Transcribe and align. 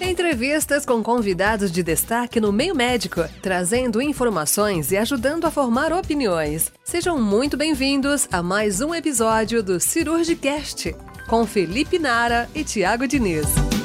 Entrevistas 0.00 0.84
com 0.84 1.02
convidados 1.02 1.72
de 1.72 1.82
destaque 1.82 2.38
no 2.38 2.52
meio 2.52 2.74
médico, 2.74 3.24
trazendo 3.40 4.02
informações 4.02 4.92
e 4.92 4.96
ajudando 4.96 5.46
a 5.46 5.50
formar 5.50 5.92
opiniões. 5.92 6.70
Sejam 6.84 7.18
muito 7.18 7.56
bem-vindos 7.56 8.28
a 8.30 8.42
mais 8.42 8.80
um 8.80 8.94
episódio 8.94 9.62
do 9.62 9.80
Cirurgicast, 9.80 10.94
com 11.28 11.46
Felipe 11.46 11.98
Nara 11.98 12.48
e 12.54 12.62
Tiago 12.62 13.06
Diniz. 13.06 13.75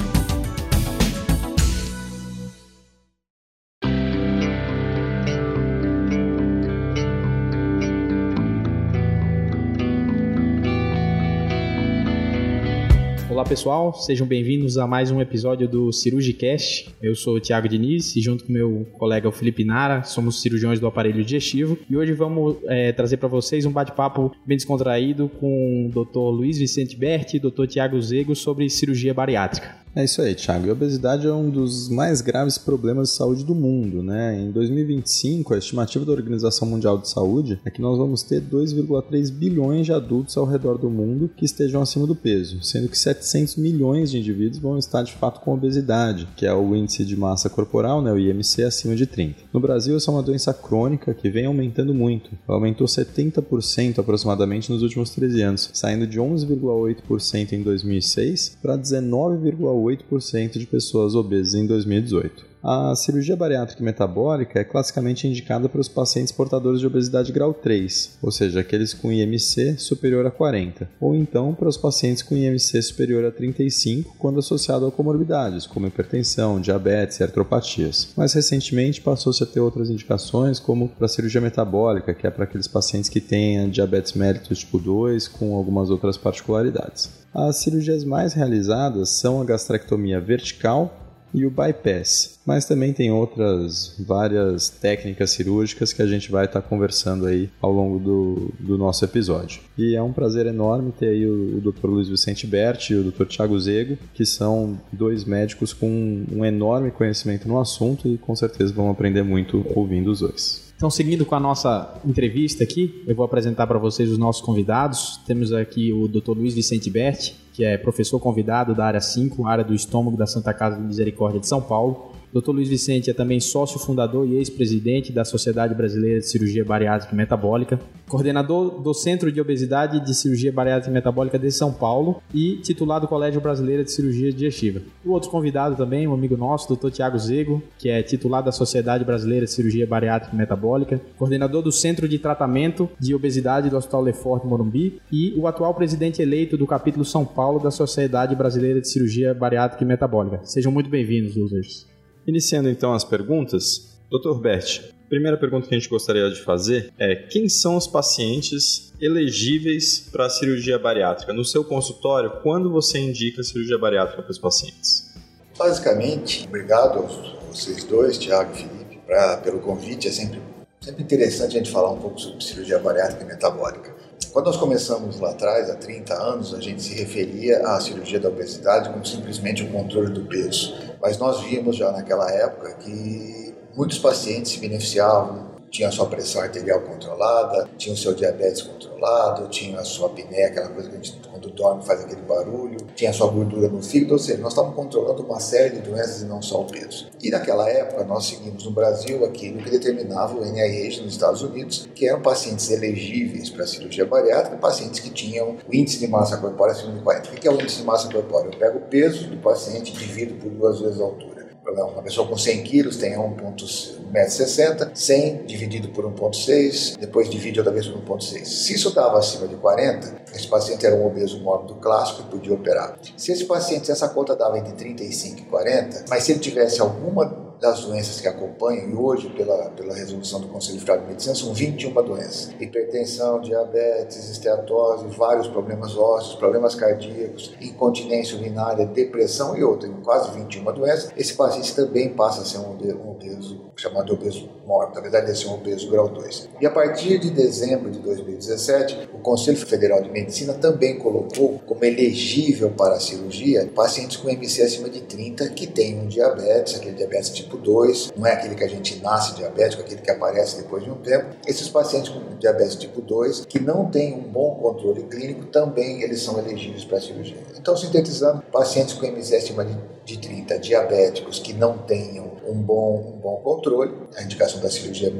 Olá 13.41 13.49
pessoal, 13.49 13.91
sejam 13.95 14.27
bem-vindos 14.27 14.77
a 14.77 14.85
mais 14.85 15.09
um 15.09 15.19
episódio 15.19 15.67
do 15.67 15.91
Cirurgicast. 15.91 16.93
Eu 17.01 17.15
sou 17.15 17.37
o 17.37 17.39
Thiago 17.39 17.67
Diniz 17.67 18.15
e 18.15 18.21
junto 18.21 18.43
com 18.43 18.53
meu 18.53 18.85
colega 18.99 19.27
o 19.27 19.31
Felipe 19.31 19.65
Nara, 19.65 20.03
somos 20.03 20.43
cirurgiões 20.43 20.79
do 20.79 20.85
aparelho 20.85 21.23
digestivo 21.23 21.75
e 21.89 21.97
hoje 21.97 22.13
vamos 22.13 22.57
é, 22.67 22.91
trazer 22.91 23.17
para 23.17 23.27
vocês 23.27 23.65
um 23.65 23.71
bate-papo 23.71 24.31
bem 24.45 24.57
descontraído 24.57 25.27
com 25.27 25.87
o 25.87 25.89
Dr. 25.89 26.19
Luiz 26.19 26.59
Vicente 26.59 26.95
Berti 26.95 27.37
e 27.37 27.39
Dr. 27.39 27.65
Tiago 27.65 27.99
Zego 27.99 28.35
sobre 28.35 28.69
cirurgia 28.69 29.11
bariátrica. 29.11 29.80
É 29.93 30.05
isso 30.05 30.21
aí, 30.21 30.33
Thiago. 30.33 30.69
a 30.69 30.71
obesidade 30.71 31.27
é 31.27 31.33
um 31.33 31.49
dos 31.49 31.89
mais 31.89 32.21
graves 32.21 32.57
problemas 32.57 33.09
de 33.09 33.15
saúde 33.15 33.43
do 33.43 33.53
mundo, 33.53 34.01
né? 34.01 34.39
Em 34.39 34.49
2025, 34.49 35.53
a 35.53 35.57
estimativa 35.57 36.05
da 36.05 36.13
Organização 36.13 36.65
Mundial 36.65 36.97
de 36.97 37.09
Saúde 37.09 37.59
é 37.65 37.69
que 37.69 37.81
nós 37.81 37.97
vamos 37.97 38.23
ter 38.23 38.41
2,3 38.41 39.29
bilhões 39.29 39.85
de 39.85 39.91
adultos 39.91 40.37
ao 40.37 40.45
redor 40.45 40.77
do 40.77 40.89
mundo 40.89 41.29
que 41.35 41.43
estejam 41.43 41.81
acima 41.81 42.07
do 42.07 42.15
peso, 42.15 42.63
sendo 42.63 42.87
que 42.87 42.97
700 42.97 43.57
milhões 43.57 44.11
de 44.11 44.19
indivíduos 44.19 44.59
vão 44.59 44.77
estar 44.77 45.03
de 45.03 45.11
fato 45.11 45.41
com 45.41 45.53
obesidade, 45.53 46.25
que 46.37 46.45
é 46.45 46.53
o 46.53 46.73
índice 46.73 47.03
de 47.03 47.17
massa 47.17 47.49
corporal, 47.49 48.01
né, 48.01 48.13
o 48.13 48.17
IMC, 48.17 48.63
acima 48.63 48.95
de 48.95 49.05
30. 49.05 49.41
No 49.51 49.59
Brasil, 49.59 49.97
essa 49.97 50.09
é 50.09 50.13
uma 50.13 50.23
doença 50.23 50.53
crônica 50.53 51.13
que 51.13 51.29
vem 51.29 51.47
aumentando 51.47 51.93
muito. 51.93 52.31
Ela 52.47 52.57
aumentou 52.57 52.87
70% 52.87 53.99
aproximadamente 53.99 54.71
nos 54.71 54.83
últimos 54.83 55.09
13 55.09 55.41
anos, 55.41 55.69
saindo 55.73 56.07
de 56.07 56.17
11,8% 56.17 57.51
em 57.51 57.61
2006 57.61 58.57
para 58.61 58.77
19,8% 58.77 59.80
8% 59.81 60.57
de 60.57 60.65
pessoas 60.65 61.15
obesas 61.15 61.55
em 61.55 61.65
2018. 61.65 62.50
A 62.63 62.93
cirurgia 62.95 63.35
bariátrica 63.35 63.83
metabólica 63.83 64.59
é 64.59 64.63
classicamente 64.63 65.27
indicada 65.27 65.67
para 65.67 65.81
os 65.81 65.87
pacientes 65.87 66.31
portadores 66.31 66.79
de 66.79 66.85
obesidade 66.85 67.31
grau 67.31 67.55
3, 67.55 68.19
ou 68.21 68.31
seja, 68.31 68.59
aqueles 68.59 68.93
com 68.93 69.11
IMC 69.11 69.79
superior 69.79 70.27
a 70.27 70.31
40, 70.31 70.87
ou 70.99 71.15
então 71.15 71.55
para 71.55 71.67
os 71.67 71.75
pacientes 71.75 72.21
com 72.21 72.35
IMC 72.35 72.79
superior 72.83 73.25
a 73.25 73.31
35 73.31 74.15
quando 74.19 74.39
associado 74.39 74.85
a 74.85 74.91
comorbidades, 74.91 75.65
como 75.65 75.87
hipertensão, 75.87 76.61
diabetes 76.61 77.19
e 77.19 77.23
artropatias. 77.23 78.09
Mais 78.15 78.33
recentemente 78.33 79.01
passou-se 79.01 79.41
a 79.41 79.47
ter 79.47 79.59
outras 79.59 79.89
indicações, 79.89 80.59
como 80.59 80.87
para 80.87 81.07
a 81.07 81.09
cirurgia 81.09 81.41
metabólica, 81.41 82.13
que 82.13 82.27
é 82.27 82.29
para 82.29 82.43
aqueles 82.43 82.67
pacientes 82.67 83.09
que 83.09 83.19
têm 83.19 83.71
diabetes 83.71 84.13
mellitus 84.13 84.59
tipo 84.59 84.77
2 84.77 85.27
com 85.27 85.55
algumas 85.55 85.89
outras 85.89 86.15
particularidades. 86.15 87.09
As 87.33 87.57
cirurgias 87.57 88.03
mais 88.03 88.33
realizadas 88.33 89.09
são 89.09 89.41
a 89.41 89.45
gastrectomia 89.45 90.19
vertical 90.19 91.00
e 91.33 91.45
o 91.45 91.51
bypass. 91.51 92.39
Mas 92.45 92.65
também 92.65 92.93
tem 92.93 93.11
outras 93.11 93.95
várias 93.99 94.69
técnicas 94.69 95.31
cirúrgicas 95.31 95.93
que 95.93 96.01
a 96.01 96.07
gente 96.07 96.31
vai 96.31 96.45
estar 96.45 96.61
conversando 96.61 97.25
aí 97.25 97.49
ao 97.61 97.71
longo 97.71 97.99
do, 97.99 98.53
do 98.59 98.77
nosso 98.77 99.05
episódio. 99.05 99.61
E 99.77 99.95
é 99.95 100.01
um 100.01 100.11
prazer 100.11 100.45
enorme 100.45 100.91
ter 100.91 101.07
aí 101.07 101.25
o, 101.25 101.57
o 101.57 101.61
Dr. 101.61 101.87
Luiz 101.87 102.09
Vicente 102.09 102.47
Berti 102.47 102.93
e 102.93 102.97
o 102.97 103.11
Dr. 103.11 103.25
Tiago 103.25 103.59
Zego, 103.59 103.97
que 104.13 104.25
são 104.25 104.79
dois 104.91 105.23
médicos 105.23 105.73
com 105.73 106.25
um 106.31 106.43
enorme 106.43 106.91
conhecimento 106.91 107.47
no 107.47 107.59
assunto 107.59 108.07
e 108.07 108.17
com 108.17 108.35
certeza 108.35 108.73
vão 108.73 108.89
aprender 108.89 109.23
muito 109.23 109.65
ouvindo 109.75 110.11
os 110.11 110.19
dois. 110.19 110.70
Então, 110.81 110.89
seguindo 110.89 111.23
com 111.27 111.35
a 111.35 111.39
nossa 111.39 111.93
entrevista 112.03 112.63
aqui, 112.63 113.03
eu 113.05 113.15
vou 113.15 113.23
apresentar 113.23 113.67
para 113.67 113.77
vocês 113.77 114.09
os 114.09 114.17
nossos 114.17 114.41
convidados. 114.41 115.21
Temos 115.27 115.53
aqui 115.53 115.93
o 115.93 116.07
Dr. 116.07 116.31
Luiz 116.31 116.55
Vicente 116.55 116.89
Berti, 116.89 117.35
que 117.53 117.63
é 117.63 117.77
professor 117.77 118.19
convidado 118.19 118.73
da 118.73 118.85
área 118.87 118.99
5, 118.99 119.45
área 119.45 119.63
do 119.63 119.75
estômago 119.75 120.17
da 120.17 120.25
Santa 120.25 120.51
Casa 120.55 120.77
de 120.77 120.81
Misericórdia 120.81 121.39
de 121.39 121.47
São 121.47 121.61
Paulo. 121.61 122.10
Dr. 122.33 122.51
Luiz 122.51 122.69
Vicente 122.69 123.09
é 123.09 123.13
também 123.13 123.41
sócio 123.41 123.77
fundador 123.77 124.25
e 124.25 124.37
ex-presidente 124.37 125.11
da 125.11 125.25
Sociedade 125.25 125.75
Brasileira 125.75 126.19
de 126.19 126.27
Cirurgia 126.29 126.63
Bariátrica 126.63 127.13
e 127.13 127.17
Metabólica, 127.17 127.77
coordenador 128.07 128.81
do 128.81 128.93
Centro 128.93 129.29
de 129.29 129.41
Obesidade 129.41 129.99
de 129.99 130.15
Cirurgia 130.15 130.51
Bariátrica 130.51 130.89
e 130.89 130.93
Metabólica 130.93 131.37
de 131.37 131.51
São 131.51 131.73
Paulo 131.73 132.23
e 132.33 132.55
titular 132.57 133.01
do 133.01 133.07
Colégio 133.07 133.41
Brasileiro 133.41 133.83
de 133.83 133.91
Cirurgia 133.91 134.31
Digestiva. 134.31 134.81
O 135.03 135.11
outro 135.11 135.29
convidado 135.29 135.75
também, 135.75 136.07
um 136.07 136.13
amigo 136.13 136.37
nosso, 136.37 136.73
Dr. 136.73 136.89
Tiago 136.89 137.19
Zego, 137.19 137.61
que 137.77 137.89
é 137.89 138.01
titular 138.01 138.41
da 138.41 138.53
Sociedade 138.53 139.03
Brasileira 139.03 139.45
de 139.45 139.51
Cirurgia 139.51 139.85
Bariátrica 139.85 140.33
e 140.33 140.37
Metabólica, 140.37 141.01
coordenador 141.17 141.61
do 141.61 141.71
Centro 141.71 142.07
de 142.07 142.17
Tratamento 142.17 142.89
de 142.97 143.13
Obesidade 143.13 143.69
do 143.69 143.75
Hospital 143.75 144.03
Lefort 144.03 144.45
Morumbi 144.45 145.01
e 145.11 145.33
o 145.35 145.47
atual 145.47 145.73
presidente 145.73 146.21
eleito 146.21 146.55
do 146.55 146.65
capítulo 146.65 147.03
São 147.03 147.25
Paulo 147.25 147.59
da 147.59 147.71
Sociedade 147.71 148.37
Brasileira 148.37 148.79
de 148.79 148.87
Cirurgia 148.87 149.33
Bariátrica 149.33 149.83
e 149.83 149.87
Metabólica. 149.87 150.39
Sejam 150.43 150.71
muito 150.71 150.89
bem-vindos, 150.89 151.35
users. 151.35 151.90
Iniciando 152.25 152.69
então 152.69 152.93
as 152.93 153.03
perguntas, 153.03 153.97
Dr. 154.09 154.35
Bert, 154.39 154.81
primeira 155.09 155.37
pergunta 155.37 155.67
que 155.67 155.75
a 155.75 155.77
gente 155.77 155.89
gostaria 155.89 156.29
de 156.29 156.41
fazer 156.41 156.93
é: 156.97 157.15
quem 157.15 157.49
são 157.49 157.75
os 157.75 157.87
pacientes 157.87 158.93
elegíveis 159.01 160.07
para 160.11 160.27
a 160.27 160.29
cirurgia 160.29 160.79
bariátrica? 160.79 161.33
No 161.33 161.43
seu 161.43 161.63
consultório, 161.63 162.31
quando 162.41 162.71
você 162.71 162.99
indica 162.99 163.41
a 163.41 163.43
cirurgia 163.43 163.77
bariátrica 163.77 164.21
para 164.21 164.31
os 164.31 164.39
pacientes? 164.39 165.11
Basicamente, 165.57 166.45
obrigado 166.47 166.99
a 166.99 167.51
vocês 167.51 167.83
dois, 167.83 168.17
Tiago 168.17 168.53
e 168.53 168.57
Felipe, 168.57 168.99
pra, 169.05 169.37
pelo 169.37 169.59
convite. 169.59 170.07
É 170.07 170.11
sempre, 170.11 170.39
sempre 170.79 171.03
interessante 171.03 171.55
a 171.55 171.59
gente 171.59 171.69
falar 171.69 171.91
um 171.91 171.99
pouco 171.99 172.19
sobre 172.19 172.43
cirurgia 172.43 172.79
bariátrica 172.79 173.23
e 173.23 173.27
metabólica. 173.27 174.00
Quando 174.31 174.45
nós 174.45 174.55
começamos 174.55 175.19
lá 175.19 175.31
atrás, 175.31 175.69
há 175.69 175.75
30 175.75 176.13
anos, 176.13 176.53
a 176.53 176.61
gente 176.61 176.81
se 176.81 176.93
referia 176.93 177.67
à 177.67 177.81
cirurgia 177.81 178.17
da 178.17 178.29
obesidade 178.29 178.89
como 178.89 179.05
simplesmente 179.05 179.61
o 179.61 179.69
controle 179.69 180.13
do 180.13 180.23
peso. 180.25 180.73
Mas 181.01 181.17
nós 181.17 181.41
vimos 181.41 181.75
já 181.75 181.91
naquela 181.91 182.31
época 182.31 182.73
que 182.75 183.53
muitos 183.75 183.99
pacientes 183.99 184.53
se 184.53 184.59
beneficiavam 184.59 185.50
tinha 185.71 185.87
a 185.87 185.91
sua 185.91 186.05
pressão 186.05 186.41
arterial 186.41 186.81
controlada, 186.81 187.69
tinha 187.77 187.95
o 187.95 187.97
seu 187.97 188.13
diabetes 188.13 188.61
controlado, 188.61 189.47
tinha 189.47 189.79
a 189.79 189.85
sua 189.85 190.07
apneia, 190.07 190.47
aquela 190.47 190.67
coisa 190.67 190.89
que 190.89 190.95
a 190.95 191.01
gente 191.01 191.21
quando 191.31 191.49
dorme 191.49 191.83
faz 191.83 192.01
aquele 192.01 192.21
barulho, 192.21 192.77
tinha 192.93 193.09
a 193.09 193.13
sua 193.13 193.27
gordura 193.27 193.67
no 193.67 193.81
fígado, 193.81 194.13
ou 194.13 194.19
seja, 194.19 194.39
nós 194.39 194.51
estávamos 194.51 194.75
controlando 194.75 195.23
uma 195.23 195.39
série 195.39 195.77
de 195.77 195.81
doenças 195.81 196.21
e 196.21 196.25
não 196.25 196.41
só 196.41 196.61
o 196.61 196.65
peso. 196.65 197.09
E 197.21 197.31
naquela 197.31 197.67
época 197.69 198.03
nós 198.03 198.25
seguimos 198.25 198.65
no 198.65 198.71
Brasil 198.71 199.25
aquilo 199.25 199.63
que 199.63 199.69
determinava 199.69 200.37
o 200.37 200.45
NIH 200.45 201.01
nos 201.01 201.13
Estados 201.13 201.41
Unidos, 201.41 201.89
que 201.95 202.07
eram 202.07 202.21
pacientes 202.21 202.69
elegíveis 202.69 203.49
para 203.49 203.65
cirurgia 203.65 204.05
bariátrica, 204.05 204.57
pacientes 204.57 204.99
que 204.99 205.09
tinham 205.09 205.57
o 205.67 205.73
índice 205.73 205.99
de 205.99 206.07
massa 206.07 206.37
corpórea 206.37 206.73
acima 206.73 206.93
de 206.93 206.99
40. 206.99 207.29
O 207.29 207.33
que 207.33 207.47
é 207.47 207.51
o 207.51 207.55
índice 207.55 207.77
de 207.77 207.83
massa 207.83 208.11
corpórea? 208.11 208.51
Eu 208.51 208.59
pego 208.59 208.77
o 208.77 208.81
peso 208.81 209.27
do 209.27 209.37
paciente 209.37 209.93
e 209.93 209.97
divido 209.97 210.35
por 210.35 210.49
duas 210.51 210.79
vezes 210.79 210.99
a 210.99 211.03
altura 211.03 211.40
uma 211.73 212.01
pessoa 212.01 212.27
com 212.27 212.37
100 212.37 212.63
quilos 212.63 212.97
tem 212.97 213.13
1,60m, 213.13 214.91
100 214.93 215.45
dividido 215.45 215.89
por 215.89 216.05
1,6, 216.05 216.97
depois 216.97 217.29
divide 217.29 217.59
outra 217.59 217.73
vez 217.73 217.87
por 217.87 218.01
1,6. 218.17 218.45
Se 218.45 218.73
isso 218.73 218.89
estava 218.89 219.17
acima 219.19 219.47
de 219.47 219.55
40, 219.55 220.21
esse 220.35 220.47
paciente 220.47 220.85
era 220.85 220.95
um 220.95 221.05
obeso 221.05 221.39
mórbido 221.41 221.75
clássico 221.75 222.21
e 222.21 222.25
podia 222.25 222.53
operar. 222.53 222.97
Se 223.17 223.31
esse 223.31 223.45
paciente, 223.45 223.91
essa 223.91 224.09
conta 224.09 224.35
dava 224.35 224.57
entre 224.57 224.73
35 224.73 225.39
e 225.39 225.43
40, 225.43 226.05
mas 226.09 226.23
se 226.23 226.31
ele 226.31 226.39
tivesse 226.39 226.81
alguma 226.81 227.50
das 227.61 227.81
doenças 227.85 228.19
que 228.19 228.27
acompanham, 228.27 228.89
e 228.89 228.95
hoje, 228.95 229.29
pela, 229.29 229.69
pela 229.69 229.93
resolução 229.93 230.41
do 230.41 230.47
Conselho 230.47 230.79
Federal 230.79 231.01
de 231.01 231.07
Medicina, 231.09 231.35
são 231.35 231.53
21 231.53 231.93
doenças: 231.93 232.49
hipertensão, 232.59 233.39
diabetes, 233.39 234.29
esteatose, 234.29 235.05
vários 235.15 235.47
problemas 235.47 235.95
ósseos, 235.95 236.35
problemas 236.35 236.73
cardíacos, 236.73 237.53
incontinência 237.61 238.35
urinária, 238.35 238.85
depressão 238.87 239.55
e 239.55 239.63
outras, 239.63 239.91
quase 240.03 240.31
21 240.31 240.63
doenças. 240.73 241.11
Esse 241.15 241.35
paciente 241.35 241.75
também 241.75 242.09
passa 242.09 242.41
a 242.41 242.45
ser 242.45 242.57
um 242.57 242.71
obeso, 243.11 243.61
chamado 243.75 244.13
obeso 244.13 244.49
mórbido, 244.65 244.95
na 244.95 245.01
verdade, 245.01 245.29
é 245.29 245.35
ser 245.35 245.47
um 245.47 245.53
obeso 245.53 245.89
grau 245.91 246.09
2. 246.09 246.49
E 246.59 246.65
a 246.65 246.71
partir 246.71 247.19
de 247.19 247.29
dezembro 247.29 247.91
de 247.91 247.99
2017, 247.99 249.09
o 249.13 249.19
Conselho 249.19 249.57
Federal 249.57 250.01
de 250.01 250.09
Medicina 250.09 250.53
também 250.53 250.97
colocou 250.97 251.59
como 251.65 251.83
elegível 251.85 252.71
para 252.71 252.95
a 252.95 252.99
cirurgia 252.99 253.69
pacientes 253.75 254.17
com 254.17 254.29
MC 254.29 254.63
acima 254.63 254.89
de 254.89 255.01
30 255.01 255.49
que 255.49 255.67
têm 255.67 255.99
um 255.99 256.07
diabetes, 256.07 256.75
aquele 256.75 256.95
diabetes 256.95 257.29
tipo 257.29 257.50
tipo 257.51 257.57
2, 257.57 258.13
não 258.15 258.25
é 258.25 258.33
aquele 258.33 258.55
que 258.55 258.63
a 258.63 258.67
gente 258.67 259.01
nasce 259.01 259.35
diabético, 259.35 259.81
aquele 259.81 260.01
que 260.01 260.09
aparece 260.09 260.57
depois 260.57 260.83
de 260.83 260.89
um 260.89 260.95
tempo. 260.95 261.35
Esses 261.45 261.67
pacientes 261.67 262.09
com 262.09 262.37
diabetes 262.37 262.75
tipo 262.75 263.01
2, 263.01 263.45
que 263.45 263.59
não 263.59 263.89
têm 263.89 264.13
um 264.13 264.21
bom 264.21 264.55
controle 264.55 265.03
clínico, 265.03 265.45
também 265.45 266.01
eles 266.01 266.21
são 266.21 266.39
elegíveis 266.39 266.85
para 266.85 267.01
cirurgia. 267.01 267.37
Então, 267.57 267.75
sintetizando, 267.75 268.41
pacientes 268.51 268.93
com 268.93 269.05
MZ 269.05 269.33
acima 269.33 269.65
de 269.65 269.77
de 270.11 270.17
30 270.19 270.59
diabéticos 270.59 271.39
que 271.39 271.53
não 271.53 271.77
tenham 271.77 272.31
um 272.45 272.61
bom, 272.61 273.13
um 273.15 273.19
bom 273.19 273.37
controle, 273.37 273.93
a 274.17 274.23
indicação 274.23 274.59
da 274.59 274.69
cirurgia 274.69 275.11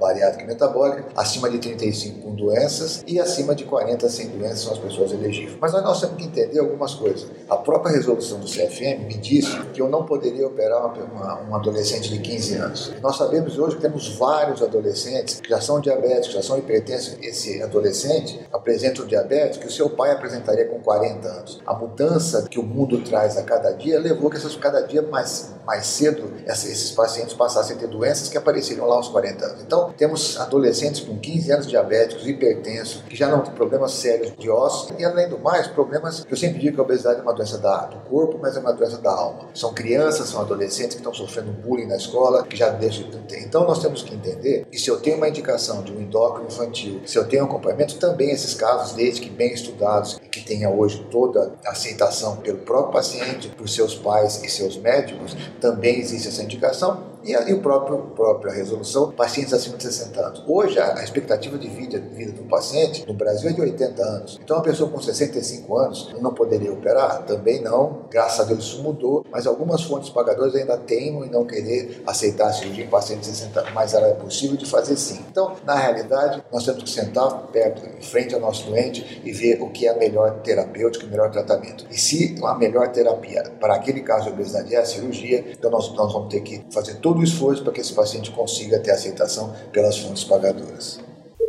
bariátrica 0.00 0.44
e 0.44 0.46
metabólica, 0.46 1.06
acima 1.16 1.50
de 1.50 1.58
35 1.58 2.20
com 2.20 2.34
doenças 2.34 3.04
e 3.06 3.20
acima 3.20 3.54
de 3.54 3.64
40 3.64 4.08
sem 4.08 4.28
doenças 4.28 4.60
são 4.60 4.72
as 4.72 4.78
pessoas 4.78 5.12
elegíveis. 5.12 5.58
Mas 5.60 5.72
nós 5.72 6.00
temos 6.00 6.16
que 6.16 6.24
entender 6.24 6.58
algumas 6.58 6.94
coisas. 6.94 7.26
A 7.48 7.56
própria 7.56 7.92
resolução 7.92 8.40
do 8.40 8.46
CFM 8.46 9.06
me 9.06 9.18
disse 9.18 9.58
que 9.74 9.82
eu 9.82 9.88
não 9.88 10.06
poderia 10.06 10.46
operar 10.46 10.86
uma, 10.86 11.42
um 11.42 11.54
adolescente 11.54 12.10
de 12.10 12.18
15 12.18 12.54
anos. 12.54 12.92
Nós 13.02 13.16
sabemos 13.16 13.58
hoje 13.58 13.76
que 13.76 13.82
temos 13.82 14.16
vários 14.16 14.62
adolescentes 14.62 15.40
que 15.40 15.48
já 15.48 15.60
são 15.60 15.80
diabéticos, 15.80 16.32
já 16.32 16.42
são 16.42 16.58
hipertensos. 16.58 17.18
Esse 17.20 17.62
adolescente 17.62 18.40
apresenta 18.52 19.02
o 19.02 19.06
diabetes 19.06 19.58
que 19.58 19.66
o 19.66 19.70
seu 19.70 19.90
pai 19.90 20.12
apresentaria 20.12 20.66
com 20.66 20.80
40 20.80 21.28
anos. 21.28 21.60
A 21.66 21.74
mudança 21.74 22.46
que 22.48 22.58
o 22.58 22.62
mundo 22.62 23.00
traz 23.02 23.36
a 23.36 23.42
cada 23.42 23.72
dia 23.72 23.98
levou 23.98 24.30
que 24.30 24.37
essas, 24.38 24.56
cada 24.56 24.80
dia 24.82 25.02
mais, 25.02 25.50
mais 25.66 25.86
cedo 25.86 26.32
esses 26.46 26.92
pacientes 26.92 27.34
passassem 27.34 27.76
a 27.76 27.78
ter 27.78 27.88
doenças 27.88 28.28
que 28.28 28.38
apareceram 28.38 28.86
lá 28.86 28.96
aos 28.96 29.08
40 29.08 29.44
anos. 29.44 29.62
Então, 29.62 29.92
temos 29.96 30.38
adolescentes 30.38 31.00
com 31.00 31.18
15 31.18 31.52
anos 31.52 31.66
diabéticos, 31.66 32.26
hipertensos, 32.26 33.02
que 33.08 33.16
já 33.16 33.28
não 33.28 33.40
têm 33.40 33.52
problemas 33.52 33.92
sérios 33.92 34.32
de 34.36 34.50
ossos 34.50 34.92
e, 34.98 35.04
além 35.04 35.28
do 35.28 35.38
mais, 35.38 35.66
problemas 35.66 36.24
que 36.24 36.32
eu 36.32 36.36
sempre 36.36 36.58
digo 36.58 36.74
que 36.74 36.80
a 36.80 36.84
obesidade 36.84 37.20
é 37.20 37.22
uma 37.22 37.34
doença 37.34 37.58
da, 37.58 37.86
do 37.86 37.98
corpo, 38.08 38.38
mas 38.40 38.56
é 38.56 38.60
uma 38.60 38.72
doença 38.72 38.98
da 38.98 39.10
alma. 39.10 39.48
São 39.54 39.72
crianças, 39.74 40.28
são 40.28 40.40
adolescentes 40.40 40.94
que 40.94 41.00
estão 41.00 41.14
sofrendo 41.14 41.52
bullying 41.52 41.86
na 41.86 41.96
escola, 41.96 42.44
que 42.44 42.56
já 42.56 42.70
desde 42.70 43.08
então 43.32 43.64
nós 43.66 43.80
temos 43.80 44.02
que 44.02 44.14
entender 44.14 44.66
que 44.70 44.78
se 44.78 44.90
eu 44.90 45.00
tenho 45.00 45.16
uma 45.16 45.28
indicação 45.28 45.82
de 45.82 45.92
um 45.92 46.00
endócrino 46.00 46.48
infantil, 46.48 47.00
se 47.06 47.16
eu 47.16 47.26
tenho 47.26 47.44
acompanhamento, 47.44 47.96
também 47.98 48.30
esses 48.30 48.54
casos, 48.54 48.92
desde 48.94 49.20
que 49.20 49.30
bem 49.30 49.52
estudados 49.52 50.18
e 50.22 50.28
que 50.28 50.44
tenha 50.44 50.70
hoje 50.70 51.06
toda 51.10 51.54
a 51.64 51.70
aceitação 51.70 52.36
pelo 52.36 52.58
próprio 52.58 52.92
paciente, 52.92 53.48
por 53.48 53.68
seus 53.68 53.94
pais 53.94 54.17
e 54.24 54.48
seus 54.48 54.76
médicos, 54.76 55.36
também 55.60 55.98
existe 55.98 56.28
essa 56.28 56.42
indicação 56.42 57.02
e 57.24 57.34
ali 57.34 57.52
o 57.52 57.60
próprio 57.60 57.98
própria 58.14 58.52
resolução, 58.52 59.10
pacientes 59.12 59.52
acima 59.52 59.76
de 59.76 59.84
60 59.84 60.20
anos. 60.20 60.44
Hoje 60.46 60.78
a 60.78 61.02
expectativa 61.02 61.58
de 61.58 61.68
vida, 61.68 61.98
vida 61.98 62.32
do 62.32 62.44
paciente 62.44 63.06
no 63.06 63.14
Brasil 63.14 63.50
é 63.50 63.52
de 63.52 63.60
80 63.60 64.02
anos. 64.02 64.40
Então 64.42 64.56
uma 64.56 64.62
pessoa 64.62 64.90
com 64.90 65.00
65 65.00 65.76
anos 65.76 66.14
não 66.20 66.32
poderia 66.32 66.72
operar? 66.72 67.24
Também 67.24 67.62
não. 67.62 68.02
Graças 68.10 68.40
a 68.40 68.44
Deus 68.44 68.64
isso 68.64 68.82
mudou, 68.82 69.24
mas 69.30 69.46
algumas 69.46 69.82
fontes 69.82 70.10
pagadoras 70.10 70.54
ainda 70.54 70.76
teimam 70.76 71.24
em 71.24 71.30
não 71.30 71.44
querer 71.44 72.02
aceitar 72.06 72.48
a 72.48 72.52
cirurgia 72.52 72.84
em 72.84 72.88
pacientes 72.88 73.28
de 73.30 73.36
60 73.36 73.60
anos, 73.60 73.72
mas 73.74 73.94
ela 73.94 74.08
é 74.08 74.14
possível 74.14 74.56
de 74.56 74.66
fazer 74.66 74.96
sim. 74.96 75.20
Então, 75.30 75.56
na 75.64 75.74
realidade, 75.74 76.42
nós 76.52 76.64
temos 76.64 76.82
que 76.82 76.90
sentar 76.90 77.28
perto, 77.52 77.82
em 77.86 78.02
frente 78.02 78.34
ao 78.34 78.40
nosso 78.40 78.66
doente 78.66 79.20
e 79.24 79.32
ver 79.32 79.60
o 79.62 79.70
que 79.70 79.86
é 79.86 79.90
a 79.90 79.96
melhor 79.96 80.40
terapêutica, 80.40 81.06
o 81.06 81.08
melhor 81.08 81.30
tratamento. 81.30 81.86
E 81.90 81.98
se 81.98 82.36
a 82.42 82.54
melhor 82.54 82.88
terapia 82.88 83.42
para 83.60 83.74
aquele 83.74 84.00
caso 84.00 84.26
de 84.26 84.32
obesidade 84.32 84.74
é 84.74 84.78
a 84.78 84.84
cirurgia, 84.84 85.44
então 85.50 85.70
nós, 85.70 85.92
nós 85.94 86.12
vamos 86.12 86.28
ter 86.28 86.40
que 86.40 86.64
fazer 86.70 86.94
todo 87.08 87.20
o 87.20 87.24
esforço 87.24 87.64
para 87.64 87.72
que 87.72 87.80
esse 87.80 87.94
paciente 87.94 88.30
consiga 88.30 88.78
ter 88.80 88.90
aceitação 88.90 89.54
pelas 89.72 89.96
fontes 89.98 90.24
pagadoras. 90.24 91.00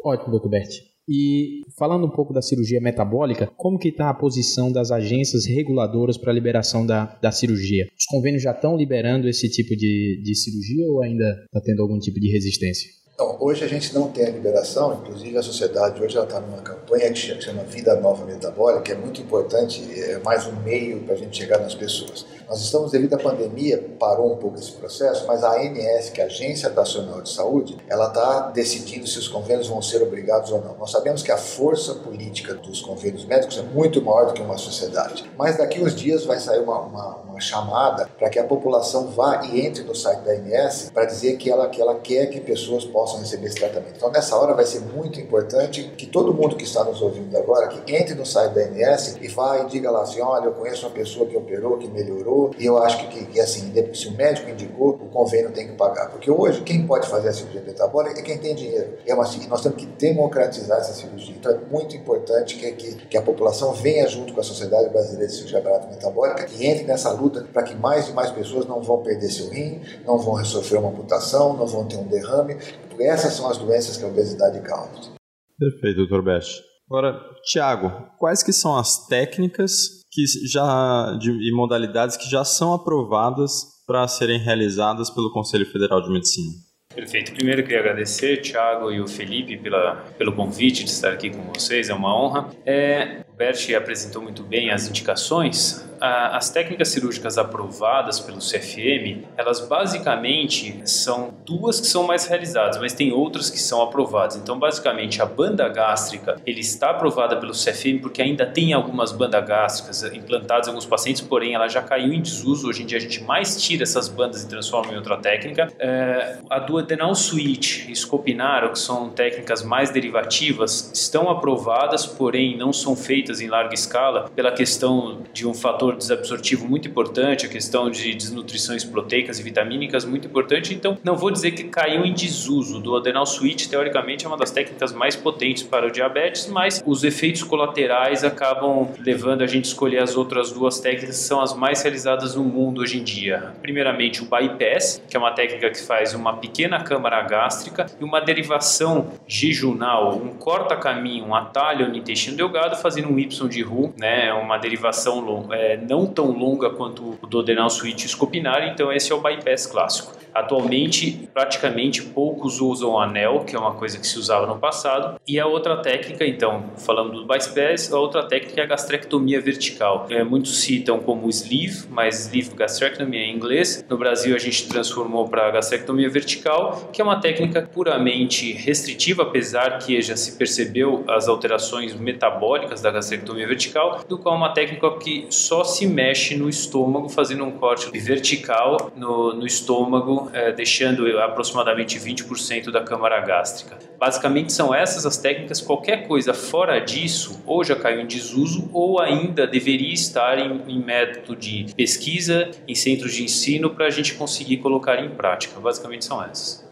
Ótimo, 0.05 0.31
doutor 0.31 0.47
Berti. 0.47 0.87
E 1.05 1.63
falando 1.77 2.05
um 2.05 2.09
pouco 2.09 2.31
da 2.31 2.41
cirurgia 2.41 2.79
metabólica, 2.79 3.51
como 3.57 3.77
que 3.77 3.89
está 3.89 4.09
a 4.09 4.13
posição 4.13 4.71
das 4.71 4.89
agências 4.89 5.45
reguladoras 5.45 6.17
para 6.17 6.31
a 6.31 6.33
liberação 6.33 6.85
da, 6.85 7.05
da 7.21 7.31
cirurgia? 7.31 7.87
Os 7.97 8.05
convênios 8.05 8.43
já 8.43 8.51
estão 8.51 8.77
liberando 8.77 9.27
esse 9.27 9.49
tipo 9.49 9.75
de, 9.75 10.21
de 10.23 10.35
cirurgia 10.35 10.85
ou 10.87 11.03
ainda 11.03 11.25
está 11.45 11.59
tendo 11.61 11.81
algum 11.81 11.99
tipo 11.99 12.19
de 12.21 12.31
resistência? 12.31 12.89
Então, 13.21 13.35
hoje 13.41 13.65
a 13.65 13.67
gente 13.67 13.93
não 13.93 14.07
tem 14.07 14.27
a 14.27 14.29
liberação, 14.29 14.93
inclusive 14.93 15.37
a 15.37 15.43
sociedade 15.43 16.01
hoje 16.01 16.17
está 16.17 16.39
numa 16.39 16.61
campanha 16.61 17.11
que 17.11 17.19
chama 17.19 17.63
Vida 17.63 17.93
Nova 17.99 18.23
Metabólica, 18.23 18.81
que 18.81 18.91
é 18.93 18.95
muito 18.95 19.19
importante, 19.19 19.85
é 19.93 20.19
mais 20.19 20.47
um 20.47 20.53
meio 20.61 21.01
para 21.01 21.15
a 21.15 21.17
gente 21.17 21.35
chegar 21.35 21.59
nas 21.59 21.75
pessoas. 21.75 22.25
Nós 22.47 22.61
estamos, 22.61 22.91
devido 22.91 23.15
à 23.15 23.17
pandemia, 23.17 23.77
parou 23.99 24.31
um 24.31 24.37
pouco 24.37 24.57
esse 24.57 24.71
processo, 24.71 25.27
mas 25.27 25.43
a 25.43 25.51
ANS, 25.59 26.09
que 26.11 26.21
é 26.21 26.23
a 26.23 26.27
Agência 26.27 26.69
Nacional 26.69 27.21
de 27.21 27.29
Saúde, 27.29 27.77
ela 27.89 28.07
está 28.07 28.51
decidindo 28.51 29.05
se 29.05 29.19
os 29.19 29.27
convênios 29.27 29.67
vão 29.67 29.81
ser 29.81 30.01
obrigados 30.01 30.49
ou 30.53 30.61
não. 30.61 30.77
Nós 30.77 30.89
sabemos 30.89 31.21
que 31.21 31.31
a 31.31 31.37
força 31.37 31.95
política 31.95 32.53
dos 32.53 32.79
convênios 32.79 33.25
médicos 33.25 33.57
é 33.57 33.63
muito 33.63 34.01
maior 34.01 34.27
do 34.27 34.33
que 34.33 34.41
uma 34.41 34.57
sociedade, 34.57 35.29
mas 35.37 35.57
daqui 35.57 35.83
uns 35.83 35.93
dias 35.93 36.23
vai 36.23 36.39
sair 36.39 36.61
uma, 36.61 36.79
uma, 36.79 37.15
uma 37.39 37.41
chamada 37.41 38.09
para 38.19 38.29
que 38.29 38.37
a 38.37 38.43
população 38.43 39.07
vá 39.07 39.41
e 39.45 39.65
entre 39.65 39.83
no 39.83 39.95
site 39.95 40.19
da 40.19 40.33
ANS 40.33 40.91
para 40.93 41.05
dizer 41.05 41.37
que 41.37 41.49
ela, 41.49 41.67
que 41.69 41.81
ela 41.81 41.95
quer 41.95 42.27
que 42.27 42.39
pessoas 42.39 42.83
possam 42.85 43.19
receber 43.19 43.47
esse 43.47 43.55
tratamento. 43.55 43.93
Então, 43.95 44.11
nessa 44.11 44.35
hora, 44.35 44.53
vai 44.53 44.65
ser 44.65 44.81
muito 44.81 45.19
importante 45.19 45.91
que 45.97 46.05
todo 46.05 46.33
mundo 46.33 46.55
que 46.55 46.63
está 46.63 46.83
nos 46.83 47.01
ouvindo 47.01 47.35
agora, 47.37 47.67
que 47.67 47.95
entre 47.95 48.13
no 48.13 48.25
site 48.25 48.53
da 48.53 48.61
ANS 48.61 49.17
e 49.21 49.27
vá 49.29 49.59
e 49.59 49.65
diga 49.67 49.89
lá 49.89 50.01
assim, 50.01 50.21
olha, 50.21 50.45
eu 50.45 50.53
conheço 50.53 50.85
uma 50.85 50.91
pessoa 50.93 51.25
que 51.25 51.37
operou, 51.37 51.77
que 51.77 51.87
melhorou, 51.87 52.51
e 52.59 52.65
eu 52.65 52.77
acho 52.77 53.07
que, 53.07 53.25
que 53.25 53.39
assim, 53.39 53.71
se 53.93 54.07
o 54.07 54.11
médico 54.11 54.49
indicou, 54.49 54.89
o 54.89 55.09
convênio 55.09 55.51
tem 55.51 55.67
que 55.67 55.73
pagar. 55.73 56.09
Porque 56.09 56.29
hoje, 56.29 56.61
quem 56.61 56.85
pode 56.85 57.07
fazer 57.07 57.29
a 57.29 57.33
cirurgia 57.33 57.61
metabólica 57.61 58.19
é 58.19 58.23
quem 58.23 58.37
tem 58.37 58.53
dinheiro. 58.53 58.97
É 59.05 59.13
uma, 59.13 59.23
nós 59.47 59.61
temos 59.61 59.77
que 59.77 59.85
democratizar 59.85 60.79
essa 60.79 60.93
cirurgia. 60.93 61.35
Então, 61.37 61.51
é 61.51 61.57
muito 61.71 61.95
importante 61.95 62.55
que, 62.55 62.71
que, 62.73 62.95
que 63.07 63.17
a 63.17 63.21
população 63.21 63.73
venha 63.73 64.07
junto 64.07 64.33
com 64.33 64.39
a 64.39 64.43
Sociedade 64.43 64.89
Brasileira 64.89 65.27
de 65.27 65.33
Cirurgia 65.33 65.61
Barata 65.61 65.87
Metabólica 65.87 66.47
e 66.57 66.65
entre 66.65 66.83
nessa 66.83 67.11
luta 67.11 67.28
para 67.29 67.63
que 67.63 67.75
mais 67.75 68.09
e 68.09 68.13
mais 68.13 68.31
pessoas 68.31 68.65
não 68.65 68.81
vão 68.81 69.01
perder 69.03 69.29
seu 69.29 69.49
rim, 69.49 69.81
não 70.05 70.17
vão 70.17 70.43
sofrer 70.43 70.79
uma 70.79 70.89
amputação, 70.89 71.55
não 71.55 71.67
vão 71.67 71.85
ter 71.85 71.97
um 71.97 72.07
derrame, 72.07 72.57
essas 72.99 73.33
são 73.33 73.49
as 73.49 73.57
doenças 73.57 73.97
que 73.97 74.03
a 74.03 74.07
obesidade 74.07 74.59
causa. 74.61 75.11
Perfeito, 75.57 75.97
doutor 75.97 76.23
Best. 76.23 76.63
Agora, 76.89 77.19
Tiago, 77.43 77.91
quais 78.17 78.41
que 78.41 78.51
são 78.51 78.77
as 78.77 79.05
técnicas 79.05 79.99
que 80.11 80.25
já 80.47 81.15
de, 81.19 81.29
e 81.29 81.53
modalidades 81.53 82.17
que 82.17 82.29
já 82.29 82.43
são 82.43 82.73
aprovadas 82.73 83.51
para 83.85 84.07
serem 84.07 84.39
realizadas 84.39 85.09
pelo 85.09 85.31
Conselho 85.31 85.65
Federal 85.65 86.01
de 86.01 86.11
Medicina? 86.11 86.51
Perfeito. 86.93 87.31
Primeiro, 87.33 87.61
queria 87.61 87.79
agradecer, 87.79 88.37
Tiago 88.37 88.91
e 88.91 88.99
o 88.99 89.07
Felipe, 89.07 89.57
pela, 89.57 89.97
pelo 90.17 90.33
convite 90.33 90.83
de 90.83 90.89
estar 90.89 91.13
aqui 91.13 91.29
com 91.29 91.41
vocês, 91.53 91.89
é 91.89 91.93
uma 91.93 92.19
honra. 92.19 92.49
É, 92.65 93.23
o 93.31 93.35
Bert 93.35 93.69
apresentou 93.75 94.21
muito 94.21 94.41
bem 94.41 94.71
as 94.71 94.87
indicações 94.87 95.87
as 96.01 96.49
técnicas 96.49 96.89
cirúrgicas 96.89 97.37
aprovadas 97.37 98.19
pelo 98.19 98.39
CFM, 98.39 99.25
elas 99.37 99.59
basicamente 99.59 100.81
são 100.85 101.33
duas 101.45 101.79
que 101.79 101.87
são 101.87 102.03
mais 102.03 102.27
realizadas, 102.27 102.79
mas 102.79 102.93
tem 102.93 103.11
outras 103.11 103.49
que 103.49 103.59
são 103.59 103.81
aprovadas. 103.81 104.35
Então, 104.35 104.57
basicamente, 104.57 105.21
a 105.21 105.25
banda 105.25 105.67
gástrica, 105.67 106.37
ele 106.45 106.61
está 106.61 106.91
aprovada 106.91 107.37
pelo 107.37 107.53
CFM 107.53 107.99
porque 108.01 108.21
ainda 108.21 108.45
tem 108.45 108.73
algumas 108.73 109.11
bandas 109.11 109.45
gástricas 109.45 110.03
implantadas 110.03 110.67
em 110.67 110.71
alguns 110.71 110.85
pacientes, 110.85 111.21
porém 111.21 111.53
ela 111.53 111.67
já 111.67 111.81
caiu 111.81 112.13
em 112.13 112.21
desuso. 112.21 112.67
Hoje 112.69 112.83
em 112.83 112.85
dia 112.85 112.97
a 112.97 113.01
gente 113.01 113.23
mais 113.23 113.61
tira 113.61 113.83
essas 113.83 114.07
bandas 114.07 114.43
e 114.43 114.47
transforma 114.47 114.93
em 114.93 114.97
outra 114.97 115.17
técnica. 115.17 115.71
É, 115.79 116.39
a 116.49 116.59
duodenal 116.59 117.13
switch 117.15 117.87
e 117.89 117.95
scopinaro, 117.95 118.71
que 118.71 118.79
são 118.79 119.09
técnicas 119.09 119.63
mais 119.63 119.89
derivativas, 119.89 120.91
estão 120.93 121.29
aprovadas, 121.29 122.05
porém 122.05 122.57
não 122.57 122.71
são 122.73 122.95
feitas 122.95 123.41
em 123.41 123.47
larga 123.47 123.73
escala 123.73 124.29
pela 124.35 124.51
questão 124.51 125.23
de 125.33 125.47
um 125.47 125.53
fator 125.53 125.88
fator 125.89 125.95
desabsortivo 125.95 126.67
muito 126.67 126.87
importante, 126.87 127.45
a 127.45 127.49
questão 127.49 127.89
de 127.89 128.13
desnutrições 128.13 128.83
proteicas 128.83 129.39
e 129.39 129.43
vitamínicas 129.43 130.05
muito 130.05 130.27
importante. 130.27 130.73
Então, 130.73 130.97
não 131.03 131.15
vou 131.15 131.31
dizer 131.31 131.51
que 131.51 131.63
caiu 131.65 132.05
em 132.05 132.13
desuso. 132.13 132.79
Do 132.79 132.95
adenal 132.95 133.25
switch, 133.25 133.67
teoricamente, 133.67 134.25
é 134.25 134.27
uma 134.27 134.37
das 134.37 134.51
técnicas 134.51 134.93
mais 134.93 135.15
potentes 135.15 135.63
para 135.63 135.87
o 135.87 135.91
diabetes, 135.91 136.47
mas 136.47 136.81
os 136.85 137.03
efeitos 137.03 137.43
colaterais 137.43 138.23
acabam 138.23 138.89
levando 138.99 139.41
a 139.41 139.47
gente 139.47 139.65
a 139.65 139.67
escolher 139.67 140.03
as 140.03 140.15
outras 140.15 140.51
duas 140.51 140.79
técnicas 140.79 141.17
que 141.17 141.23
são 141.23 141.41
as 141.41 141.53
mais 141.53 141.81
realizadas 141.81 142.35
no 142.35 142.43
mundo 142.43 142.81
hoje 142.81 142.99
em 142.99 143.03
dia. 143.03 143.53
Primeiramente, 143.61 144.21
o 144.21 144.25
bypass, 144.25 145.01
que 145.09 145.15
é 145.15 145.19
uma 145.19 145.31
técnica 145.31 145.69
que 145.69 145.81
faz 145.81 146.13
uma 146.13 146.37
pequena 146.37 146.81
câmara 146.83 147.21
gástrica 147.21 147.85
e 147.99 148.03
uma 148.03 148.19
derivação 148.19 149.13
jejunal, 149.27 150.15
um 150.15 150.33
corta-caminho, 150.33 151.25
um 151.25 151.35
atalho 151.35 151.87
no 151.89 151.95
intestino 151.95 152.35
delgado, 152.35 152.75
fazendo 152.77 153.09
um 153.09 153.19
Y 153.19 153.47
de 153.47 153.61
Ru, 153.61 153.93
né, 153.97 154.33
uma 154.33 154.57
derivação 154.57 155.47
é, 155.51 155.78
não 155.81 156.05
tão 156.05 156.31
longa 156.31 156.69
quanto 156.69 157.17
o 157.21 157.27
do 157.27 157.39
adenal 157.39 157.69
switch 157.69 158.05
scopinar, 158.07 158.67
então 158.67 158.91
esse 158.91 159.11
é 159.11 159.15
o 159.15 159.21
bypass 159.21 159.65
clássico. 159.67 160.19
Atualmente, 160.33 161.27
praticamente 161.33 162.03
poucos 162.03 162.61
usam 162.61 162.99
anel, 162.99 163.43
que 163.45 163.55
é 163.55 163.59
uma 163.59 163.73
coisa 163.73 163.97
que 163.97 164.05
se 164.05 164.17
usava 164.17 164.45
no 164.45 164.57
passado. 164.57 165.19
E 165.27 165.39
a 165.39 165.45
outra 165.45 165.77
técnica, 165.77 166.25
então, 166.25 166.65
falando 166.77 167.13
do 167.13 167.25
bypass, 167.25 167.91
a 167.91 167.99
outra 167.99 168.23
técnica 168.23 168.61
é 168.61 168.63
a 168.63 168.67
gastrectomia 168.67 169.41
vertical. 169.41 170.05
É, 170.09 170.23
muitos 170.23 170.59
citam 170.59 170.99
como 170.99 171.27
sleeve, 171.29 171.87
mas 171.89 172.27
sleeve 172.27 172.55
gastrectomy 172.55 173.17
é 173.17 173.25
em 173.25 173.35
inglês. 173.35 173.83
No 173.89 173.97
Brasil, 173.97 174.35
a 174.35 174.39
gente 174.39 174.67
transformou 174.67 175.27
para 175.27 175.49
gastrectomia 175.51 176.09
vertical, 176.09 176.89
que 176.93 177.01
é 177.01 177.03
uma 177.03 177.19
técnica 177.19 177.61
puramente 177.61 178.53
restritiva, 178.53 179.23
apesar 179.23 179.79
que 179.79 179.99
já 180.01 180.15
se 180.15 180.37
percebeu 180.37 181.03
as 181.07 181.27
alterações 181.27 181.95
metabólicas 181.95 182.81
da 182.81 182.91
gastrectomia 182.91 183.47
vertical, 183.47 184.01
do 184.07 184.17
qual 184.17 184.35
é 184.35 184.37
uma 184.37 184.53
técnica 184.53 184.89
que 184.97 185.25
só 185.29 185.63
se 185.69 185.87
mexe 185.87 186.35
no 186.35 186.49
estômago, 186.49 187.07
fazendo 187.09 187.43
um 187.43 187.51
corte 187.51 187.89
vertical 187.99 188.91
no, 188.95 189.33
no 189.33 189.45
estômago, 189.45 190.29
é, 190.33 190.51
deixando 190.51 191.17
aproximadamente 191.19 191.97
20% 191.97 192.71
da 192.71 192.81
câmara 192.81 193.19
gástrica. 193.21 193.77
Basicamente 193.97 194.51
são 194.51 194.73
essas 194.73 195.05
as 195.05 195.17
técnicas. 195.17 195.61
Qualquer 195.61 196.07
coisa 196.07 196.33
fora 196.33 196.79
disso, 196.79 197.41
ou 197.45 197.63
já 197.63 197.75
caiu 197.75 198.01
em 198.01 198.07
desuso, 198.07 198.69
ou 198.73 198.99
ainda 198.99 199.47
deveria 199.47 199.93
estar 199.93 200.37
em, 200.37 200.61
em 200.67 200.79
método 200.79 201.35
de 201.35 201.65
pesquisa, 201.75 202.51
em 202.67 202.75
centros 202.75 203.13
de 203.13 203.23
ensino, 203.23 203.69
para 203.69 203.85
a 203.85 203.89
gente 203.89 204.13
conseguir 204.15 204.57
colocar 204.57 205.03
em 205.03 205.09
prática. 205.09 205.59
Basicamente 205.59 206.05
são 206.05 206.23
essas. 206.23 206.67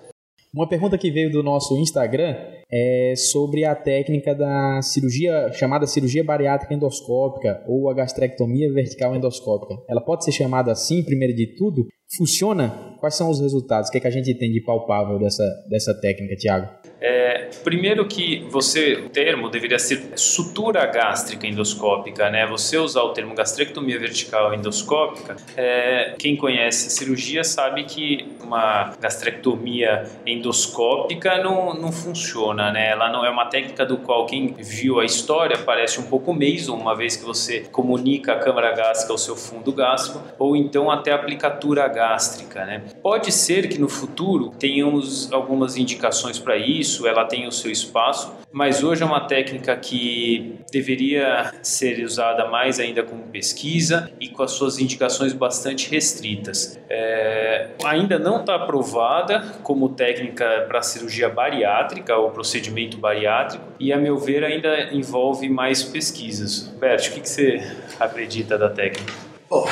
Uma 0.53 0.67
pergunta 0.67 0.97
que 0.97 1.11
veio 1.11 1.31
do 1.31 1.43
nosso 1.43 1.77
Instagram 1.77 2.35
é 2.71 3.13
sobre 3.15 3.63
a 3.63 3.75
técnica 3.75 4.35
da 4.35 4.81
cirurgia 4.81 5.51
chamada 5.53 5.87
cirurgia 5.87 6.23
bariátrica 6.23 6.73
endoscópica 6.73 7.63
ou 7.67 7.89
a 7.89 7.93
gastrectomia 7.93 8.71
vertical 8.71 9.15
endoscópica. 9.15 9.75
Ela 9.89 10.01
pode 10.01 10.25
ser 10.25 10.31
chamada 10.31 10.71
assim, 10.71 11.03
primeiro 11.03 11.33
de 11.33 11.55
tudo? 11.55 11.87
Funciona? 12.17 12.95
Quais 12.99 13.15
são 13.15 13.29
os 13.29 13.39
resultados? 13.39 13.89
O 13.89 13.91
que, 13.91 13.97
é 13.97 14.01
que 14.01 14.07
a 14.07 14.11
gente 14.11 14.33
tem 14.33 14.51
de 14.51 14.61
palpável 14.61 15.19
dessa, 15.19 15.43
dessa 15.69 15.93
técnica, 15.93 16.35
Tiago? 16.35 16.67
É, 16.99 17.49
primeiro 17.63 18.07
que 18.07 18.47
você, 18.49 18.93
o 18.93 19.09
termo 19.09 19.49
deveria 19.49 19.77
ser 19.77 20.13
sutura 20.15 20.85
gástrica 20.87 21.45
endoscópica, 21.45 22.29
né? 22.29 22.47
Você 22.47 22.77
usar 22.77 23.03
o 23.03 23.13
termo 23.13 23.35
gastrectomia 23.35 23.99
vertical 23.99 24.53
endoscópica, 24.53 25.35
é, 25.55 26.15
quem 26.17 26.35
conhece 26.35 26.89
cirurgia 26.89 27.43
sabe 27.43 27.83
que 27.83 28.25
uma 28.41 28.95
gastrectomia 28.99 30.05
endoscópica 30.25 31.43
não, 31.43 31.73
não 31.73 31.91
funciona, 31.91 32.56
né? 32.71 32.89
Ela 32.89 33.09
não 33.09 33.25
é 33.25 33.29
uma 33.29 33.45
técnica 33.45 33.85
do 33.85 33.97
qual 33.97 34.25
quem 34.25 34.53
viu 34.57 34.99
a 34.99 35.05
história 35.05 35.57
parece 35.57 35.99
um 35.99 36.03
pouco 36.03 36.33
Mason, 36.33 36.75
uma 36.75 36.95
vez 36.95 37.15
que 37.15 37.23
você 37.23 37.61
comunica 37.71 38.33
a 38.33 38.39
câmara 38.39 38.73
gástrica 38.75 39.13
ao 39.13 39.17
seu 39.17 39.35
fundo 39.35 39.71
gástrico, 39.71 40.21
ou 40.37 40.55
então 40.55 40.89
até 40.91 41.11
a 41.11 41.15
aplicatura 41.15 41.87
gástrica, 41.87 42.65
né? 42.65 42.83
Pode 43.01 43.31
ser 43.31 43.69
que 43.69 43.79
no 43.79 43.89
futuro 43.89 44.51
tenhamos 44.57 45.31
algumas 45.31 45.77
indicações 45.77 46.39
para 46.39 46.57
isso, 46.57 47.07
ela 47.07 47.25
tem 47.25 47.47
o 47.47 47.51
seu 47.51 47.71
espaço, 47.71 48.33
mas 48.51 48.83
hoje 48.83 49.03
é 49.03 49.05
uma 49.05 49.21
técnica 49.21 49.75
que 49.75 50.59
deveria 50.71 51.53
ser 51.61 52.03
usada 52.03 52.47
mais 52.47 52.79
ainda 52.79 53.03
como 53.03 53.23
pesquisa 53.23 54.11
e 54.19 54.29
com 54.29 54.41
as 54.41 54.51
suas 54.51 54.79
indicações 54.79 55.33
bastante 55.33 55.89
restritas. 55.89 56.79
É, 56.89 57.69
ainda 57.83 58.17
não 58.17 58.39
está 58.39 58.55
aprovada 58.55 59.41
como 59.63 59.89
técnica 59.89 60.65
para 60.67 60.81
cirurgia 60.81 61.29
bariátrica 61.29 62.15
ou 62.15 62.31
procedimento 62.47 62.97
bariátrico 62.97 63.65
e, 63.77 63.91
a 63.91 63.97
meu 63.97 64.17
ver, 64.17 64.43
ainda 64.43 64.93
envolve 64.93 65.49
mais 65.49 65.83
pesquisas. 65.83 66.61
Bert, 66.79 67.09
o 67.09 67.13
que, 67.13 67.19
que 67.19 67.29
você 67.29 67.61
acredita 67.99 68.57
da 68.57 68.69
técnica? 68.69 69.13
Bom, 69.49 69.67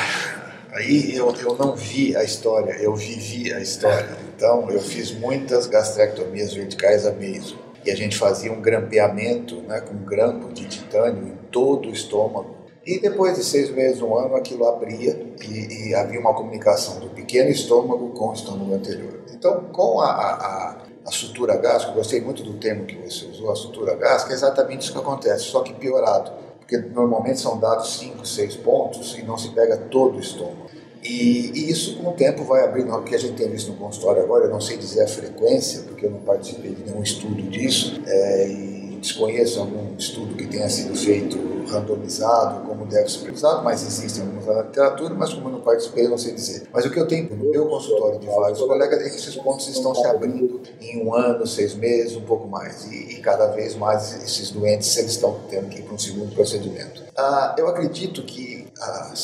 Aí 0.72 1.16
eu, 1.16 1.34
eu 1.40 1.56
não 1.56 1.74
vi 1.74 2.14
a 2.14 2.22
história, 2.22 2.72
eu 2.72 2.94
vivi 2.94 3.50
a 3.50 3.60
história. 3.60 4.14
Então 4.36 4.70
eu 4.70 4.78
fiz 4.78 5.10
muitas 5.10 5.66
gastrectomias 5.66 6.52
verticais 6.52 7.06
a 7.06 7.12
meso. 7.12 7.58
E 7.82 7.90
a 7.90 7.96
gente 7.96 8.18
fazia 8.18 8.52
um 8.52 8.60
grampeamento 8.60 9.62
né, 9.62 9.80
com 9.80 9.94
um 9.94 10.04
grampo 10.04 10.52
de 10.52 10.66
titânio 10.66 11.28
em 11.28 11.36
todo 11.50 11.88
o 11.88 11.92
estômago. 11.92 12.56
E 12.84 13.00
depois 13.00 13.38
de 13.38 13.44
seis 13.44 13.70
meses, 13.70 14.02
um 14.02 14.14
ano, 14.18 14.36
aquilo 14.36 14.66
abria 14.66 15.18
e, 15.42 15.88
e 15.88 15.94
havia 15.94 16.20
uma 16.20 16.34
comunicação 16.34 17.00
do 17.00 17.08
pequeno 17.08 17.48
estômago 17.48 18.10
com 18.10 18.28
o 18.28 18.32
estômago 18.34 18.74
anterior. 18.74 19.22
Então, 19.32 19.64
com 19.72 20.00
a, 20.00 20.10
a, 20.10 20.72
a 20.72 20.76
sutura 21.10 21.56
gástrica, 21.56 21.92
eu 21.92 21.96
gostei 21.96 22.20
muito 22.20 22.42
do 22.42 22.54
termo 22.54 22.84
que 22.84 22.96
você 22.96 23.26
usou, 23.26 23.50
a 23.50 23.56
sutura 23.56 23.94
gástrica, 23.94 24.32
é 24.32 24.36
exatamente 24.36 24.82
isso 24.82 24.92
que 24.92 24.98
acontece, 24.98 25.44
só 25.44 25.60
que 25.62 25.72
piorado 25.74 26.46
porque 26.66 26.76
normalmente 26.78 27.38
são 27.38 27.58
dados 27.58 27.96
5, 27.98 28.26
6 28.26 28.56
pontos 28.56 29.16
e 29.16 29.22
não 29.22 29.38
se 29.38 29.50
pega 29.50 29.76
todo 29.76 30.16
o 30.16 30.20
estômago. 30.20 30.66
E, 31.00 31.52
e, 31.54 31.70
isso 31.70 31.96
com 31.98 32.10
o 32.10 32.12
tempo 32.12 32.42
vai 32.42 32.64
abrindo, 32.64 32.92
o 32.92 33.02
que 33.04 33.14
a 33.14 33.18
gente 33.18 33.34
tem 33.34 33.48
visto 33.48 33.70
no 33.70 33.76
consultório 33.76 34.20
agora, 34.22 34.46
eu 34.46 34.50
não 34.50 34.60
sei 34.60 34.76
dizer 34.76 35.04
a 35.04 35.08
frequência, 35.08 35.82
porque 35.82 36.06
eu 36.06 36.10
não 36.10 36.18
participei 36.18 36.74
de 36.74 36.82
nenhum 36.82 37.00
estudo 37.00 37.40
disso, 37.42 38.02
é, 38.04 38.48
e 38.48 38.98
desconheço 39.00 39.60
algum 39.60 39.96
estudo 39.96 40.34
que 40.34 40.48
tenha 40.48 40.68
sido 40.68 40.96
feito 40.96 41.38
randomizado, 41.66 42.66
como 42.66 42.86
deve 42.86 43.08
ser 43.10 43.30
usado, 43.30 43.64
mas 43.64 43.82
existem 43.82 44.22
algumas 44.22 44.46
na 44.46 44.62
literatura, 44.62 45.14
mas 45.14 45.32
como 45.32 45.48
eu 45.48 45.52
não 45.52 45.60
participei, 45.60 46.08
não 46.08 46.18
sei 46.18 46.32
dizer. 46.32 46.68
Mas 46.72 46.84
o 46.84 46.90
que 46.90 46.98
eu 46.98 47.06
tenho 47.06 47.34
no 47.34 47.50
meu 47.50 47.66
consultório 47.66 48.18
de 48.18 48.26
vários 48.26 48.60
colegas 48.60 49.00
é 49.00 49.10
que 49.10 49.16
esses 49.16 49.36
pontos 49.36 49.68
estão 49.68 49.94
se 49.94 50.06
abrindo 50.06 50.60
em 50.80 51.02
um 51.04 51.14
ano, 51.14 51.46
seis 51.46 51.74
meses, 51.74 52.16
um 52.16 52.22
pouco 52.22 52.48
mais, 52.48 52.84
e, 52.84 53.16
e 53.16 53.20
cada 53.20 53.48
vez 53.48 53.74
mais 53.74 54.22
esses 54.22 54.50
doentes 54.50 54.96
eles 54.96 55.12
estão 55.12 55.38
tendo 55.48 55.68
que 55.68 55.80
ir 55.80 55.82
para 55.82 55.94
um 55.94 55.98
segundo 55.98 56.34
procedimento. 56.34 57.04
Ah, 57.16 57.54
eu 57.58 57.68
acredito 57.68 58.22
que 58.22 58.66
a 58.80 59.14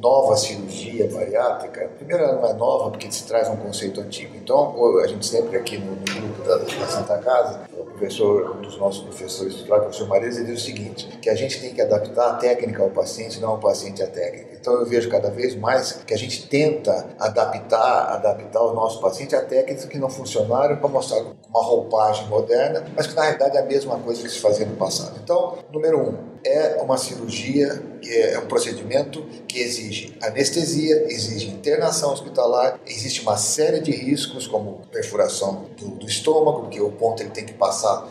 nova 0.00 0.36
cirurgia 0.36 1.08
bariátrica, 1.08 1.88
primeiro 1.96 2.24
ela 2.24 2.34
não 2.34 2.46
é 2.46 2.52
nova 2.52 2.90
porque 2.90 3.10
se 3.10 3.24
traz 3.24 3.48
um 3.48 3.56
conceito 3.56 4.00
antigo. 4.00 4.34
Então, 4.36 4.74
a 4.98 5.06
gente 5.06 5.24
sempre 5.24 5.56
aqui 5.56 5.78
no, 5.78 5.92
no 5.92 6.02
grupo 6.02 6.42
da, 6.42 6.56
da 6.56 6.86
Santa 6.88 7.18
Casa, 7.18 7.60
o 7.72 7.84
professor, 7.84 8.56
um 8.56 8.60
dos 8.60 8.76
nossos 8.78 9.02
professores 9.02 9.66
lá, 9.66 9.78
o 9.78 9.80
professor 9.82 10.08
Marisa, 10.08 10.40
ele 10.40 10.52
diz 10.52 10.62
o 10.62 10.64
seguinte, 10.64 11.06
que 11.22 11.30
a 11.30 11.34
gente 11.34 11.60
tem 11.60 11.71
que 11.72 11.80
adaptar 11.80 12.30
a 12.30 12.34
técnica 12.34 12.82
ao 12.82 12.90
paciente, 12.90 13.40
não 13.40 13.54
o 13.54 13.58
paciente 13.58 14.02
à 14.02 14.06
técnica. 14.06 14.56
Então 14.60 14.74
eu 14.74 14.86
vejo 14.86 15.10
cada 15.10 15.30
vez 15.30 15.54
mais 15.56 15.92
que 16.06 16.14
a 16.14 16.16
gente 16.16 16.46
tenta 16.48 17.08
adaptar, 17.18 18.14
adaptar 18.14 18.62
o 18.62 18.74
nosso 18.74 19.00
paciente 19.00 19.34
a 19.34 19.42
técnicas 19.42 19.84
que 19.84 19.98
não 19.98 20.08
funcionaram 20.08 20.76
para 20.76 20.88
mostrar 20.88 21.20
uma 21.48 21.62
roupagem 21.62 22.26
moderna, 22.28 22.84
mas 22.96 23.06
que 23.06 23.14
na 23.14 23.22
realidade 23.22 23.56
é 23.56 23.60
a 23.60 23.64
mesma 23.64 23.98
coisa 23.98 24.22
que 24.22 24.28
se 24.28 24.38
fazia 24.38 24.66
no 24.66 24.76
passado. 24.76 25.20
Então, 25.22 25.58
número 25.72 26.00
um, 26.00 26.32
é 26.44 26.80
uma 26.82 26.96
cirurgia, 26.96 27.82
é 28.04 28.38
um 28.38 28.46
procedimento 28.46 29.22
que 29.46 29.60
exige 29.60 30.16
anestesia, 30.22 31.06
exige 31.08 31.48
internação 31.48 32.12
hospitalar, 32.12 32.80
existe 32.86 33.22
uma 33.22 33.36
série 33.36 33.80
de 33.80 33.92
riscos, 33.92 34.46
como 34.46 34.80
perfuração 34.90 35.66
do, 35.76 35.88
do 35.90 36.06
estômago, 36.06 36.62
porque 36.62 36.80
o 36.80 36.90
ponto 36.90 37.22
ele 37.22 37.30
tem 37.30 37.44
que 37.44 37.52
passar 37.52 38.08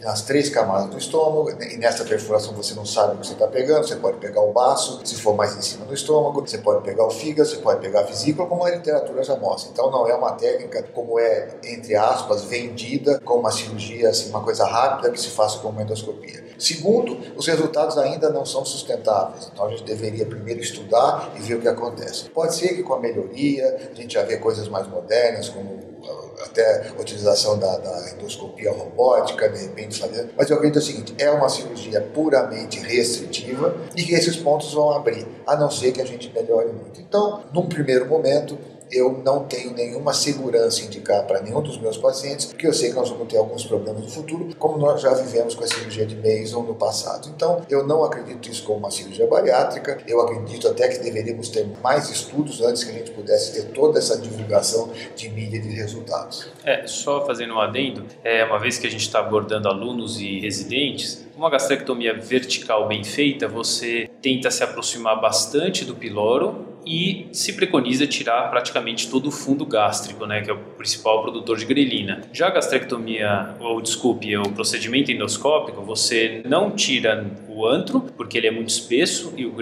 nas 0.00 0.22
três 0.22 0.48
camadas 0.48 0.90
do 0.90 0.98
estômago, 0.98 1.50
e 1.50 1.76
nessa 1.76 2.04
perfuração 2.04 2.52
você 2.54 2.74
não 2.74 2.84
sabe 2.84 3.14
o 3.14 3.18
que 3.18 3.26
você 3.26 3.32
está 3.32 3.46
pegando, 3.46 3.86
você 3.86 3.96
pode 3.96 4.18
pegar 4.18 4.40
o 4.40 4.52
baço, 4.52 5.00
se 5.04 5.16
for 5.16 5.34
mais 5.34 5.56
em 5.56 5.62
cima 5.62 5.84
do 5.86 5.94
estômago, 5.94 6.46
você 6.46 6.58
pode 6.58 6.82
pegar 6.82 7.06
o 7.06 7.10
fígado, 7.10 7.48
você 7.48 7.56
pode 7.56 7.80
pegar 7.80 8.00
a 8.00 8.02
vesícula, 8.04 8.48
como 8.48 8.64
a 8.64 8.70
literatura 8.70 9.22
já 9.22 9.36
mostra. 9.36 9.70
Então 9.72 9.90
não 9.90 10.06
é 10.06 10.14
uma 10.14 10.32
técnica 10.32 10.82
como 10.94 11.18
é, 11.18 11.56
entre 11.64 11.94
aspas, 11.96 12.44
vendida 12.44 13.20
como 13.24 13.40
uma 13.40 13.52
cirurgia, 13.52 14.10
assim, 14.10 14.30
uma 14.30 14.42
coisa 14.42 14.64
rápida 14.66 15.10
que 15.10 15.20
se 15.20 15.28
faça 15.28 15.58
com 15.58 15.68
uma 15.68 15.82
endoscopia. 15.82 16.44
Segundo, 16.58 17.18
os 17.36 17.46
resultados 17.46 17.98
ainda 17.98 18.30
não 18.30 18.44
são 18.44 18.64
sustentáveis, 18.64 19.50
então 19.52 19.66
a 19.66 19.70
gente 19.70 19.84
deveria 19.84 20.26
primeiro 20.26 20.60
estudar 20.60 21.32
e 21.36 21.40
ver 21.40 21.54
o 21.54 21.60
que 21.60 21.68
acontece. 21.68 22.28
Pode 22.30 22.54
ser 22.54 22.74
que 22.74 22.82
com 22.82 22.94
a 22.94 23.00
melhoria 23.00 23.90
a 23.90 23.94
gente 23.94 24.14
já 24.14 24.22
vê 24.22 24.36
coisas 24.36 24.68
mais 24.68 24.86
modernas, 24.86 25.48
como 25.48 25.94
até 26.42 26.88
a 26.88 27.00
utilização 27.00 27.58
da, 27.58 27.78
da, 27.78 28.10
endoscopia 28.12 28.70
robótica, 28.72 29.48
de 29.48 29.62
repente 29.62 29.98
fazer. 29.98 30.30
Mas 30.36 30.50
eu 30.50 30.56
acredito 30.56 30.78
o 30.78 30.82
seguinte: 30.82 31.14
é 31.18 31.30
uma 31.30 31.48
cirurgia 31.48 32.00
puramente 32.00 32.78
restritiva 32.80 33.76
e 33.96 34.02
que 34.02 34.14
esses 34.14 34.36
pontos 34.36 34.72
vão 34.72 34.90
abrir, 34.90 35.26
a 35.46 35.56
não 35.56 35.70
ser 35.70 35.92
que 35.92 36.00
a 36.00 36.06
gente 36.06 36.32
melhore 36.32 36.72
muito. 36.72 37.00
Então, 37.00 37.44
num 37.52 37.66
primeiro 37.66 38.06
momento, 38.06 38.58
eu 38.90 39.20
não 39.24 39.44
tenho 39.44 39.72
nenhuma 39.72 40.12
segurança 40.12 40.82
em 40.82 40.86
indicar 40.86 41.26
para 41.26 41.40
nenhum 41.40 41.60
dos 41.60 41.78
meus 41.78 41.96
pacientes, 41.96 42.46
porque 42.46 42.66
eu 42.66 42.72
sei 42.72 42.90
que 42.90 42.96
nós 42.96 43.10
vamos 43.10 43.28
ter 43.28 43.36
alguns 43.36 43.64
problemas 43.64 44.02
no 44.02 44.08
futuro, 44.08 44.48
como 44.58 44.78
nós 44.78 45.00
já 45.00 45.12
vivemos 45.14 45.54
com 45.54 45.64
a 45.64 45.66
cirurgia 45.66 46.06
de 46.06 46.16
Mason 46.16 46.62
no 46.62 46.74
passado. 46.74 47.28
Então, 47.34 47.62
eu 47.68 47.86
não 47.86 48.04
acredito 48.04 48.48
isso 48.48 48.64
como 48.64 48.78
uma 48.78 48.90
cirurgia 48.90 49.26
bariátrica, 49.26 49.98
eu 50.06 50.20
acredito 50.20 50.68
até 50.68 50.88
que 50.88 50.98
deveríamos 50.98 51.48
ter 51.48 51.66
mais 51.82 52.10
estudos 52.10 52.60
antes 52.60 52.84
que 52.84 52.90
a 52.90 52.94
gente 52.94 53.10
pudesse 53.10 53.52
ter 53.52 53.72
toda 53.72 53.98
essa 53.98 54.18
divulgação 54.18 54.90
de 55.16 55.28
mídia 55.28 55.60
de 55.60 55.68
resultados. 55.68 56.48
É, 56.64 56.86
só 56.86 57.24
fazendo 57.26 57.54
um 57.54 57.60
adendo, 57.60 58.04
é, 58.22 58.44
uma 58.44 58.58
vez 58.58 58.78
que 58.78 58.86
a 58.86 58.90
gente 58.90 59.02
está 59.02 59.20
abordando 59.20 59.68
alunos 59.68 60.20
e 60.20 60.40
residentes, 60.40 61.24
uma 61.36 61.50
gastrectomia 61.50 62.14
vertical 62.14 62.86
bem 62.86 63.02
feita, 63.02 63.48
você 63.48 64.08
tenta 64.22 64.50
se 64.50 64.62
aproximar 64.62 65.20
bastante 65.20 65.84
do 65.84 65.94
piloro 65.94 66.73
e 66.86 67.26
se 67.32 67.52
preconiza 67.52 68.06
tirar 68.06 68.50
praticamente 68.50 69.08
todo 69.10 69.28
o 69.28 69.30
fundo 69.30 69.64
gástrico, 69.64 70.26
né, 70.26 70.40
que 70.42 70.50
é 70.50 70.52
o 70.52 70.58
principal 70.58 71.22
produtor 71.22 71.56
de 71.56 71.64
grelina. 71.64 72.22
Já 72.32 72.48
a 72.48 72.50
gastrectomia, 72.50 73.54
ou 73.60 73.80
desculpe, 73.80 74.36
o 74.36 74.50
procedimento 74.50 75.10
endoscópico, 75.10 75.82
você 75.82 76.42
não 76.44 76.70
tira 76.70 77.24
o 77.48 77.66
antro, 77.66 78.00
porque 78.16 78.38
ele 78.38 78.46
é 78.46 78.50
muito 78.50 78.70
espesso 78.70 79.32
e 79.36 79.46
o, 79.46 79.54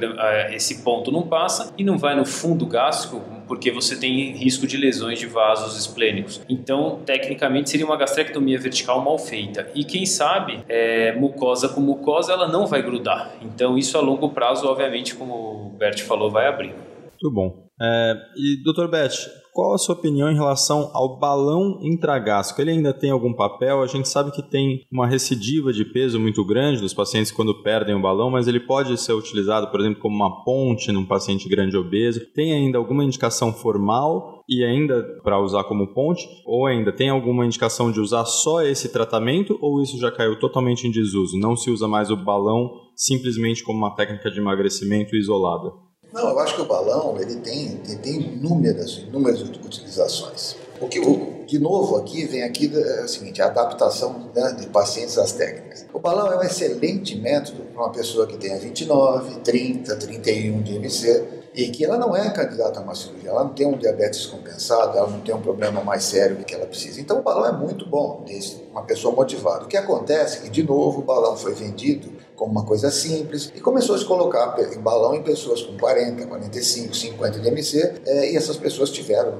esse 0.51 0.83
ponto 0.83 1.11
não 1.11 1.23
passa, 1.23 1.73
e 1.77 1.85
não 1.85 1.99
vai 1.99 2.17
no 2.17 2.25
fundo 2.25 2.67
gástrico, 2.67 3.23
porque 3.47 3.71
você 3.71 3.97
tem 3.97 4.33
risco 4.33 4.67
de 4.67 4.77
lesões 4.77 5.19
de 5.19 5.27
vasos 5.27 5.79
esplênicos. 5.79 6.41
Então, 6.49 7.01
tecnicamente, 7.05 7.71
seria 7.71 7.85
uma 7.85 7.97
gastrectomia 7.97 8.59
vertical 8.59 9.03
mal 9.03 9.19
feita. 9.19 9.71
E 9.75 9.85
quem 9.85 10.07
sabe, 10.07 10.61
é, 10.69 11.13
mucosa 11.13 11.69
com 11.69 11.81
mucosa, 11.81 12.33
ela 12.33 12.49
não 12.49 12.67
vai 12.67 12.83
grudar. 12.83 13.35
Então, 13.43 13.77
isso 13.77 13.99
a 13.99 14.01
longo 14.01 14.31
prazo, 14.31 14.67
obviamente, 14.67 15.15
como 15.15 15.35
o 15.35 15.77
Bert 15.77 16.03
falou, 16.03 16.31
vai 16.31 16.47
abrir. 16.47 16.75
Muito 17.23 17.31
bom. 17.31 17.69
É, 17.81 18.15
e, 18.37 18.63
doutor 18.65 18.89
Beth, 18.89 19.13
qual 19.53 19.75
a 19.75 19.79
sua 19.79 19.95
opinião 19.95 20.31
em 20.31 20.35
relação 20.35 20.91
ao 20.93 21.21
balão 21.21 21.79
intragástrico? 21.81 22.61
Ele 22.61 22.73
ainda 22.73 22.93
tem 22.93 23.11
algum 23.11 23.33
papel? 23.33 23.81
A 23.81 23.87
gente 23.87 24.09
sabe 24.09 24.33
que 24.33 24.43
tem 24.43 24.81
uma 24.91 25.07
recidiva 25.07 25.73
de 25.73 25.85
peso 25.85 26.19
muito 26.19 26.45
grande 26.45 26.81
dos 26.81 26.93
pacientes 26.93 27.31
quando 27.31 27.63
perdem 27.63 27.95
o 27.95 28.03
balão, 28.03 28.29
mas 28.29 28.49
ele 28.49 28.59
pode 28.59 28.99
ser 28.99 29.13
utilizado, 29.13 29.69
por 29.71 29.79
exemplo, 29.81 30.01
como 30.01 30.17
uma 30.17 30.45
ponte 30.45 30.91
num 30.91 31.07
paciente 31.07 31.49
grande 31.49 31.77
obeso. 31.77 32.27
Tem 32.35 32.53
ainda 32.53 32.77
alguma 32.77 33.05
indicação 33.05 33.53
formal 33.53 34.43
e 34.49 34.65
ainda 34.65 35.01
para 35.23 35.41
usar 35.41 35.63
como 35.65 35.95
ponte? 35.95 36.27
Ou 36.45 36.67
ainda 36.67 36.93
tem 36.93 37.09
alguma 37.09 37.47
indicação 37.47 37.93
de 37.93 38.01
usar 38.01 38.25
só 38.25 38.63
esse 38.63 38.93
tratamento 38.93 39.57
ou 39.61 39.81
isso 39.81 39.97
já 39.99 40.11
caiu 40.11 40.39
totalmente 40.41 40.89
em 40.89 40.91
desuso? 40.91 41.39
Não 41.39 41.57
se 41.57 41.71
usa 41.71 41.87
mais 41.87 42.11
o 42.11 42.17
balão 42.17 42.69
simplesmente 42.97 43.63
como 43.63 43.79
uma 43.79 43.95
técnica 43.95 44.29
de 44.29 44.41
emagrecimento 44.41 45.15
isolada? 45.15 45.71
Não, 46.13 46.29
eu 46.29 46.39
acho 46.41 46.57
que 46.57 46.61
o 46.61 46.67
balão 46.67 47.17
ele 47.19 47.37
tem, 47.37 47.81
ele 47.87 47.97
tem 47.97 48.21
inúmeras, 48.21 48.99
inúmeras 48.99 49.41
utilizações. 49.41 50.57
O 50.79 50.87
que, 50.89 51.01
de 51.47 51.59
novo, 51.59 51.97
aqui 51.97 52.27
vem 52.27 52.43
aqui 52.43 52.71
é 52.75 53.05
o 53.05 53.09
seguinte, 53.09 53.41
a 53.41 53.47
adaptação 53.47 54.31
né, 54.35 54.53
de 54.59 54.67
pacientes 54.67 55.17
às 55.17 55.33
técnicas. 55.33 55.87
O 55.93 55.99
balão 55.99 56.31
é 56.33 56.37
um 56.37 56.43
excelente 56.43 57.17
método 57.17 57.63
para 57.73 57.83
uma 57.83 57.93
pessoa 57.93 58.27
que 58.27 58.37
tenha 58.37 58.59
29, 58.59 59.41
30, 59.41 59.97
31 59.97 60.63
de 60.63 60.77
MC 60.77 61.43
e 61.55 61.69
que 61.69 61.85
ela 61.85 61.97
não 61.97 62.17
é 62.17 62.31
candidata 62.31 62.81
a 62.81 62.83
uma 62.83 62.95
cirurgia, 62.95 63.31
ela 63.31 63.45
não 63.45 63.53
tem 63.53 63.67
um 63.67 63.77
diabetes 63.77 64.27
compensado, 64.27 64.97
ela 64.97 65.09
não 65.09 65.21
tem 65.21 65.35
um 65.35 65.41
problema 65.41 65.83
mais 65.83 66.03
sério 66.05 66.37
que 66.45 66.55
ela 66.55 66.67
precisa. 66.67 67.01
Então 67.01 67.21
o 67.21 67.23
balão 67.23 67.47
é 67.47 67.53
muito 67.53 67.87
bom, 67.87 68.23
desde 68.27 68.63
uma 68.71 68.83
pessoa 68.83 69.15
motivada. 69.15 69.65
O 69.65 69.69
que 69.69 69.77
acontece 69.77 70.39
é 70.39 70.41
que, 70.43 70.51
de 70.51 70.63
novo, 70.63 71.01
o 71.01 71.05
balão 71.05 71.37
foi 71.37 71.55
vendido 71.55 72.11
como 72.43 72.51
uma 72.51 72.65
coisa 72.65 72.91
simples, 72.91 73.53
e 73.55 73.61
começou 73.61 73.95
a 73.95 73.99
se 73.99 74.05
colocar 74.05 74.57
em 74.75 74.81
balão 74.81 75.15
em 75.15 75.23
pessoas 75.23 75.63
com 75.63 75.79
40, 75.79 76.27
45, 76.27 76.93
50 76.93 77.39
de 77.39 77.47
MC, 77.47 77.95
é, 78.05 78.33
e 78.33 78.37
essas 78.37 78.57
pessoas 78.57 78.91
tiveram 78.91 79.33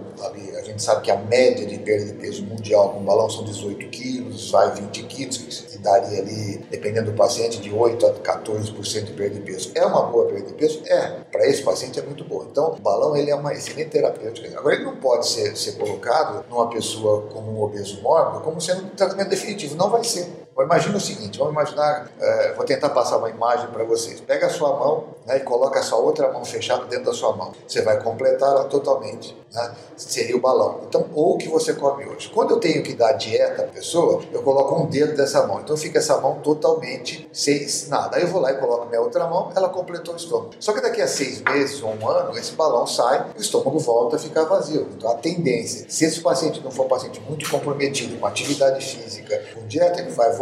a 0.63 0.65
gente 0.65 0.81
sabe 0.81 1.03
que 1.03 1.11
a 1.11 1.17
média 1.17 1.67
de 1.67 1.77
perda 1.79 2.07
de 2.07 2.13
peso 2.13 2.45
mundial 2.45 2.91
com 2.91 3.03
balão 3.03 3.29
são 3.29 3.43
18 3.43 3.89
quilos, 3.89 4.51
vai 4.53 4.73
20 4.73 5.03
quilos, 5.05 5.39
que 5.39 5.79
daria 5.79 6.21
ali, 6.21 6.59
dependendo 6.71 7.11
do 7.11 7.17
paciente, 7.17 7.61
de 7.61 7.75
8 7.75 8.07
a 8.07 8.15
14% 8.15 9.05
de 9.05 9.13
perda 9.13 9.35
de 9.35 9.41
peso. 9.41 9.73
É 9.75 9.85
uma 9.85 10.03
boa 10.03 10.27
perda 10.27 10.47
de 10.47 10.55
peso? 10.55 10.81
É, 10.87 11.25
para 11.33 11.47
esse 11.49 11.63
paciente 11.63 11.99
é 11.99 12.03
muito 12.03 12.23
boa. 12.25 12.47
Então, 12.49 12.75
o 12.75 12.81
balão 12.81 13.17
ele 13.17 13.33
é 13.33 13.35
uma 13.35 13.53
excelente 13.53 13.91
terapêutica. 13.91 14.57
Agora, 14.57 14.77
ele 14.77 14.85
não 14.85 14.97
pode 14.97 15.27
ser, 15.27 15.57
ser 15.57 15.73
colocado 15.73 16.45
numa 16.49 16.69
pessoa 16.71 17.23
como 17.33 17.51
um 17.51 17.63
obeso 17.63 18.01
mórbido 18.01 18.45
como 18.45 18.61
sendo 18.61 18.85
um 18.85 18.89
tratamento 18.91 19.31
definitivo, 19.31 19.75
não 19.77 19.91
vai 19.91 20.05
ser. 20.05 20.29
Imagina 20.61 20.97
o 20.97 21.01
seguinte, 21.01 21.39
vamos 21.39 21.55
imaginar, 21.55 22.11
é, 22.21 22.53
vou 22.53 22.65
tentar 22.65 22.91
passar 22.91 23.17
uma 23.17 23.31
imagem 23.31 23.69
para 23.69 23.85
vocês. 23.85 24.21
Pega 24.21 24.47
a 24.47 24.51
sua 24.51 24.77
mão 24.77 25.05
né, 25.27 25.39
e 25.39 25.41
coloca 25.41 25.81
a 25.81 25.83
sua 25.83 25.99
outra 25.99 26.31
mão 26.31 26.45
fechada 26.45 26.85
dentro 26.85 27.07
da 27.07 27.13
sua 27.13 27.35
mão. 27.35 27.53
Você 27.67 27.81
vai 27.83 28.01
completá-la 28.03 28.65
totalmente. 28.65 29.37
Né? 29.53 29.75
Seria 29.97 30.37
o 30.37 30.41
balão. 30.41 30.81
Então, 30.87 31.07
ou 31.15 31.35
o 31.35 31.39
que 31.39 31.49
você 31.49 31.75
come 31.75 32.07
hoje. 32.07 32.31
Quando 32.33 32.53
eu 32.53 32.61
tenho 32.61 32.83
que 32.83 32.95
dar 32.95 33.13
dieta 33.13 33.63
à 33.63 33.67
pessoa, 33.67 34.23
eu 34.33 34.43
coloco 34.43 34.75
um 34.75 34.87
dedo 34.87 35.17
dessa 35.17 35.47
mão. 35.47 35.61
Então 35.61 35.77
fica 35.77 35.99
essa 35.99 36.19
mão 36.19 36.37
totalmente 36.41 37.29
sem 37.33 37.67
nada. 37.89 38.17
Aí 38.17 38.23
eu 38.23 38.29
vou 38.29 38.41
lá 38.41 38.53
e 38.53 38.57
coloco 38.57 38.87
minha 38.87 39.01
outra 39.01 39.27
mão, 39.27 39.51
ela 39.55 39.69
completou 39.69 40.15
o 40.15 40.17
estômago. 40.17 40.53
Só 40.59 40.73
que 40.73 40.81
daqui 40.81 41.01
a 41.01 41.09
seis 41.09 41.41
meses 41.43 41.83
ou 41.83 41.95
um 41.95 42.09
ano, 42.09 42.37
esse 42.39 42.53
balão 42.53 42.87
sai 42.87 43.31
e 43.35 43.39
o 43.39 43.43
estômago 43.43 43.79
volta 43.79 44.17
a 44.17 44.19
ficar 44.19 44.45
vazio. 44.45 44.89
Então 44.97 45.11
a 45.11 45.15
tendência, 45.15 45.87
se 45.89 46.05
esse 46.05 46.21
paciente 46.21 46.61
não 46.63 46.71
for 46.71 46.87
um 46.87 46.89
paciente 46.89 47.21
muito 47.21 47.49
comprometido 47.51 48.19
com 48.19 48.27
atividade 48.27 48.85
física, 48.85 49.43
com 49.55 49.67
dieta, 49.67 50.01
ele 50.01 50.11
vai 50.11 50.33
voltar 50.33 50.42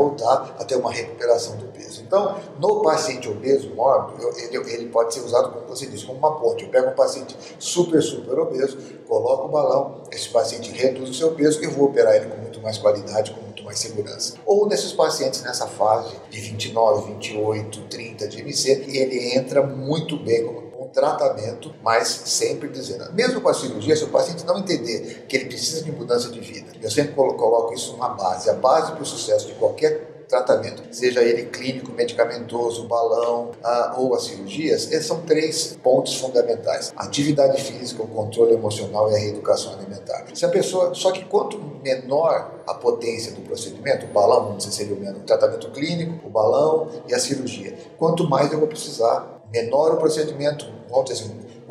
a 0.59 0.65
ter 0.65 0.77
uma 0.77 0.91
recuperação 0.91 1.57
do 1.57 1.67
peso. 1.67 2.03
Então, 2.03 2.37
no 2.59 2.83
paciente 2.83 3.29
obeso 3.29 3.75
mórbido, 3.75 4.29
ele, 4.39 4.57
ele 4.73 4.89
pode 4.89 5.15
ser 5.15 5.21
usado, 5.21 5.53
como 5.53 5.67
você 5.67 5.87
disse, 5.87 6.07
como 6.07 6.19
uma 6.19 6.39
ponte. 6.39 6.65
Eu 6.65 6.71
pego 6.71 6.91
um 6.91 6.95
paciente 6.95 7.37
super, 7.59 8.03
super 8.03 8.39
obeso, 8.39 8.79
coloco 9.07 9.47
o 9.47 9.49
balão, 9.49 10.03
esse 10.11 10.29
paciente 10.29 10.71
reduz 10.73 11.11
o 11.11 11.15
seu 11.15 11.33
peso 11.33 11.61
e 11.61 11.65
eu 11.65 11.71
vou 11.71 11.87
operar 11.87 12.15
ele 12.15 12.27
com 12.27 12.37
muito 12.37 12.61
mais 12.61 12.79
qualidade, 12.79 13.33
com 13.33 13.41
muito 13.41 13.65
mais 13.65 13.79
segurança. 13.79 14.35
Ou 14.47 14.67
nesses 14.67 14.93
pacientes 14.93 15.43
nessa 15.43 15.67
fase 15.67 16.15
de 16.31 16.41
29, 16.41 17.13
28, 17.15 17.81
30 17.83 18.29
de 18.29 18.41
MC, 18.41 18.71
ele 18.71 19.35
entra 19.37 19.63
muito 19.63 20.17
bem 20.17 20.47
como 20.47 20.70
um 20.81 20.89
tratamento, 20.89 21.75
mas 21.83 22.09
sempre 22.09 22.69
dizendo, 22.69 23.13
mesmo 23.13 23.41
com 23.43 23.51
a 23.51 23.55
cirurgia, 23.55 23.95
se 23.95 24.05
o 24.05 24.09
paciente 24.09 24.47
não 24.47 24.59
entender 24.59 25.27
que 25.29 25.37
ele 25.37 25.45
precisa 25.45 25.85
de 25.85 25.93
mudança 25.93 26.31
de 26.31 26.41
vida, 26.41 26.73
eu 26.81 26.91
sempre 26.91 27.13
coloco 27.13 27.75
isso 27.75 27.97
na 27.99 28.09
base. 28.09 28.49
A 28.49 28.55
base 28.55 28.93
para 28.93 29.03
o 29.03 29.07
sucesso 29.07 29.47
de 29.47 29.55
qualquer 29.55 30.11
tratamento, 30.27 30.83
seja 30.93 31.23
ele 31.23 31.47
clínico, 31.47 31.93
medicamentoso, 31.93 32.87
balão 32.87 33.51
ah, 33.63 33.97
ou 33.99 34.15
as 34.15 34.23
cirurgias, 34.23 34.91
esses 34.91 35.07
são 35.07 35.23
três 35.23 35.77
pontos 35.83 36.15
fundamentais: 36.15 36.93
a 36.97 37.05
atividade 37.05 37.61
física, 37.61 38.03
o 38.03 38.07
controle 38.07 38.55
emocional 38.55 39.11
e 39.11 39.15
a 39.17 39.19
reeducação 39.19 39.75
alimentar. 39.75 40.25
Se 40.33 40.47
a 40.47 40.49
pessoa, 40.49 40.95
só 40.95 41.11
que 41.11 41.25
quanto 41.25 41.59
menor 41.83 42.63
a 42.67 42.75
potência 42.75 43.33
do 43.33 43.41
procedimento, 43.43 44.07
o 44.07 44.09
balão, 44.09 44.45
vamos 44.45 44.59
dizer, 44.59 44.73
seria 44.73 44.95
o 44.95 45.01
mesmo, 45.01 45.19
o 45.19 45.23
tratamento 45.23 45.69
clínico, 45.73 46.27
o 46.27 46.31
balão 46.31 46.89
e 47.09 47.13
a 47.13 47.19
cirurgia, 47.19 47.77
quanto 47.99 48.29
mais 48.29 48.53
eu 48.53 48.59
vou 48.59 48.69
precisar, 48.69 49.40
menor 49.53 49.95
o 49.95 49.97
procedimento, 49.97 50.67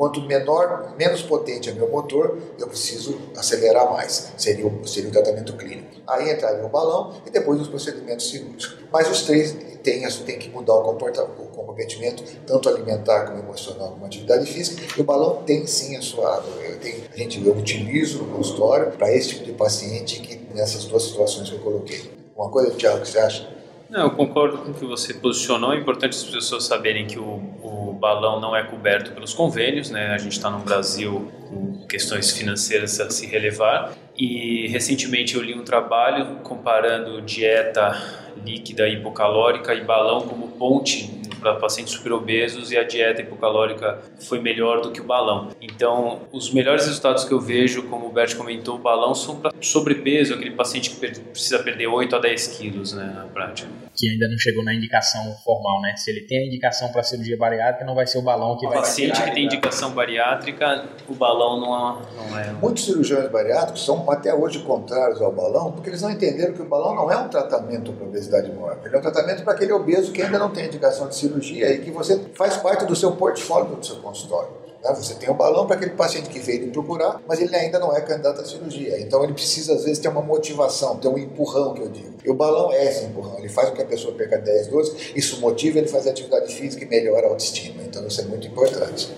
Quanto 0.00 0.22
menor, 0.22 0.94
menos 0.96 1.20
potente 1.20 1.68
é 1.68 1.74
meu 1.74 1.86
motor, 1.90 2.38
eu 2.58 2.66
preciso 2.66 3.18
acelerar 3.36 3.92
mais. 3.92 4.32
Seria 4.38 4.66
o, 4.66 4.88
seria 4.88 5.10
o 5.10 5.12
tratamento 5.12 5.52
clínico. 5.58 6.00
Aí 6.06 6.32
entraria 6.32 6.64
o 6.64 6.70
balão 6.70 7.20
e 7.26 7.30
depois 7.30 7.60
os 7.60 7.68
procedimentos 7.68 8.30
cirúrgicos. 8.30 8.78
Mas 8.90 9.10
os 9.10 9.24
três 9.24 9.54
têm, 9.82 10.08
têm 10.08 10.38
que 10.38 10.48
mudar 10.48 10.72
o, 10.72 10.90
o 10.90 11.46
comprometimento, 11.54 12.24
tanto 12.46 12.70
alimentar 12.70 13.26
como 13.26 13.40
emocional, 13.40 13.90
como 13.90 14.06
atividade 14.06 14.50
física. 14.50 14.82
E 14.96 15.02
o 15.02 15.04
balão 15.04 15.42
tem 15.42 15.66
sim 15.66 15.94
a 15.94 16.00
sua. 16.00 16.42
Eu, 16.64 16.78
tenho, 16.78 17.04
a 17.12 17.16
gente, 17.18 17.46
eu 17.46 17.52
utilizo 17.52 18.22
no 18.22 18.36
consultório 18.36 18.92
para 18.92 19.14
esse 19.14 19.28
tipo 19.28 19.44
de 19.44 19.52
paciente 19.52 20.20
que 20.20 20.48
nessas 20.54 20.86
duas 20.86 21.02
situações 21.02 21.50
que 21.50 21.56
eu 21.56 21.60
coloquei. 21.60 22.10
Uma 22.34 22.48
coisa, 22.48 22.70
Tiago, 22.70 23.02
que 23.02 23.08
você 23.08 23.18
acha? 23.18 23.59
Não, 23.90 24.02
eu 24.02 24.10
concordo 24.12 24.58
com 24.58 24.70
o 24.70 24.74
que 24.74 24.84
você 24.84 25.12
posicionou. 25.12 25.74
É 25.74 25.76
importante 25.76 26.16
as 26.16 26.22
pessoas 26.22 26.64
saberem 26.64 27.08
que 27.08 27.18
o, 27.18 27.42
o 27.60 27.92
balão 27.92 28.40
não 28.40 28.54
é 28.54 28.62
coberto 28.62 29.10
pelos 29.10 29.34
convênios, 29.34 29.90
né? 29.90 30.14
A 30.14 30.18
gente 30.18 30.32
está 30.32 30.48
no 30.48 30.60
Brasil 30.60 31.30
com 31.48 31.86
questões 31.88 32.30
financeiras 32.30 33.00
a 33.00 33.10
se 33.10 33.26
relevar. 33.26 33.92
E 34.16 34.68
recentemente 34.68 35.34
eu 35.34 35.42
li 35.42 35.54
um 35.58 35.64
trabalho 35.64 36.36
comparando 36.36 37.20
dieta 37.20 38.00
líquida 38.44 38.88
hipocalórica 38.88 39.74
e 39.74 39.82
balão 39.82 40.20
como 40.20 40.48
ponte 40.48 41.19
para 41.40 41.54
pacientes 41.54 41.94
superobesos 41.94 42.70
e 42.70 42.76
a 42.76 42.84
dieta 42.84 43.22
hipocalórica 43.22 43.98
foi 44.20 44.40
melhor 44.40 44.80
do 44.80 44.90
que 44.90 45.00
o 45.00 45.04
balão. 45.04 45.48
Então, 45.60 46.20
os 46.32 46.52
melhores 46.52 46.86
resultados 46.86 47.24
que 47.24 47.32
eu 47.32 47.40
vejo, 47.40 47.84
como 47.84 48.06
o 48.06 48.12
Bert 48.12 48.36
comentou, 48.36 48.76
o 48.76 48.78
balão 48.78 49.14
são 49.14 49.36
para 49.36 49.50
sobrepeso, 49.60 50.34
aquele 50.34 50.52
paciente 50.52 50.90
que 50.90 50.96
precisa 50.96 51.58
perder 51.60 51.86
8 51.86 52.14
a 52.14 52.18
10 52.18 52.46
quilos 52.48 52.92
né, 52.92 53.12
na 53.14 53.24
prática. 53.24 53.68
Que 53.94 54.08
ainda 54.08 54.28
não 54.28 54.38
chegou 54.38 54.64
na 54.64 54.74
indicação 54.74 55.34
formal, 55.44 55.80
né? 55.82 55.94
Se 55.96 56.10
ele 56.10 56.22
tem 56.22 56.44
a 56.44 56.46
indicação 56.46 56.90
para 56.92 57.02
cirurgia 57.02 57.36
bariátrica, 57.36 57.84
não 57.84 57.94
vai 57.94 58.06
ser 58.06 58.18
o 58.18 58.22
balão 58.22 58.56
que 58.56 58.66
o 58.66 58.68
vai... 58.68 58.78
O 58.78 58.80
paciente 58.82 59.20
que 59.22 59.30
tem 59.32 59.44
indicação 59.44 59.90
bariátrica, 59.90 60.84
o 61.08 61.14
balão 61.14 61.60
não, 61.60 62.02
não 62.16 62.38
é... 62.38 62.52
Muitos 62.52 62.84
cirurgiões 62.84 63.30
bariátricos 63.30 63.84
são 63.84 64.08
até 64.10 64.34
hoje 64.34 64.60
contrários 64.60 65.20
ao 65.20 65.32
balão, 65.32 65.72
porque 65.72 65.90
eles 65.90 66.02
não 66.02 66.10
entenderam 66.10 66.54
que 66.54 66.62
o 66.62 66.68
balão 66.68 66.94
não 66.94 67.10
é 67.10 67.16
um 67.16 67.28
tratamento 67.28 67.92
para 67.92 68.06
obesidade 68.06 68.50
mórbida, 68.52 68.88
ele 68.88 68.96
é 68.96 68.98
um 68.98 69.02
tratamento 69.02 69.42
para 69.42 69.52
aquele 69.54 69.72
obeso 69.72 70.12
que 70.12 70.22
ainda 70.22 70.38
não 70.38 70.50
tem 70.50 70.66
indicação 70.66 71.08
de 71.08 71.16
cirurgia 71.16 71.29
cirurgia 71.30 71.72
e 71.72 71.80
que 71.80 71.90
você 71.90 72.18
faz 72.34 72.56
parte 72.56 72.84
do 72.84 72.96
seu 72.96 73.12
portfólio 73.12 73.76
do 73.76 73.86
seu 73.86 73.96
consultório. 73.96 74.50
Né? 74.82 74.94
Você 74.94 75.14
tem 75.14 75.30
um 75.30 75.36
balão 75.36 75.66
para 75.66 75.76
aquele 75.76 75.92
paciente 75.92 76.28
que 76.28 76.38
veio 76.38 76.66
lhe 76.66 76.70
procurar, 76.70 77.22
mas 77.26 77.40
ele 77.40 77.54
ainda 77.54 77.78
não 77.78 77.94
é 77.96 78.00
candidato 78.00 78.40
à 78.40 78.44
cirurgia. 78.44 79.00
Então 79.00 79.22
ele 79.22 79.32
precisa, 79.32 79.74
às 79.74 79.84
vezes, 79.84 79.98
ter 79.98 80.08
uma 80.08 80.22
motivação, 80.22 80.98
ter 80.98 81.08
um 81.08 81.18
empurrão, 81.18 81.74
que 81.74 81.82
eu 81.82 81.88
digo. 81.88 82.14
E 82.24 82.30
o 82.30 82.34
balão 82.34 82.72
é 82.72 82.84
esse 82.84 83.04
empurrão. 83.04 83.38
Ele 83.38 83.48
faz 83.48 83.70
com 83.70 83.76
que 83.76 83.82
a 83.82 83.86
pessoa 83.86 84.14
perca 84.14 84.38
10, 84.38 84.68
12, 84.68 85.12
isso 85.14 85.40
motiva 85.40 85.78
ele 85.78 85.88
fazer 85.88 86.10
atividade 86.10 86.54
física 86.54 86.84
e 86.84 86.88
melhora 86.88 87.26
a 87.26 87.30
autoestima. 87.30 87.82
Então 87.82 88.06
isso 88.06 88.20
é 88.20 88.24
muito 88.24 88.46
importante. 88.46 89.08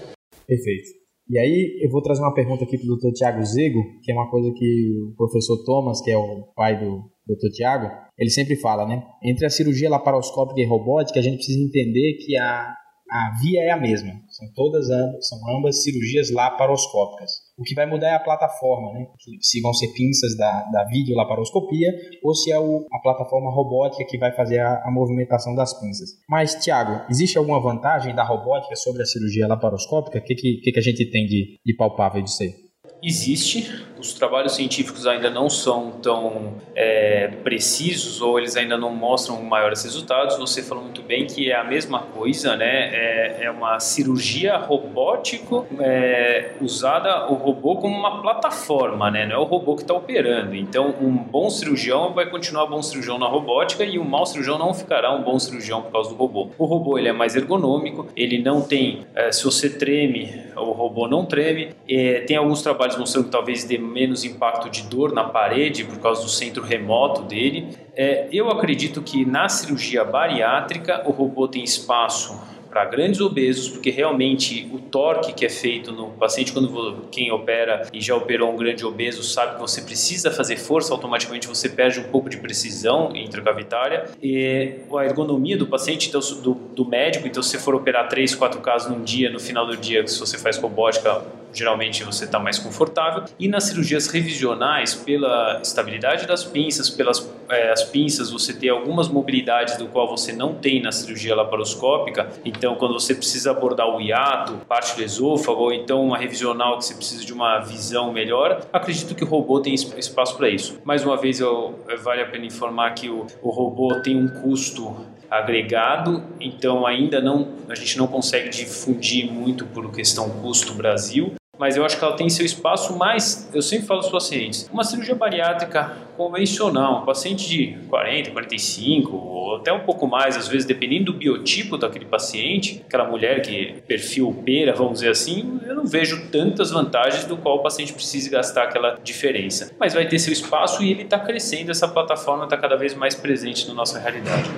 Perfeito. 0.46 1.03
E 1.31 1.38
aí 1.38 1.81
eu 1.83 1.90
vou 1.90 2.03
trazer 2.03 2.20
uma 2.20 2.35
pergunta 2.35 2.64
aqui 2.64 2.77
para 2.77 2.92
o 2.92 2.96
Dr. 2.96 3.14
Tiago 3.14 3.44
Zego, 3.44 3.81
que 4.03 4.11
é 4.11 4.14
uma 4.14 4.29
coisa 4.31 4.53
que 4.55 4.92
o 5.09 5.14
professor 5.16 5.64
Thomas, 5.64 6.01
que 6.03 6.11
é 6.11 6.16
o 6.16 6.53
pai 6.55 6.79
do 6.79 7.11
Dr. 7.27 7.48
Tiago, 7.55 7.87
ele 8.23 8.31
sempre 8.31 8.57
fala, 8.57 8.87
né? 8.87 9.03
Entre 9.23 9.45
a 9.45 9.51
cirurgia 9.51 9.91
laparoscópica 9.91 10.61
e 10.61 10.65
robótica, 10.65 11.19
a 11.19 11.23
gente 11.23 11.37
precisa 11.37 11.59
entender 11.59 12.19
que 12.25 12.39
a, 12.39 12.73
a 13.11 13.39
via 13.43 13.65
é 13.65 13.71
a 13.71 13.77
mesma. 13.77 14.13
São 14.29 14.49
todas 14.55 14.89
ambas, 14.89 15.29
são 15.29 15.39
ambas 15.57 15.83
cirurgias 15.83 16.31
laparoscópicas. 16.31 17.31
O 17.59 17.63
que 17.63 17.75
vai 17.75 17.85
mudar 17.85 18.09
é 18.09 18.15
a 18.15 18.21
plataforma, 18.21 18.93
né? 18.93 19.07
Se 19.41 19.61
vão 19.61 19.75
ser 19.75 19.89
pinças 19.93 20.37
da, 20.37 20.63
da 20.73 20.85
videolaparoscopia 20.85 21.93
ou 22.23 22.35
se 22.35 22.51
é 22.51 22.59
o, 22.59 22.87
a 22.93 22.99
plataforma 23.01 23.51
robótica 23.53 24.05
que 24.09 24.19
vai 24.19 24.35
fazer 24.35 24.61
a, 24.61 24.83
a 24.87 24.91
movimentação 24.91 25.55
das 25.55 25.79
pinças. 25.79 26.11
Mas, 26.29 26.55
Tiago, 26.55 27.05
existe 27.11 27.37
alguma 27.37 27.61
vantagem 27.61 28.15
da 28.15 28.25
robótica 28.25 28.77
sobre 28.77 29.03
a 29.03 29.07
cirurgia 29.07 29.47
laparoscópica? 29.47 30.19
O 30.19 30.23
que, 30.23 30.35
que, 30.35 30.73
que, 30.73 30.79
a 30.79 30.83
gente 30.83 31.11
tem 31.11 31.27
de, 31.27 31.59
de 31.65 31.77
palpável 31.77 32.23
disso 32.23 32.43
aí? 32.43 32.72
Existe. 33.03 33.85
Os 33.99 34.12
trabalhos 34.15 34.55
científicos 34.55 35.07
ainda 35.07 35.31
não 35.31 35.49
são 35.49 35.93
tão 36.03 36.55
é, 36.75 37.29
precisos 37.45 38.21
ou 38.21 38.38
eles 38.38 38.57
ainda 38.57 38.77
não 38.77 38.91
mostram 38.95 39.41
maiores 39.43 39.85
resultados. 39.85 40.37
Você 40.38 40.62
falou 40.62 40.83
muito 40.85 41.03
bem 41.03 41.27
que 41.27 41.51
é 41.51 41.57
a 41.57 41.65
mesma 41.65 42.01
coisa, 42.01 42.57
né? 42.57 42.91
É, 42.93 43.45
é 43.45 43.51
uma 43.51 43.79
cirurgia 43.79 44.57
robótico 44.57 45.67
é, 45.79 46.53
usada 46.61 47.31
o 47.31 47.35
robô 47.35 47.77
como 47.77 47.97
uma 47.97 48.21
plataforma, 48.21 49.11
né? 49.11 49.27
Não 49.27 49.37
é 49.37 49.38
o 49.38 49.45
robô 49.45 49.77
que 49.77 49.83
está 49.83 49.95
operando. 49.95 50.55
Então, 50.55 50.95
um 51.01 51.17
bom 51.17 51.49
cirurgião 51.49 52.12
vai 52.12 52.29
continuar 52.29 52.67
bom 52.67 52.83
cirurgião 52.83 53.19
na 53.19 53.27
robótica 53.27 53.85
e 53.85 53.99
um 53.99 54.05
mau 54.05 54.27
cirurgião 54.27 54.59
não 54.59 54.75
ficará 54.75 55.15
um 55.15 55.23
bom 55.23 55.38
cirurgião 55.38 55.83
por 55.83 55.93
causa 55.93 56.11
do 56.11 56.17
robô. 56.17 56.51
O 56.59 56.65
robô 56.65 56.99
ele 56.99 57.09
é 57.09 57.12
mais 57.12 57.37
ergonômico, 57.37 58.09
ele 58.17 58.43
não 58.43 58.62
tem, 58.62 59.07
é, 59.15 59.31
se 59.31 59.45
você 59.45 59.71
treme, 59.71 60.43
o 60.57 60.73
robô 60.73 61.07
não 61.09 61.25
treme. 61.25 61.71
É, 61.88 62.21
tem 62.21 62.37
alguns 62.37 62.62
trabalhos 62.62 62.91
mostrando 62.96 63.26
que 63.26 63.31
talvez 63.31 63.64
dê 63.64 63.78
menos 63.78 64.24
impacto 64.24 64.70
de 64.70 64.83
dor 64.83 65.12
na 65.12 65.24
parede 65.24 65.85
por 65.85 65.98
causa 65.98 66.22
do 66.22 66.28
centro 66.28 66.62
remoto 66.62 67.22
dele. 67.22 67.76
É, 67.94 68.28
eu 68.33 68.50
acredito 68.50 69.02
que 69.02 69.24
na 69.24 69.48
cirurgia 69.48 70.05
bariátrica 70.05 71.02
o 71.07 71.11
robô 71.11 71.46
tem 71.48 71.62
espaço 71.62 72.40
para 72.73 72.87
grandes 72.87 73.21
obesos, 73.21 73.69
porque 73.69 73.91
realmente 73.91 74.67
o 74.73 74.79
torque 74.79 75.35
que 75.35 75.45
é 75.45 75.49
feito 75.51 75.93
no 75.93 76.09
paciente, 76.13 76.53
quando 76.53 77.07
quem 77.11 77.31
opera 77.31 77.87
e 77.93 78.01
já 78.01 78.17
operou 78.17 78.51
um 78.51 78.57
grande 78.57 78.85
obeso, 78.85 79.23
sabe 79.23 79.57
que 79.57 79.61
você 79.61 79.83
precisa 79.83 80.31
fazer 80.31 80.57
força, 80.57 80.91
automaticamente 80.93 81.47
você 81.47 81.69
perde 81.69 82.01
um 82.01 82.05
pouco 82.05 82.31
de 82.31 82.39
precisão 82.39 83.15
intracavitária. 83.15 84.07
E 84.23 84.77
a 84.97 85.05
ergonomia 85.05 85.57
do 85.57 85.67
paciente, 85.67 86.09
então, 86.09 86.21
do, 86.43 86.55
do 86.55 86.85
médico, 86.87 87.29
então 87.29 87.43
se 87.43 87.51
você 87.51 87.59
for 87.59 87.75
operar 87.75 88.09
três, 88.09 88.35
quatro 88.35 88.61
casos 88.61 88.91
num 88.91 89.03
dia, 89.03 89.31
no 89.31 89.39
final 89.39 89.67
do 89.67 89.77
dia, 89.77 90.07
se 90.07 90.19
você 90.19 90.39
faz 90.39 90.57
robótica, 90.57 91.23
geralmente 91.53 92.03
você 92.05 92.25
está 92.25 92.39
mais 92.39 92.59
confortável. 92.59 93.25
E 93.39 93.49
nas 93.49 93.65
cirurgias 93.65 94.07
revisionais, 94.07 94.95
pela 94.95 95.61
estabilidade 95.63 96.27
das 96.27 96.43
pinças, 96.43 96.89
pelas 96.89 97.21
é, 97.53 97.71
as 97.71 97.85
pinças, 97.85 98.31
você 98.31 98.53
tem 98.53 98.71
algumas 98.71 99.09
mobilidades 99.09 99.77
do 99.77 99.87
qual 99.87 100.09
você 100.09 100.33
não 100.33 100.55
tem 100.55 100.81
na 100.81 100.91
cirurgia 100.91 101.35
laparoscópica. 101.35 102.29
Então, 102.45 102.75
quando 102.75 102.95
você 102.95 103.15
precisa 103.15 103.51
abordar 103.51 103.88
o 103.88 104.01
hiato, 104.01 104.55
parte 104.67 104.97
do 104.97 105.03
esôfago, 105.03 105.61
ou 105.61 105.73
então 105.73 106.05
uma 106.05 106.17
revisional 106.17 106.79
que 106.79 106.87
você 106.87 106.95
precisa 106.95 107.25
de 107.25 107.33
uma 107.33 107.61
visão 107.61 108.12
melhor, 108.12 108.67
acredito 108.73 109.15
que 109.15 109.25
o 109.25 109.27
robô 109.27 109.61
tem 109.61 109.75
espaço 109.75 110.37
para 110.37 110.49
isso. 110.49 110.81
Mais 110.85 111.05
uma 111.05 111.17
vez, 111.17 111.41
eu, 111.41 111.79
vale 112.03 112.23
a 112.23 112.27
pena 112.27 112.47
informar 112.47 112.95
que 112.95 113.09
o, 113.09 113.27
o 113.43 113.51
robô 113.51 114.01
tem 114.01 114.17
um 114.17 114.29
custo 114.29 114.97
agregado, 115.31 116.23
então 116.38 116.87
ainda 116.87 117.21
não 117.21 117.49
a 117.69 117.75
gente 117.75 117.97
não 117.97 118.07
consegue 118.07 118.51
difundir 118.51 119.33
muito 119.33 119.65
por 119.65 119.91
questão 119.91 120.29
custo 120.29 120.75
Brasil, 120.75 121.33
mas 121.62 121.77
eu 121.77 121.85
acho 121.85 121.96
que 121.96 122.03
ela 122.03 122.16
tem 122.16 122.29
seu 122.29 122.44
espaço 122.44 122.98
mais, 122.98 123.48
eu 123.55 123.62
sempre 123.62 123.87
falo 123.87 124.01
aos 124.01 124.11
pacientes, 124.11 124.68
uma 124.72 124.83
cirurgia 124.83 125.14
bariátrica 125.14 125.92
convencional, 126.16 127.03
um 127.03 127.05
paciente 127.05 127.48
de 127.48 127.79
40, 127.88 128.33
45 128.33 129.16
ou 129.16 129.57
até 129.59 129.72
um 129.72 129.79
pouco 129.79 130.09
mais, 130.09 130.37
às 130.37 130.48
vezes 130.48 130.66
dependendo 130.66 131.12
do 131.12 131.18
biotipo 131.18 131.79
daquele 131.79 132.05
paciente, 132.05 132.83
aquela 132.85 133.05
mulher 133.05 133.42
que 133.42 133.81
perfil 133.87 134.42
pera, 134.44 134.75
vamos 134.75 134.94
dizer 134.94 135.11
assim, 135.11 135.61
eu 135.64 135.77
não 135.77 135.87
vejo 135.87 136.27
tantas 136.33 136.72
vantagens 136.72 137.27
do 137.27 137.37
qual 137.37 137.59
o 137.59 137.62
paciente 137.62 137.92
precise 137.92 138.29
gastar 138.29 138.64
aquela 138.64 138.98
diferença. 139.01 139.72
Mas 139.79 139.94
vai 139.94 140.09
ter 140.09 140.18
seu 140.18 140.33
espaço 140.33 140.83
e 140.83 140.90
ele 140.90 141.03
está 141.03 141.20
crescendo, 141.20 141.70
essa 141.70 141.87
plataforma 141.87 142.42
está 142.42 142.57
cada 142.57 142.75
vez 142.75 142.92
mais 142.92 143.14
presente 143.14 143.68
na 143.68 143.75
nossa 143.75 144.01
realidade. 144.01 144.51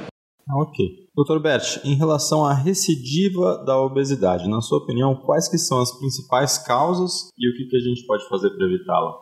Ah, 0.48 0.58
ok. 0.58 1.08
Doutor 1.14 1.40
Bert, 1.40 1.80
em 1.84 1.94
relação 1.94 2.44
à 2.44 2.52
recidiva 2.52 3.64
da 3.64 3.80
obesidade, 3.80 4.48
na 4.48 4.60
sua 4.60 4.78
opinião, 4.78 5.14
quais 5.14 5.48
que 5.48 5.56
são 5.56 5.80
as 5.80 5.92
principais 5.92 6.58
causas 6.58 7.30
e 7.38 7.48
o 7.48 7.56
que, 7.56 7.64
que 7.66 7.76
a 7.76 7.80
gente 7.80 8.06
pode 8.06 8.28
fazer 8.28 8.50
para 8.50 8.66
evitá-la? 8.66 9.14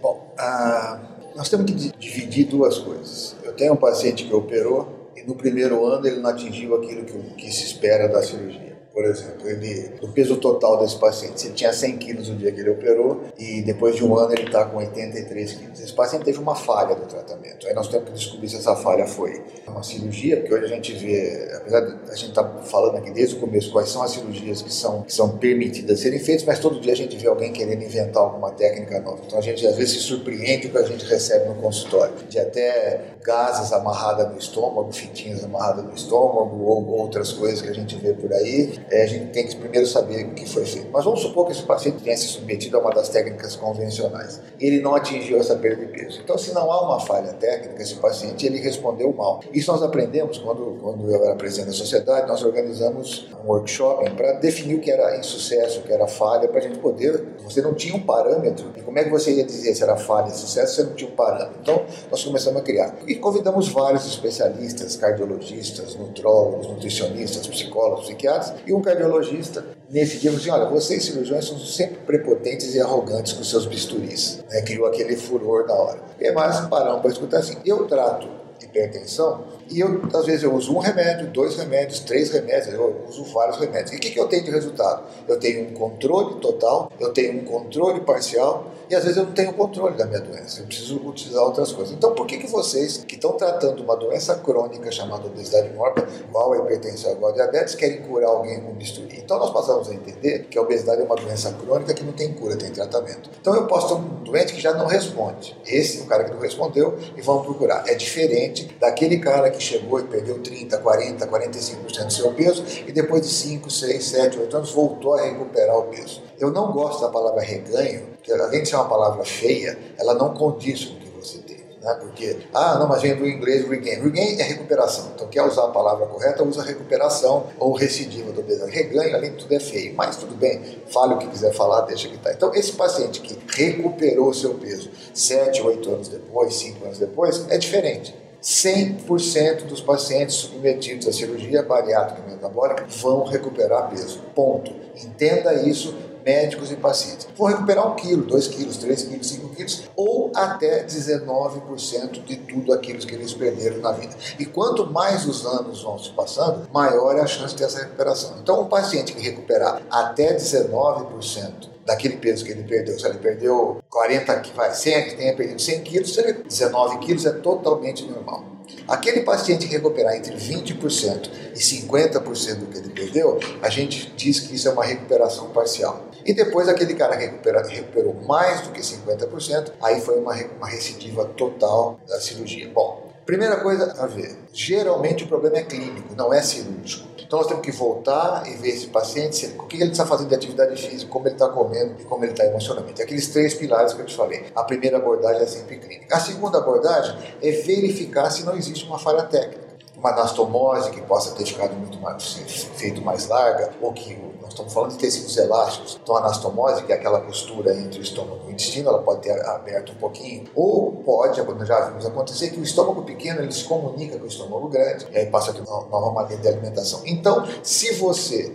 Bom, 0.00 0.34
ah, 0.38 1.00
nós 1.36 1.48
temos 1.48 1.70
que 1.70 1.96
dividir 1.98 2.46
duas 2.46 2.78
coisas. 2.78 3.36
Eu 3.44 3.52
tenho 3.52 3.74
um 3.74 3.76
paciente 3.76 4.24
que 4.24 4.34
operou 4.34 5.10
e 5.16 5.22
no 5.22 5.36
primeiro 5.36 5.86
ano 5.86 6.06
ele 6.06 6.20
não 6.20 6.30
atingiu 6.30 6.74
aquilo 6.74 7.04
que, 7.04 7.18
que 7.34 7.52
se 7.52 7.64
espera 7.64 8.08
da 8.08 8.22
cirurgia 8.22 8.73
por 8.94 9.04
exemplo, 9.04 9.48
ele, 9.48 9.90
o 10.00 10.08
peso 10.08 10.36
total 10.36 10.78
desse 10.78 10.96
paciente, 10.96 11.40
se 11.40 11.48
ele 11.48 11.54
tinha 11.56 11.72
100 11.72 11.96
quilos 11.96 12.28
no 12.28 12.36
dia 12.36 12.52
que 12.52 12.60
ele 12.60 12.70
operou 12.70 13.24
e 13.36 13.60
depois 13.62 13.96
de 13.96 14.04
um 14.04 14.16
ano 14.16 14.32
ele 14.32 14.44
está 14.44 14.64
com 14.66 14.76
83 14.76 15.52
quilos. 15.52 15.80
Esse 15.80 15.92
paciente 15.92 16.24
teve 16.24 16.38
uma 16.38 16.54
falha 16.54 16.94
do 16.94 17.04
tratamento. 17.04 17.66
Aí 17.66 17.74
nós 17.74 17.88
temos 17.88 18.08
que 18.08 18.14
descobrir 18.14 18.48
se 18.48 18.54
essa 18.54 18.76
falha 18.76 19.04
foi 19.04 19.42
uma 19.66 19.82
cirurgia, 19.82 20.36
porque 20.36 20.54
hoje 20.54 20.64
a 20.66 20.68
gente 20.68 20.92
vê, 20.92 21.50
apesar 21.56 21.80
de 21.80 21.92
a 22.08 22.14
gente 22.14 22.28
estar 22.28 22.44
tá 22.44 22.62
falando 22.62 22.98
aqui 22.98 23.10
desde 23.10 23.34
o 23.34 23.40
começo 23.40 23.72
quais 23.72 23.88
são 23.88 24.00
as 24.00 24.12
cirurgias 24.12 24.62
que 24.62 24.72
são, 24.72 25.02
que 25.02 25.12
são 25.12 25.38
permitidas 25.38 25.98
serem 25.98 26.20
feitas, 26.20 26.44
mas 26.44 26.60
todo 26.60 26.80
dia 26.80 26.92
a 26.92 26.96
gente 26.96 27.16
vê 27.16 27.26
alguém 27.26 27.52
querendo 27.52 27.82
inventar 27.82 28.22
alguma 28.22 28.52
técnica 28.52 29.00
nova. 29.00 29.22
Então 29.26 29.40
a 29.40 29.42
gente 29.42 29.66
às 29.66 29.74
vezes 29.74 29.94
se 29.94 30.00
surpreende 30.02 30.68
o 30.68 30.70
que 30.70 30.78
a 30.78 30.84
gente 30.84 31.04
recebe 31.04 31.48
no 31.48 31.56
consultório, 31.56 32.14
de 32.28 32.38
até 32.38 33.00
gases 33.24 33.72
amarradas 33.72 34.30
no 34.30 34.38
estômago, 34.38 34.92
fitinhas 34.92 35.42
amarradas 35.42 35.84
no 35.84 35.94
estômago 35.94 36.62
ou 36.62 36.86
outras 36.90 37.32
coisas 37.32 37.60
que 37.60 37.68
a 37.68 37.74
gente 37.74 37.96
vê 37.96 38.12
por 38.12 38.32
aí 38.32 38.83
é, 38.90 39.02
a 39.02 39.06
gente 39.06 39.26
tem 39.32 39.46
que 39.46 39.56
primeiro 39.56 39.86
saber 39.86 40.24
o 40.26 40.30
que 40.30 40.48
foi 40.48 40.64
feito. 40.64 40.88
Mas 40.92 41.04
vamos 41.04 41.20
supor 41.20 41.46
que 41.46 41.52
esse 41.52 41.62
paciente 41.62 42.02
tenha 42.02 42.16
se 42.16 42.28
submetido 42.28 42.76
a 42.76 42.80
uma 42.80 42.90
das 42.90 43.08
técnicas 43.08 43.56
convencionais. 43.56 44.40
Ele 44.60 44.80
não 44.80 44.94
atingiu 44.94 45.38
essa 45.38 45.56
perda 45.56 45.84
de 45.84 45.92
peso. 45.92 46.20
Então, 46.22 46.36
se 46.36 46.52
não 46.52 46.70
há 46.70 46.82
uma 46.82 47.00
falha 47.00 47.32
técnica, 47.32 47.82
esse 47.82 47.96
paciente 47.96 48.46
ele 48.46 48.58
respondeu 48.58 49.12
mal. 49.12 49.40
Isso 49.52 49.70
nós 49.70 49.82
aprendemos 49.82 50.38
quando, 50.38 50.78
quando 50.80 51.10
eu 51.10 51.24
era 51.24 51.34
presidente 51.34 51.68
da 51.68 51.72
sociedade, 51.72 52.28
nós 52.28 52.42
organizamos 52.42 53.28
um 53.42 53.48
workshop 53.48 54.10
para 54.10 54.32
definir 54.34 54.76
o 54.76 54.80
que 54.80 54.90
era 54.90 55.18
insucesso, 55.18 55.80
o 55.80 55.82
que 55.82 55.92
era 55.92 56.06
falha, 56.06 56.48
para 56.48 56.58
a 56.58 56.62
gente 56.62 56.78
poder. 56.78 57.24
Você 57.44 57.62
não 57.62 57.74
tinha 57.74 57.94
um 57.94 58.00
parâmetro. 58.00 58.72
E 58.76 58.82
como 58.82 58.98
é 58.98 59.04
que 59.04 59.10
você 59.10 59.32
ia 59.32 59.44
dizer 59.44 59.74
se 59.74 59.82
era 59.82 59.96
falha 59.96 60.28
e 60.28 60.36
sucesso 60.36 60.74
você 60.74 60.82
não 60.82 60.94
tinha 60.94 61.10
um 61.10 61.14
parâmetro? 61.14 61.58
Então, 61.60 61.84
nós 62.10 62.22
começamos 62.22 62.60
a 62.60 62.64
criar. 62.64 62.96
E 63.06 63.14
convidamos 63.14 63.68
vários 63.68 64.06
especialistas, 64.06 64.96
cardiologistas, 64.96 65.94
nutrólogos, 65.96 66.66
nutricionistas, 66.66 67.46
psicólogos, 67.46 68.04
psiquiatras, 68.06 68.54
e 68.66 68.72
um 68.74 68.82
cardiologista 68.82 69.64
nesse 69.90 70.18
dia 70.18 70.30
falou 70.30 70.40
assim: 70.40 70.50
olha, 70.50 70.70
vocês 70.70 71.04
cirurgiões 71.04 71.46
são 71.46 71.58
sempre 71.58 71.96
prepotentes 72.06 72.74
e 72.74 72.80
arrogantes 72.80 73.32
com 73.32 73.44
seus 73.44 73.66
bisturis. 73.66 74.42
Né? 74.50 74.62
Criou 74.62 74.86
aquele 74.86 75.16
furor 75.16 75.66
na 75.66 75.74
hora. 75.74 76.00
E 76.20 76.30
mais 76.32 76.60
paramos 76.68 77.00
para 77.00 77.10
escutar 77.10 77.38
assim: 77.38 77.56
eu 77.64 77.86
trato 77.86 78.28
hipertensão 78.62 79.44
e 79.70 79.80
eu, 79.80 80.02
às 80.12 80.26
vezes, 80.26 80.42
eu 80.42 80.54
uso 80.54 80.74
um 80.74 80.78
remédio, 80.78 81.28
dois 81.28 81.56
remédios, 81.56 82.00
três 82.00 82.30
remédios, 82.30 82.74
eu 82.74 83.04
uso 83.08 83.24
vários 83.32 83.58
remédios. 83.58 83.92
E 83.92 83.96
o 83.96 84.00
que, 84.00 84.10
que 84.10 84.20
eu 84.20 84.28
tenho 84.28 84.44
de 84.44 84.50
resultado? 84.50 85.04
Eu 85.28 85.38
tenho 85.38 85.68
um 85.68 85.72
controle 85.72 86.40
total, 86.40 86.92
eu 87.00 87.12
tenho 87.12 87.40
um 87.40 87.44
controle 87.44 88.00
parcial 88.00 88.72
e 88.88 88.94
às 88.94 89.02
vezes 89.02 89.16
eu 89.16 89.24
não 89.24 89.32
tenho 89.32 89.52
controle 89.54 89.96
da 89.96 90.04
minha 90.04 90.20
doença, 90.20 90.60
eu 90.60 90.66
preciso 90.66 90.96
utilizar 90.96 91.42
outras 91.42 91.72
coisas. 91.72 91.94
Então, 91.94 92.14
por 92.14 92.26
que, 92.26 92.38
que 92.38 92.46
vocês, 92.46 92.98
que 92.98 93.14
estão 93.14 93.32
tratando 93.32 93.82
uma 93.82 93.96
doença 93.96 94.34
crônica 94.36 94.90
chamada 94.92 95.26
obesidade 95.26 95.72
mórbida, 95.74 96.06
igual 96.28 96.52
a 96.52 96.58
hipertensão, 96.58 97.12
igual 97.12 97.32
a 97.32 97.34
diabetes, 97.34 97.74
querem 97.74 98.02
curar 98.02 98.28
alguém 98.28 98.60
com 98.60 98.72
bisturi? 98.74 99.18
Então, 99.18 99.38
nós 99.38 99.50
passamos 99.50 99.88
a 99.88 99.94
entender 99.94 100.44
que 100.50 100.58
a 100.58 100.62
obesidade 100.62 101.00
é 101.00 101.04
uma 101.04 101.16
doença 101.16 101.52
crônica 101.52 101.94
que 101.94 102.04
não 102.04 102.12
tem 102.12 102.34
cura, 102.34 102.56
tem 102.56 102.70
tratamento. 102.70 103.30
Então, 103.40 103.54
eu 103.54 103.66
posso 103.66 103.88
ter 103.88 103.94
um 103.94 104.22
doente 104.22 104.52
que 104.52 104.60
já 104.60 104.74
não 104.74 104.86
responde. 104.86 105.56
Esse, 105.66 106.02
o 106.02 106.06
cara 106.06 106.24
que 106.24 106.32
não 106.32 106.40
respondeu, 106.40 106.98
e 107.16 107.22
vamos 107.22 107.44
procurar. 107.44 107.84
É 107.88 107.94
diferente 107.94 108.76
daquele 108.78 109.18
cara 109.18 109.50
que 109.54 109.62
chegou 109.62 110.00
e 110.00 110.04
perdeu 110.04 110.40
30, 110.42 110.78
40, 110.78 111.26
45% 111.26 112.06
do 112.06 112.12
seu 112.12 112.32
peso 112.32 112.64
e 112.86 112.92
depois 112.92 113.22
de 113.22 113.28
5, 113.28 113.70
6, 113.70 114.04
7, 114.04 114.38
8 114.38 114.56
anos 114.56 114.72
voltou 114.72 115.14
a 115.14 115.22
recuperar 115.22 115.78
o 115.78 115.84
peso. 115.84 116.22
Eu 116.38 116.50
não 116.50 116.72
gosto 116.72 117.00
da 117.00 117.08
palavra 117.08 117.40
reganho, 117.40 118.06
porque 118.14 118.32
além 118.32 118.62
de 118.62 118.68
ser 118.68 118.76
uma 118.76 118.88
palavra 118.88 119.24
feia, 119.24 119.78
ela 119.98 120.14
não 120.14 120.34
condiz 120.34 120.84
com 120.84 120.94
o 120.94 120.98
que 120.98 121.08
você 121.08 121.38
tem. 121.38 121.54
Né? 121.84 121.94
Porque, 122.00 122.38
ah, 122.54 122.78
não, 122.78 122.88
mas 122.88 123.02
vem 123.02 123.14
do 123.14 123.28
inglês 123.28 123.68
regain. 123.68 124.00
Regain 124.00 124.40
é 124.40 124.42
recuperação. 124.42 125.12
Então, 125.14 125.28
quer 125.28 125.42
usar 125.42 125.64
a 125.64 125.68
palavra 125.68 126.06
correta, 126.06 126.42
usa 126.42 126.62
recuperação 126.62 127.46
ou 127.58 127.72
recidiva 127.74 128.32
do 128.32 128.40
obesidade. 128.40 128.72
Reganho, 128.72 129.14
além 129.14 129.32
de 129.32 129.36
tudo, 129.36 129.54
é 129.54 129.60
feio. 129.60 129.94
Mas 129.94 130.16
tudo 130.16 130.34
bem, 130.34 130.80
fale 130.90 131.14
o 131.14 131.18
que 131.18 131.28
quiser 131.28 131.52
falar, 131.52 131.82
deixa 131.82 132.08
que 132.08 132.16
está. 132.16 132.32
Então, 132.32 132.54
esse 132.54 132.72
paciente 132.72 133.20
que 133.20 133.38
recuperou 133.54 134.32
seu 134.32 134.54
peso 134.54 134.90
7, 135.12 135.62
8 135.62 135.90
anos 135.90 136.08
depois, 136.08 136.54
5 136.56 136.84
anos 136.86 136.98
depois, 136.98 137.44
é 137.50 137.58
diferente. 137.58 138.23
100% 138.44 139.64
dos 139.64 139.80
pacientes 139.80 140.34
submetidos 140.34 141.08
à 141.08 141.12
cirurgia 141.12 141.62
bariátrica 141.62 142.28
metabólica 142.28 142.84
vão 143.00 143.24
recuperar 143.24 143.88
peso. 143.88 144.20
Ponto. 144.34 144.70
Entenda 145.02 145.54
isso, 145.66 145.94
médicos 146.22 146.70
e 146.70 146.76
pacientes. 146.76 147.26
Vão 147.38 147.48
recuperar 147.48 147.90
1 147.92 147.96
quilo, 147.96 148.26
2 148.26 148.48
quilos, 148.48 148.76
3 148.76 149.02
quilos, 149.04 149.28
5 149.28 149.48
quilos 149.48 149.84
ou 149.96 150.30
até 150.36 150.84
19% 150.84 152.22
de 152.22 152.36
tudo 152.36 152.74
aquilo 152.74 152.98
que 152.98 153.14
eles 153.14 153.32
perderam 153.32 153.78
na 153.78 153.92
vida. 153.92 154.14
E 154.38 154.44
quanto 154.44 154.92
mais 154.92 155.26
os 155.26 155.46
anos 155.46 155.82
vão 155.82 155.98
se 155.98 156.10
passando, 156.10 156.68
maior 156.70 157.16
é 157.16 157.22
a 157.22 157.26
chance 157.26 157.56
dessa 157.56 157.78
recuperação. 157.78 158.36
Então, 158.42 158.60
um 158.60 158.66
paciente 158.66 159.14
que 159.14 159.22
recuperar 159.22 159.80
até 159.90 160.36
19% 160.36 161.73
daquele 161.84 162.16
peso 162.16 162.44
que 162.44 162.52
ele 162.52 162.64
perdeu. 162.64 162.98
Se 162.98 163.06
ele 163.06 163.18
perdeu 163.18 163.82
40, 163.90 164.40
que 164.40 164.54
vai 164.54 164.72
100, 164.72 165.04
que 165.04 165.16
tenha 165.16 165.34
perdido 165.34 165.60
100 165.60 165.80
quilos, 165.82 166.16
19 166.48 166.98
quilos 166.98 167.26
é 167.26 167.32
totalmente 167.32 168.04
normal. 168.04 168.54
Aquele 168.88 169.20
paciente 169.20 169.66
recuperar 169.66 170.14
entre 170.14 170.34
20% 170.34 171.30
e 171.54 171.58
50% 171.58 172.56
do 172.56 172.66
que 172.66 172.78
ele 172.78 172.90
perdeu, 172.90 173.38
a 173.62 173.68
gente 173.68 174.12
diz 174.16 174.40
que 174.40 174.54
isso 174.54 174.68
é 174.68 174.72
uma 174.72 174.84
recuperação 174.84 175.50
parcial. 175.50 176.04
E 176.24 176.32
depois 176.32 176.68
aquele 176.68 176.94
cara 176.94 177.14
recupera, 177.14 177.66
recuperou 177.66 178.14
mais 178.26 178.62
do 178.62 178.70
que 178.70 178.80
50%, 178.80 179.72
aí 179.82 180.00
foi 180.00 180.18
uma, 180.18 180.34
uma 180.56 180.68
recidiva 180.68 181.24
total 181.26 182.00
da 182.08 182.20
cirurgia. 182.20 182.70
Bom, 182.70 183.10
primeira 183.26 183.56
coisa 183.56 183.94
a 183.98 184.06
ver, 184.06 184.36
geralmente 184.52 185.24
o 185.24 185.26
problema 185.26 185.58
é 185.58 185.62
clínico, 185.62 186.14
não 186.16 186.32
é 186.32 186.42
cirúrgico. 186.42 187.13
Então 187.34 187.42
nós 187.42 187.48
temos 187.48 187.64
que 187.66 187.72
voltar 187.72 188.46
e 188.46 188.54
ver 188.54 188.68
esse 188.68 188.86
paciente, 188.86 189.56
o 189.58 189.64
que 189.64 189.82
ele 189.82 189.90
está 189.90 190.06
fazendo 190.06 190.28
de 190.28 190.36
atividade 190.36 190.80
física, 190.80 191.10
como 191.10 191.26
ele 191.26 191.34
está 191.34 191.48
comendo 191.48 191.96
e 191.98 192.04
como 192.04 192.24
ele 192.24 192.30
está 192.30 192.44
emocionalmente. 192.44 193.02
Aqueles 193.02 193.26
três 193.26 193.54
pilares 193.54 193.92
que 193.92 194.02
eu 194.02 194.06
te 194.06 194.14
falei. 194.14 194.44
A 194.54 194.62
primeira 194.62 194.98
abordagem 194.98 195.42
é 195.42 195.46
sempre 195.46 195.78
clínica. 195.78 196.14
A 196.14 196.20
segunda 196.20 196.58
abordagem 196.58 197.18
é 197.42 197.50
verificar 197.50 198.30
se 198.30 198.44
não 198.44 198.54
existe 198.56 198.86
uma 198.86 199.00
falha 199.00 199.24
técnica 199.24 199.64
uma 199.96 200.10
anastomose 200.10 200.90
que 200.90 201.00
possa 201.00 201.34
ter 201.34 201.46
ficado 201.46 201.74
muito 201.74 201.98
mais 201.98 202.34
feito 202.76 203.00
mais 203.00 203.26
larga, 203.26 203.72
ou 203.80 203.90
que 203.90 204.14
nós 204.44 204.50
estamos 204.50 204.74
falando 204.74 204.90
de 204.90 204.98
tecidos 204.98 205.34
elásticos, 205.38 205.98
então 206.02 206.14
a 206.16 206.18
anastomose, 206.18 206.84
que 206.84 206.92
é 206.92 206.96
aquela 206.96 207.20
costura 207.22 207.74
entre 207.74 207.98
o 207.98 208.02
estômago 208.02 208.42
e 208.44 208.48
o 208.48 208.50
intestino, 208.52 208.90
ela 208.90 209.02
pode 209.02 209.22
ter 209.22 209.32
aberto 209.46 209.92
um 209.92 209.94
pouquinho, 209.96 210.44
ou 210.54 210.92
pode, 210.96 211.36
já 211.66 211.80
vimos 211.88 212.04
acontecer, 212.04 212.50
que 212.50 212.60
o 212.60 212.62
estômago 212.62 213.02
pequeno 213.04 213.40
ele 213.40 213.52
se 213.52 213.64
comunica 213.64 214.18
com 214.18 214.24
o 214.24 214.28
estômago 214.28 214.68
grande, 214.68 215.06
e 215.10 215.16
aí 215.16 215.26
passa 215.26 215.50
a 215.50 215.54
ter 215.54 215.62
uma 215.62 215.86
nova 215.86 216.10
maneira 216.10 216.42
de 216.42 216.48
alimentação. 216.48 217.00
Então, 217.06 217.48
se 217.62 217.94
você 217.94 218.54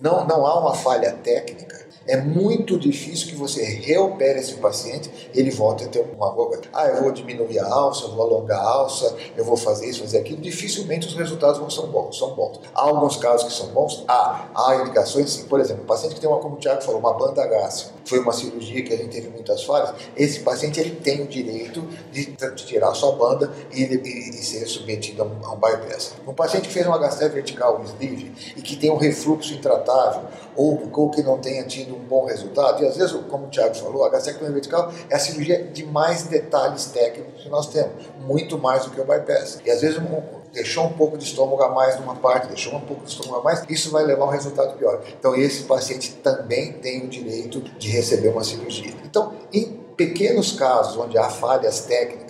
não, 0.00 0.26
não 0.26 0.46
há 0.46 0.58
uma 0.58 0.74
falha 0.74 1.12
técnica, 1.12 1.85
é 2.06 2.16
muito 2.16 2.78
difícil 2.78 3.28
que 3.28 3.34
você 3.34 3.64
reopere 3.64 4.38
esse 4.38 4.54
paciente 4.54 5.10
ele 5.34 5.50
volte 5.50 5.84
a 5.84 5.88
ter 5.88 6.04
uma 6.16 6.30
boca. 6.30 6.60
Ah, 6.72 6.86
eu 6.86 7.02
vou 7.02 7.12
diminuir 7.12 7.58
a 7.58 7.66
alça, 7.66 8.04
eu 8.04 8.12
vou 8.12 8.22
alongar 8.22 8.58
a 8.58 8.68
alça, 8.68 9.16
eu 9.36 9.44
vou 9.44 9.56
fazer 9.56 9.86
isso, 9.86 10.00
fazer 10.00 10.18
aquilo. 10.18 10.40
Dificilmente 10.40 11.06
os 11.06 11.14
resultados 11.14 11.58
vão 11.58 11.70
ser 11.70 11.86
bons. 11.86 12.18
São 12.18 12.34
bons. 12.34 12.60
Há 12.74 12.82
alguns 12.82 13.16
casos 13.16 13.48
que 13.48 13.52
são 13.52 13.68
bons? 13.68 14.04
Há. 14.08 14.48
Há 14.54 14.76
indicações, 14.76 15.30
sim. 15.30 15.44
Por 15.44 15.60
exemplo, 15.60 15.82
o 15.82 15.86
paciente 15.86 16.14
que 16.14 16.20
tem 16.20 16.28
uma, 16.28 16.38
como 16.38 16.56
o 16.56 16.58
Thiago 16.58 16.82
falou, 16.82 17.00
uma 17.00 17.14
banda 17.14 17.46
gástrica, 17.46 17.95
foi 18.06 18.20
uma 18.20 18.32
cirurgia 18.32 18.82
que 18.82 18.94
a 18.94 18.96
gente 18.96 19.10
teve 19.10 19.28
muitas 19.28 19.64
falhas, 19.64 19.94
esse 20.16 20.40
paciente 20.40 20.80
ele 20.80 20.96
tem 20.96 21.22
o 21.22 21.26
direito 21.26 21.86
de, 22.10 22.24
tirar 22.64 22.90
a 22.90 22.94
sua 22.94 23.12
banda 23.12 23.52
e, 23.72 23.82
e, 23.82 24.30
e 24.30 24.32
ser 24.44 24.66
submetido 24.66 25.22
a 25.22 25.52
um, 25.52 25.56
bypass. 25.56 26.14
Um 26.26 26.32
paciente 26.32 26.68
que 26.68 26.74
fez 26.74 26.86
uma 26.86 26.98
gastrite 26.98 27.34
vertical, 27.34 27.80
um 27.80 27.84
sleeve, 27.84 28.32
e 28.56 28.62
que 28.62 28.76
tem 28.76 28.90
um 28.90 28.96
refluxo 28.96 29.52
intratável, 29.52 30.22
ou, 30.54 30.88
ou 30.92 31.10
que 31.10 31.22
não 31.22 31.38
tenha 31.38 31.64
tido 31.64 31.94
um 31.96 32.04
bom 32.04 32.24
resultado, 32.24 32.82
e 32.82 32.86
às 32.86 32.96
vezes, 32.96 33.12
como 33.28 33.46
o 33.46 33.50
Thiago 33.50 33.74
falou, 33.74 34.04
a 34.04 34.08
gastrectomia 34.08 34.52
vertical 34.52 34.92
é 35.10 35.16
a 35.16 35.18
cirurgia 35.18 35.64
de 35.64 35.84
mais 35.84 36.24
detalhes 36.24 36.86
técnicos 36.86 37.42
que 37.42 37.48
nós 37.48 37.66
temos, 37.68 38.06
muito 38.20 38.56
mais 38.56 38.84
do 38.84 38.90
que 38.92 39.00
o 39.00 39.04
bypass. 39.04 39.60
E 39.64 39.70
às 39.70 39.80
vezes 39.80 39.98
um, 39.98 40.22
deixou 40.52 40.84
um 40.84 40.92
pouco 40.92 41.16
de 41.16 41.24
estômago 41.24 41.62
a 41.62 41.68
mais 41.68 41.98
numa 41.98 42.16
parte, 42.16 42.48
deixou 42.48 42.74
um 42.74 42.80
pouco 42.80 43.04
de 43.04 43.10
estômago 43.10 43.40
a 43.40 43.42
mais, 43.42 43.64
isso 43.68 43.90
vai 43.90 44.04
levar 44.04 44.24
a 44.24 44.28
um 44.28 44.30
resultado 44.30 44.76
pior. 44.76 45.02
Então 45.18 45.34
esse 45.34 45.64
paciente 45.64 46.12
também 46.22 46.72
tem 46.72 47.04
o 47.04 47.08
direito 47.08 47.60
de 47.60 47.88
receber 47.88 48.28
uma 48.28 48.44
cirurgia. 48.44 48.92
Então, 49.04 49.34
em 49.52 49.86
pequenos 49.96 50.52
casos 50.52 50.96
onde 50.96 51.16
há 51.16 51.28
falhas 51.28 51.80
técnicas 51.80 52.25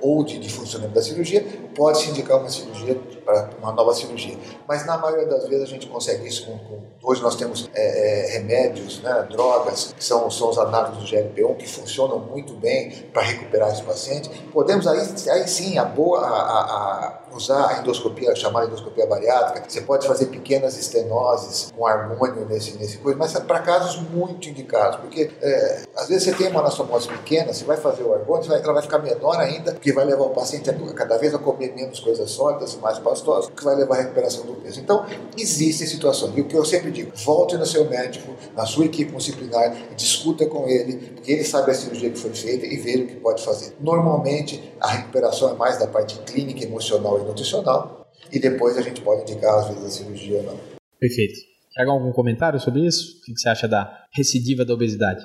ou 0.00 0.24
de, 0.24 0.38
de 0.38 0.48
funcionamento 0.48 0.94
da 0.94 1.02
cirurgia, 1.02 1.44
pode-se 1.74 2.10
indicar 2.10 2.38
uma 2.38 2.48
cirurgia 2.48 2.94
para 3.24 3.50
uma 3.60 3.72
nova 3.72 3.92
cirurgia. 3.92 4.36
Mas 4.66 4.86
na 4.86 4.96
maioria 4.96 5.26
das 5.26 5.46
vezes 5.46 5.64
a 5.64 5.66
gente 5.66 5.86
consegue 5.86 6.26
isso 6.26 6.46
com. 6.46 6.58
com 6.58 6.82
hoje 7.02 7.22
nós 7.22 7.36
temos 7.36 7.68
é, 7.74 8.26
é, 8.26 8.38
remédios, 8.38 9.02
né, 9.02 9.26
drogas, 9.30 9.94
que 9.96 10.04
são, 10.04 10.30
são 10.30 10.50
os 10.50 10.58
análogos 10.58 10.98
do 10.98 11.04
GLP-1, 11.04 11.56
que 11.56 11.68
funcionam 11.68 12.18
muito 12.18 12.54
bem 12.54 12.90
para 13.12 13.22
recuperar 13.22 13.70
esse 13.70 13.82
paciente. 13.82 14.30
Podemos 14.52 14.86
aí, 14.86 15.00
aí 15.30 15.48
sim 15.48 15.78
a 15.78 15.84
boa, 15.84 16.20
a, 16.20 16.32
a 16.32 17.18
usar 17.34 17.68
a 17.68 17.78
endoscopia, 17.80 18.34
chamada 18.34 18.66
endoscopia 18.66 19.06
bariátrica. 19.06 19.68
Você 19.68 19.80
pode 19.82 20.06
fazer 20.06 20.26
pequenas 20.26 20.78
estenoses 20.78 21.72
com 21.76 21.86
harmônio 21.86 22.46
nesse, 22.46 22.76
nesse 22.78 22.98
coisa, 22.98 23.18
mas 23.18 23.34
é 23.34 23.40
para 23.40 23.60
casos 23.60 24.00
muito 24.10 24.48
indicados, 24.48 24.98
porque 25.00 25.30
é, 25.40 25.82
às 25.96 26.08
vezes 26.08 26.24
você 26.24 26.32
tem 26.32 26.50
uma 26.50 26.60
anastomose 26.60 27.08
pequena, 27.08 27.52
você 27.52 27.64
vai 27.64 27.76
fazer 27.76 28.02
o 28.02 28.14
harmônio, 28.14 28.52
ela 28.52 28.72
vai 28.72 28.82
ficar 28.82 28.98
menor 28.98 29.38
ainda, 29.48 29.72
porque 29.72 29.92
vai 29.92 30.04
levar 30.04 30.24
o 30.24 30.30
paciente 30.30 30.70
a 30.70 30.74
cada 30.94 31.18
vez 31.18 31.34
a 31.34 31.38
comer 31.38 31.74
menos 31.74 32.00
coisas 32.00 32.30
sólidas 32.30 32.74
e 32.74 32.78
mais 32.78 32.98
pastosas, 32.98 33.50
que 33.50 33.64
vai 33.64 33.74
levar 33.74 33.96
à 33.96 34.02
recuperação 34.02 34.46
do 34.46 34.54
peso. 34.54 34.80
Então, 34.80 35.04
existem 35.36 35.86
situações. 35.86 36.36
E 36.36 36.40
o 36.40 36.44
que 36.44 36.56
eu 36.56 36.64
sempre 36.64 36.90
digo, 36.90 37.12
volte 37.16 37.56
no 37.56 37.66
seu 37.66 37.88
médico, 37.88 38.34
na 38.56 38.64
sua 38.66 38.84
equipe 38.84 39.12
disciplinar, 39.28 39.76
discuta 39.96 40.46
com 40.46 40.66
ele, 40.68 40.96
porque 41.14 41.32
ele 41.32 41.44
sabe 41.44 41.70
a 41.70 41.74
cirurgia 41.74 42.10
que 42.10 42.18
foi 42.18 42.32
feita 42.32 42.66
e 42.66 42.76
veja 42.76 43.04
o 43.04 43.06
que 43.06 43.16
pode 43.16 43.42
fazer. 43.44 43.74
Normalmente, 43.80 44.72
a 44.80 44.88
recuperação 44.88 45.50
é 45.50 45.54
mais 45.54 45.78
da 45.78 45.86
parte 45.86 46.18
clínica, 46.20 46.64
emocional 46.64 47.20
e 47.20 47.24
nutricional, 47.24 48.08
e 48.32 48.38
depois 48.38 48.76
a 48.76 48.82
gente 48.82 49.00
pode 49.00 49.22
indicar, 49.22 49.58
às 49.58 49.68
vezes, 49.68 49.84
a 49.84 49.90
cirurgia 49.90 50.38
ou 50.38 50.42
não. 50.44 50.56
Perfeito. 50.98 51.38
Quer 51.72 51.84
algum 51.84 52.12
comentário 52.12 52.58
sobre 52.58 52.86
isso? 52.86 53.18
O 53.18 53.24
que 53.24 53.38
você 53.38 53.48
acha 53.48 53.68
da 53.68 54.04
recidiva 54.12 54.64
da 54.64 54.74
obesidade? 54.74 55.24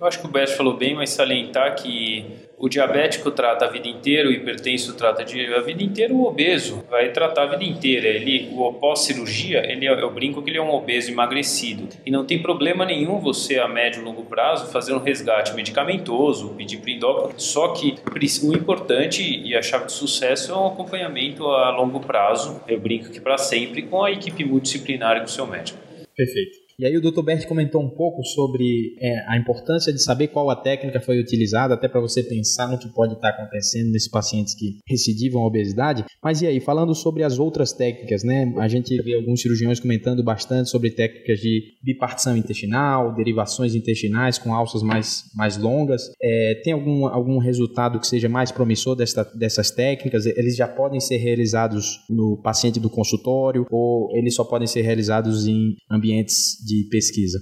Eu 0.00 0.06
acho 0.06 0.20
que 0.20 0.26
o 0.26 0.30
Bert 0.30 0.56
falou 0.56 0.76
bem, 0.76 0.94
mas 0.94 1.10
salientar 1.10 1.74
que 1.74 2.24
o 2.56 2.68
diabético 2.68 3.30
trata 3.30 3.64
a 3.64 3.68
vida 3.68 3.88
inteira, 3.88 4.28
o 4.28 4.32
hipertenso 4.32 4.94
trata 4.94 5.22
a 5.22 5.60
vida 5.60 5.82
inteira, 5.82 6.12
o 6.12 6.24
obeso 6.24 6.84
vai 6.90 7.10
tratar 7.10 7.42
a 7.42 7.46
vida 7.46 7.64
inteira. 7.64 8.06
Ele, 8.06 8.50
o 8.52 8.72
pós-cirurgia, 8.74 9.64
ele, 9.70 9.86
é, 9.86 9.92
eu 9.92 10.10
brinco 10.10 10.42
que 10.42 10.50
ele 10.50 10.58
é 10.58 10.62
um 10.62 10.70
obeso 10.70 11.10
emagrecido. 11.10 11.88
E 12.04 12.10
não 12.10 12.24
tem 12.24 12.40
problema 12.40 12.84
nenhum 12.84 13.18
você, 13.18 13.58
a 13.58 13.68
médio 13.68 14.02
e 14.02 14.04
longo 14.04 14.24
prazo, 14.24 14.70
fazer 14.70 14.94
um 14.94 14.98
resgate 14.98 15.54
medicamentoso, 15.54 16.54
pedir 16.54 16.78
para 16.78 16.90
endócrino. 16.90 17.40
Só 17.40 17.68
que 17.68 17.96
o 18.42 18.54
importante 18.54 19.22
e 19.22 19.54
a 19.56 19.62
chave 19.62 19.86
de 19.86 19.92
sucesso 19.92 20.52
é 20.52 20.56
um 20.56 20.66
acompanhamento 20.66 21.46
a 21.46 21.70
longo 21.70 22.00
prazo, 22.00 22.62
eu 22.68 22.78
brinco 22.78 23.10
que 23.10 23.20
para 23.20 23.38
sempre, 23.38 23.82
com 23.82 24.02
a 24.02 24.10
equipe 24.10 24.44
multidisciplinar 24.44 25.16
e 25.16 25.20
com 25.20 25.26
o 25.26 25.28
seu 25.28 25.46
médico. 25.46 25.78
Perfeito. 26.14 26.59
E 26.80 26.86
aí 26.86 26.96
o 26.96 27.00
Dr. 27.02 27.20
Bert 27.20 27.46
comentou 27.46 27.82
um 27.82 27.90
pouco 27.90 28.24
sobre 28.24 28.96
é, 28.98 29.22
a 29.28 29.36
importância 29.36 29.92
de 29.92 30.02
saber 30.02 30.28
qual 30.28 30.48
a 30.48 30.56
técnica 30.56 30.98
foi 30.98 31.20
utilizada, 31.20 31.74
até 31.74 31.86
para 31.86 32.00
você 32.00 32.22
pensar 32.22 32.70
no 32.70 32.78
que 32.78 32.88
pode 32.88 33.12
estar 33.12 33.32
tá 33.32 33.42
acontecendo 33.42 33.90
nesses 33.90 34.08
pacientes 34.08 34.54
que 34.54 34.78
recidivam 34.88 35.42
a 35.42 35.46
obesidade. 35.46 36.06
Mas 36.24 36.40
e 36.40 36.46
aí, 36.46 36.58
falando 36.58 36.94
sobre 36.94 37.22
as 37.22 37.38
outras 37.38 37.74
técnicas, 37.74 38.24
né? 38.24 38.50
A 38.56 38.66
gente 38.66 38.96
vê 39.02 39.14
alguns 39.14 39.42
cirurgiões 39.42 39.78
comentando 39.78 40.24
bastante 40.24 40.70
sobre 40.70 40.90
técnicas 40.90 41.38
de 41.38 41.74
bipartição 41.82 42.34
intestinal, 42.34 43.14
derivações 43.14 43.74
intestinais 43.74 44.38
com 44.38 44.54
alças 44.54 44.82
mais, 44.82 45.24
mais 45.34 45.58
longas. 45.58 46.10
É, 46.22 46.62
tem 46.64 46.72
algum, 46.72 47.06
algum 47.06 47.36
resultado 47.36 48.00
que 48.00 48.06
seja 48.06 48.26
mais 48.26 48.50
promissor 48.50 48.96
dessa, 48.96 49.22
dessas 49.34 49.70
técnicas? 49.70 50.24
Eles 50.24 50.56
já 50.56 50.66
podem 50.66 50.98
ser 50.98 51.18
realizados 51.18 52.00
no 52.08 52.38
paciente 52.38 52.80
do 52.80 52.88
consultório 52.88 53.66
ou 53.70 54.08
eles 54.16 54.34
só 54.34 54.44
podem 54.44 54.66
ser 54.66 54.80
realizados 54.80 55.46
em 55.46 55.76
ambientes 55.90 56.56
de 56.69 56.69
pesquisa? 56.90 57.38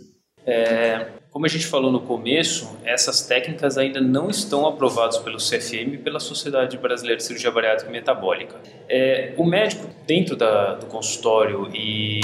É, 0.46 1.17
como 1.38 1.46
a 1.46 1.48
gente 1.48 1.66
falou 1.68 1.92
no 1.92 2.01
começo, 2.01 2.77
essas 2.85 3.24
técnicas 3.24 3.79
ainda 3.79 4.01
não 4.01 4.29
estão 4.29 4.66
aprovadas 4.66 5.18
pelo 5.18 5.37
CFM 5.37 5.94
e 5.94 5.96
pela 5.96 6.18
Sociedade 6.18 6.77
Brasileira 6.77 7.16
de 7.18 7.22
Cirurgia 7.22 7.48
Bariátrica 7.48 7.88
e 7.88 7.92
Metabólica. 7.92 8.57
É, 8.88 9.35
o 9.37 9.44
médico, 9.44 9.88
dentro 10.05 10.35
da, 10.35 10.74
do 10.74 10.87
consultório 10.87 11.70
e 11.72 12.20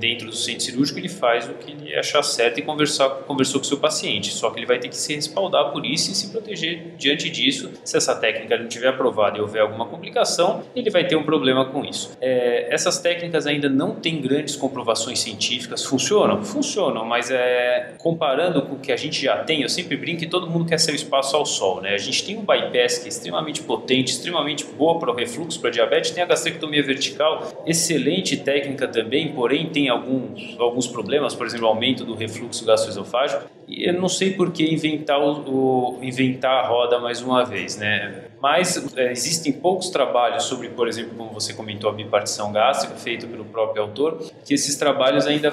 dentro 0.00 0.26
do 0.26 0.34
centro 0.34 0.62
cirúrgico, 0.62 0.98
ele 0.98 1.08
faz 1.08 1.48
o 1.48 1.54
que 1.54 1.70
ele 1.70 1.94
achar 1.94 2.24
certo 2.24 2.58
e 2.58 2.62
conversar, 2.62 3.08
conversou 3.08 3.60
com 3.60 3.66
o 3.66 3.68
seu 3.68 3.78
paciente. 3.78 4.32
Só 4.32 4.50
que 4.50 4.58
ele 4.58 4.66
vai 4.66 4.80
ter 4.80 4.88
que 4.88 4.96
se 4.96 5.14
respaldar 5.14 5.70
por 5.70 5.86
isso 5.86 6.10
e 6.10 6.14
se 6.16 6.32
proteger 6.32 6.96
diante 6.98 7.30
disso. 7.30 7.70
Se 7.84 7.96
essa 7.96 8.16
técnica 8.16 8.58
não 8.58 8.66
estiver 8.66 8.88
aprovada 8.88 9.38
e 9.38 9.40
houver 9.40 9.62
alguma 9.62 9.86
complicação, 9.86 10.64
ele 10.74 10.90
vai 10.90 11.06
ter 11.06 11.14
um 11.14 11.22
problema 11.22 11.66
com 11.66 11.84
isso. 11.84 12.18
É, 12.20 12.66
essas 12.74 12.98
técnicas 12.98 13.46
ainda 13.46 13.68
não 13.68 13.94
têm 13.94 14.20
grandes 14.20 14.56
comprovações 14.56 15.20
científicas. 15.20 15.84
Funcionam? 15.84 16.42
Funcionam, 16.42 17.04
mas 17.04 17.30
é, 17.30 17.94
comparando 17.98 18.55
com 18.62 18.74
o 18.74 18.78
que 18.78 18.92
a 18.92 18.96
gente 18.96 19.22
já 19.22 19.38
tem, 19.44 19.62
eu 19.62 19.68
sempre 19.68 19.96
brinco 19.96 20.20
que 20.20 20.26
todo 20.26 20.48
mundo 20.48 20.66
quer 20.66 20.78
ser 20.78 20.92
o 20.92 20.94
espaço 20.94 21.36
ao 21.36 21.44
sol, 21.44 21.80
né? 21.80 21.94
A 21.94 21.98
gente 21.98 22.24
tem 22.24 22.36
um 22.36 22.44
bypass 22.44 22.98
que 22.98 23.06
é 23.06 23.08
extremamente 23.08 23.62
potente, 23.62 24.12
extremamente 24.12 24.64
boa 24.64 24.98
para 24.98 25.10
o 25.10 25.14
refluxo, 25.14 25.60
para 25.60 25.70
diabetes, 25.70 26.10
tem 26.10 26.22
a 26.22 26.26
gastrectomia 26.26 26.82
vertical, 26.82 27.64
excelente 27.66 28.36
técnica 28.36 28.88
também, 28.88 29.32
porém 29.32 29.68
tem 29.70 29.88
alguns, 29.88 30.56
alguns 30.58 30.86
problemas, 30.86 31.34
por 31.34 31.46
exemplo, 31.46 31.66
aumento 31.66 32.04
do 32.04 32.14
refluxo 32.14 32.64
gastroesofágico. 32.64 33.44
E 33.68 33.88
eu 33.88 33.92
não 33.92 34.08
sei 34.08 34.32
por 34.32 34.52
que 34.52 34.64
inventar, 34.72 35.20
o, 35.20 35.98
o 35.98 36.04
inventar 36.04 36.64
a 36.64 36.68
roda 36.68 36.98
mais 37.00 37.20
uma 37.20 37.44
vez, 37.44 37.76
né? 37.76 38.26
Mas 38.46 38.80
é, 38.96 39.10
existem 39.10 39.52
poucos 39.52 39.90
trabalhos 39.90 40.44
sobre, 40.44 40.68
por 40.68 40.86
exemplo, 40.86 41.14
como 41.16 41.30
você 41.30 41.52
comentou, 41.52 41.90
a 41.90 41.92
bipartição 41.92 42.52
gástrica, 42.52 42.94
feito 42.94 43.26
pelo 43.26 43.44
próprio 43.44 43.82
autor, 43.82 44.22
que 44.44 44.54
esses 44.54 44.76
trabalhos 44.76 45.26
ainda, 45.26 45.48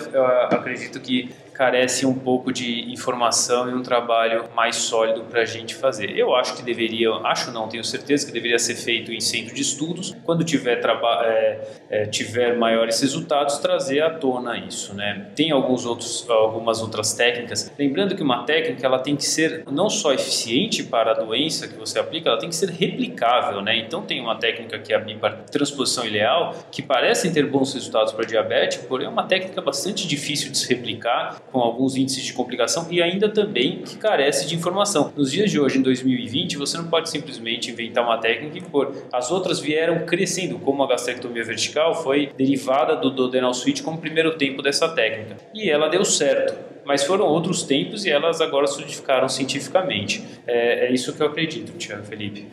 acredito 0.52 1.00
que 1.00 1.34
carece 1.54 2.06
um 2.06 2.14
pouco 2.14 2.52
de 2.52 2.92
informação 2.92 3.70
e 3.70 3.74
um 3.74 3.82
trabalho 3.82 4.46
mais 4.56 4.76
sólido 4.76 5.24
para 5.24 5.42
a 5.42 5.46
gente 5.46 5.76
fazer. 5.76 6.18
Eu 6.18 6.36
acho 6.36 6.56
que 6.56 6.64
deveria, 6.64 7.12
acho 7.24 7.52
não, 7.52 7.68
tenho 7.68 7.84
certeza 7.84 8.26
que 8.26 8.32
deveria 8.32 8.60
ser 8.60 8.76
feito 8.76 9.12
em 9.12 9.20
centro 9.20 9.54
de 9.54 9.62
estudos, 9.62 10.16
quando 10.24 10.44
tiver, 10.44 10.82
é, 11.24 11.62
é, 11.90 12.06
tiver 12.08 12.58
maiores 12.58 13.00
resultados, 13.02 13.60
trazer 13.60 14.02
à 14.02 14.10
tona 14.10 14.58
isso. 14.58 14.94
Né? 14.94 15.28
Tem 15.36 15.52
alguns 15.52 15.86
outros, 15.86 16.28
algumas 16.30 16.82
outras 16.82 17.14
técnicas. 17.14 17.72
Lembrando 17.78 18.16
que 18.16 18.24
uma 18.24 18.44
técnica 18.44 18.86
ela 18.86 19.00
tem 19.00 19.16
que 19.16 19.26
ser 19.26 19.64
não 19.72 19.90
só 19.90 20.14
eficiente 20.14 20.84
para 20.84 21.12
a 21.12 21.14
doença 21.14 21.68
que 21.68 21.76
você 21.76 22.00
aplica, 22.00 22.30
ela 22.30 22.40
tem 22.40 22.50
que 22.50 22.56
ser 22.56 22.70
replicável. 22.86 23.62
Né? 23.62 23.78
Então 23.78 24.02
tem 24.02 24.20
uma 24.20 24.36
técnica 24.36 24.80
que 24.80 24.94
é 24.94 24.98
a 24.98 25.30
transposição 25.30 26.06
ileal, 26.06 26.56
que 26.72 26.82
parecem 26.82 27.32
ter 27.32 27.46
bons 27.46 27.74
resultados 27.74 28.14
para 28.14 28.26
diabetes, 28.26 28.78
porém 28.78 29.08
é 29.08 29.10
uma 29.10 29.24
técnica 29.24 29.62
bastante 29.62 30.08
difícil 30.08 30.52
de 30.52 30.58
se 30.58 30.68
replicar, 30.74 31.42
com 31.52 31.60
alguns 31.60 31.96
índices 31.96 32.24
de 32.24 32.34
complicação 32.34 32.88
e 32.90 33.02
ainda 33.02 33.30
também 33.30 33.82
que 33.82 33.98
carece 33.98 34.48
de 34.48 34.56
informação. 34.56 35.14
Nos 35.16 35.32
dias 35.32 35.52
de 35.52 35.60
hoje, 35.60 35.78
em 35.78 35.82
2020, 35.82 36.58
você 36.58 36.78
não 36.78 36.88
pode 36.88 37.10
simplesmente 37.10 37.72
inventar 37.72 38.04
uma 38.04 38.18
técnica 38.18 38.58
e 38.58 38.62
pôr. 38.62 38.94
As 39.12 39.32
outras 39.32 39.60
vieram 39.60 40.06
crescendo, 40.06 40.60
como 40.60 40.84
a 40.84 40.88
gastrectomia 40.88 41.44
vertical 41.44 41.96
foi 41.96 42.32
derivada 42.38 42.96
do 42.96 43.10
Dodenal 43.10 43.54
Switch 43.54 43.82
como 43.82 43.98
primeiro 43.98 44.36
tempo 44.38 44.62
dessa 44.62 44.90
técnica. 44.90 45.38
E 45.54 45.70
ela 45.70 45.88
deu 45.88 46.04
certo 46.04 46.74
mas 46.86 47.04
foram 47.04 47.26
outros 47.26 47.64
tempos 47.64 48.06
e 48.06 48.10
elas 48.10 48.42
agora 48.42 48.68
solidificaram 48.68 49.30
cientificamente. 49.30 50.24
É, 50.46 50.88
é 50.88 50.92
isso 50.92 51.14
que 51.14 51.22
eu 51.22 51.28
acredito, 51.28 51.72
Tiago 51.78 52.04
Felipe. 52.04 52.46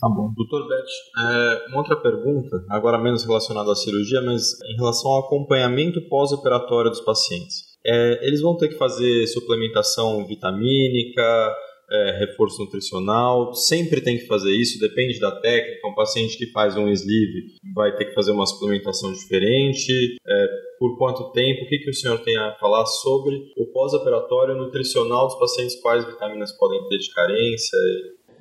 Tá 0.00 0.08
bom. 0.08 0.32
Doutor 0.34 0.68
Beth, 0.68 0.84
é, 1.18 1.68
uma 1.68 1.78
outra 1.78 1.96
pergunta, 1.96 2.64
agora 2.68 2.98
menos 2.98 3.24
relacionada 3.24 3.72
à 3.72 3.74
cirurgia, 3.74 4.20
mas 4.20 4.60
em 4.62 4.76
relação 4.76 5.10
ao 5.10 5.24
acompanhamento 5.24 6.06
pós-operatório 6.08 6.90
dos 6.90 7.00
pacientes. 7.00 7.76
É, 7.84 8.26
eles 8.26 8.42
vão 8.42 8.56
ter 8.56 8.68
que 8.68 8.76
fazer 8.76 9.26
suplementação 9.28 10.26
vitamínica, 10.26 11.56
é, 11.90 12.18
reforço 12.18 12.62
nutricional, 12.62 13.54
sempre 13.54 14.00
tem 14.00 14.18
que 14.18 14.26
fazer 14.26 14.50
isso, 14.50 14.78
depende 14.80 15.20
da 15.20 15.30
técnica. 15.40 15.86
Um 15.86 15.94
paciente 15.94 16.36
que 16.36 16.50
faz 16.50 16.76
um 16.76 16.88
sleeve 16.88 17.54
vai 17.74 17.94
ter 17.96 18.06
que 18.06 18.14
fazer 18.14 18.32
uma 18.32 18.46
suplementação 18.46 19.12
diferente. 19.12 20.16
É, 20.26 20.46
por 20.78 20.98
quanto 20.98 21.30
tempo? 21.32 21.64
O 21.64 21.68
que, 21.68 21.78
que 21.78 21.90
o 21.90 21.94
senhor 21.94 22.18
tem 22.18 22.36
a 22.36 22.54
falar 22.58 22.84
sobre 22.86 23.36
o 23.56 23.66
pós-operatório 23.72 24.56
nutricional 24.56 25.26
dos 25.26 25.38
pacientes? 25.38 25.80
Quais 25.80 26.04
vitaminas 26.04 26.52
podem 26.58 26.86
ter 26.88 26.98
de 26.98 27.10
carência? 27.14 27.78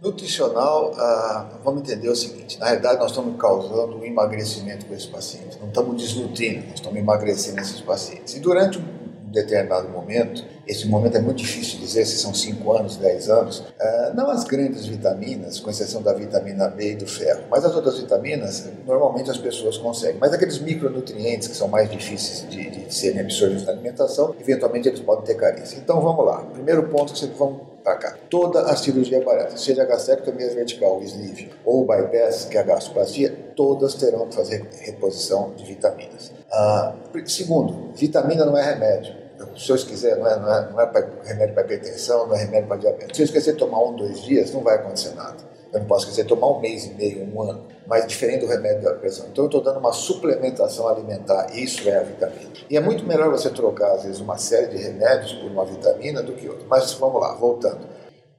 Nutricional, 0.02 0.92
ah, 0.98 1.60
vamos 1.64 1.82
entender 1.82 2.10
o 2.10 2.16
seguinte: 2.16 2.60
na 2.60 2.68
realidade, 2.68 3.00
nós 3.00 3.12
estamos 3.12 3.40
causando 3.40 3.98
um 3.98 4.04
emagrecimento 4.04 4.86
com 4.86 4.94
esses 4.94 5.06
pacientes, 5.06 5.58
não 5.60 5.70
estamos 5.70 6.02
desnutrindo, 6.02 6.66
nós 6.68 6.76
estamos 6.76 7.00
emagrecendo 7.00 7.62
esses 7.62 7.80
pacientes. 7.82 8.36
E 8.36 8.40
durante 8.40 8.78
um 8.78 9.32
determinado 9.32 9.90
momento, 9.90 10.44
esse 10.68 10.88
momento 10.88 11.16
é 11.16 11.22
muito 11.22 11.38
difícil 11.38 11.80
dizer 11.80 12.06
se 12.06 12.18
são 12.18 12.34
5 12.34 12.72
anos, 12.74 12.98
10 12.98 13.30
anos, 13.30 13.64
ah, 13.80 14.12
não 14.14 14.30
as 14.30 14.44
grandes 14.44 14.86
vitaminas, 14.86 15.60
com 15.62 15.70
exceção 15.70 16.02
da 16.02 16.14
vitamina 16.14 16.68
B 16.68 16.92
e 16.92 16.96
do 16.96 17.08
ferro, 17.08 17.44
mas 17.50 17.64
as 17.64 17.74
outras 17.74 17.98
vitaminas, 17.98 18.70
normalmente 18.86 19.32
as 19.32 19.38
pessoas 19.38 19.78
conseguem. 19.78 20.18
Mas 20.20 20.34
aqueles 20.34 20.60
micronutrientes 20.60 21.48
que 21.48 21.56
são 21.56 21.70
mais 21.70 21.90
difíceis 21.90 22.50
de, 22.50 22.70
de 22.70 22.94
serem 22.94 23.22
absorvidos 23.22 23.66
na 23.66 23.72
alimentação, 23.72 24.36
eventualmente 24.40 24.90
eles 24.90 25.00
podem 25.00 25.24
ter 25.24 25.36
carência. 25.36 25.78
Então 25.78 26.02
vamos 26.02 26.26
lá. 26.26 26.42
Primeiro 26.54 26.90
ponto 26.90 27.14
que 27.14 27.20
vocês 27.20 27.32
vão 27.38 27.75
para 27.86 27.96
cá. 27.98 28.18
Toda 28.30 28.62
a 28.62 28.76
cirurgia 28.76 29.24
bariátrica, 29.24 29.58
seja 29.58 29.84
a 29.84 29.86
gastrectomia 29.86 30.50
vertical, 30.50 30.98
o 30.98 31.04
sleeve, 31.04 31.52
ou 31.64 31.84
o 31.84 31.86
bypass, 31.86 32.46
que 32.46 32.58
é 32.58 32.62
a 32.62 32.64
gastroplastia, 32.64 33.54
todas 33.56 33.94
terão 33.94 34.28
que 34.28 34.36
fazer 34.36 34.68
reposição 34.82 35.54
de 35.56 35.64
vitaminas. 35.64 36.32
Ah, 36.52 36.96
segundo, 37.28 37.94
vitamina 37.94 38.44
não 38.44 38.58
é 38.58 38.74
remédio. 38.74 39.24
Se 39.56 39.66
senhor 39.66 39.78
quiser, 39.86 40.18
não 40.18 40.28
é, 40.28 40.40
não 40.40 40.54
é, 40.54 40.72
não 40.72 40.82
é 40.82 40.86
pra, 40.88 41.08
remédio 41.24 41.54
para 41.54 41.64
hipertensão, 41.64 42.28
não 42.28 42.36
é 42.36 42.40
remédio 42.40 42.68
para 42.68 42.78
diabetes. 42.78 43.16
Se 43.16 43.22
eu 43.22 43.26
esquecer 43.26 43.54
de 43.54 43.60
tomar 43.60 43.84
um, 43.84 43.96
dois 43.96 44.22
dias, 44.22 44.52
não 44.52 44.62
vai 44.62 44.76
acontecer 44.76 45.14
nada. 45.14 45.38
Eu 45.76 45.82
não 45.82 45.88
posso 45.88 46.10
de 46.10 46.24
tomar 46.24 46.48
um 46.52 46.62
mês 46.62 46.86
e 46.86 46.94
meio, 46.94 47.28
um 47.36 47.42
ano, 47.42 47.66
mas 47.86 48.08
diferente 48.08 48.46
do 48.46 48.48
remédio 48.48 48.82
da 48.82 48.94
pressão. 48.94 49.26
Então 49.30 49.44
eu 49.44 49.48
estou 49.48 49.62
dando 49.62 49.78
uma 49.78 49.92
suplementação 49.92 50.88
alimentar, 50.88 51.48
isso 51.54 51.90
é 51.90 51.98
a 51.98 52.04
vitamina. 52.04 52.50
E 52.70 52.78
é 52.78 52.80
muito 52.80 53.06
melhor 53.06 53.30
você 53.30 53.50
trocar, 53.50 53.92
às 53.92 54.04
vezes, 54.04 54.22
uma 54.22 54.38
série 54.38 54.68
de 54.68 54.78
remédios 54.78 55.34
por 55.34 55.52
uma 55.52 55.66
vitamina 55.66 56.24
do 56.24 56.32
que 56.32 56.48
outra. 56.48 56.66
Mas 56.70 56.94
vamos 56.94 57.20
lá, 57.20 57.34
voltando. 57.34 57.80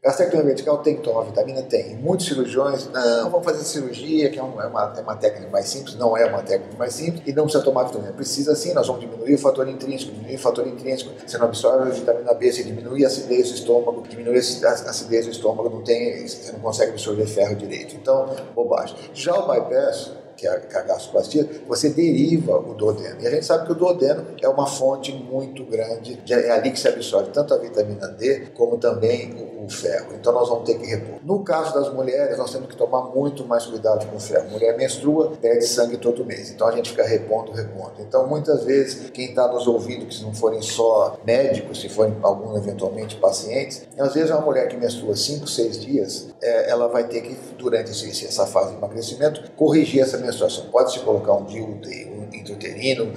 Gastrectomia 0.06 0.44
vertical 0.44 0.78
tem 0.78 0.94
que 0.94 1.02
tomar 1.02 1.24
vitamina? 1.24 1.62
Tem. 1.62 1.96
Muitos 1.96 2.26
cirurgiões, 2.26 2.88
não, 2.92 3.28
vamos 3.28 3.44
fazer 3.44 3.64
cirurgia, 3.64 4.30
que 4.30 4.38
é 4.38 4.42
uma, 4.42 4.62
é 4.62 4.66
uma, 4.68 4.94
é 4.96 5.00
uma 5.00 5.16
técnica 5.16 5.50
mais 5.50 5.68
simples, 5.68 5.96
não 5.96 6.16
é 6.16 6.24
uma 6.26 6.44
técnica 6.44 6.76
mais 6.78 6.94
simples, 6.94 7.24
e 7.26 7.32
não 7.32 7.42
precisa 7.42 7.64
tomar 7.64 7.82
vitamina. 7.82 8.12
Precisa 8.12 8.54
sim, 8.54 8.72
nós 8.72 8.86
vamos 8.86 9.02
diminuir 9.02 9.34
o 9.34 9.38
fator 9.38 9.68
intrínseco, 9.68 10.12
diminuir 10.12 10.36
o 10.36 10.38
fator 10.38 10.64
intrínseco, 10.64 11.10
você 11.26 11.36
não 11.38 11.46
absorve 11.46 11.90
a 11.90 11.92
vitamina 11.92 12.32
B, 12.34 12.52
você 12.52 12.62
diminui 12.62 13.02
a 13.02 13.08
acidez 13.08 13.48
do 13.48 13.54
estômago, 13.56 14.04
diminui 14.08 14.36
a 14.36 14.38
acidez 14.38 15.24
do 15.24 15.32
estômago, 15.32 15.70
não 15.70 15.82
tem, 15.82 16.24
você 16.24 16.52
não 16.52 16.60
consegue 16.60 16.92
absorver 16.92 17.26
ferro 17.26 17.56
direito. 17.56 17.96
Então, 17.96 18.30
bobagem. 18.54 18.96
Já 19.12 19.34
o 19.34 19.48
bypass, 19.48 20.12
que 20.36 20.46
é 20.46 20.50
a, 20.50 20.54
é 20.54 20.82
gastroplastia, 20.84 21.48
você 21.66 21.90
deriva 21.90 22.58
o 22.58 22.74
duodeno. 22.74 23.20
E 23.20 23.26
a 23.26 23.30
gente 23.30 23.46
sabe 23.46 23.66
que 23.66 23.72
o 23.72 23.74
duodeno 23.74 24.26
é 24.40 24.48
uma 24.48 24.66
fonte 24.66 25.12
muito 25.12 25.64
grande, 25.64 26.20
é 26.28 26.50
ali 26.50 26.70
que 26.70 26.78
se 26.78 26.88
absorve 26.88 27.30
tanto 27.30 27.54
a 27.54 27.58
vitamina 27.58 28.08
D 28.08 28.46
como 28.54 28.76
também 28.78 29.34
o, 29.34 29.64
o 29.64 29.68
ferro. 29.68 30.14
Então 30.14 30.32
nós 30.32 30.48
vamos 30.48 30.64
ter 30.64 30.78
que 30.78 30.86
repor. 30.86 31.18
No 31.22 31.42
caso 31.42 31.74
das 31.74 31.92
mulheres, 31.92 32.38
nós 32.38 32.52
temos 32.52 32.68
que 32.68 32.76
tomar 32.76 33.02
muito 33.14 33.44
mais 33.44 33.66
cuidado 33.66 34.06
com 34.06 34.16
o 34.16 34.20
ferro. 34.20 34.50
Mulher 34.50 34.76
menstrua, 34.76 35.32
perde 35.40 35.66
sangue 35.66 35.96
todo 35.96 36.24
mês. 36.24 36.50
Então 36.50 36.68
a 36.68 36.72
gente 36.72 36.90
fica 36.90 37.04
repondo, 37.04 37.52
repondo. 37.52 37.94
Então 38.00 38.26
muitas 38.26 38.64
vezes, 38.64 39.10
quem 39.10 39.30
está 39.30 39.48
nos 39.48 39.66
ouvindo, 39.66 40.06
que 40.06 40.14
se 40.14 40.22
não 40.22 40.34
forem 40.34 40.62
só 40.62 41.18
médicos, 41.24 41.80
se 41.80 41.88
forem 41.88 42.16
alguns 42.22 42.56
eventualmente 42.56 43.16
pacientes, 43.16 43.86
às 43.98 44.14
vezes 44.14 44.30
uma 44.30 44.40
mulher 44.40 44.68
que 44.68 44.76
menstrua 44.76 45.16
5, 45.16 45.46
6 45.46 45.80
dias, 45.80 46.28
é, 46.40 46.70
ela 46.70 46.88
vai 46.88 47.04
ter 47.04 47.22
que, 47.22 47.36
durante 47.56 47.90
essa 47.90 48.46
fase 48.46 48.70
de 48.70 48.76
emagrecimento, 48.76 49.50
corrigir 49.52 50.02
essa 50.02 50.18
menstruação. 50.26 50.66
Pode 50.66 50.92
se 50.92 51.00
colocar 51.00 51.32
um 51.32 51.44
DIU, 51.44 51.64
um 51.64 51.76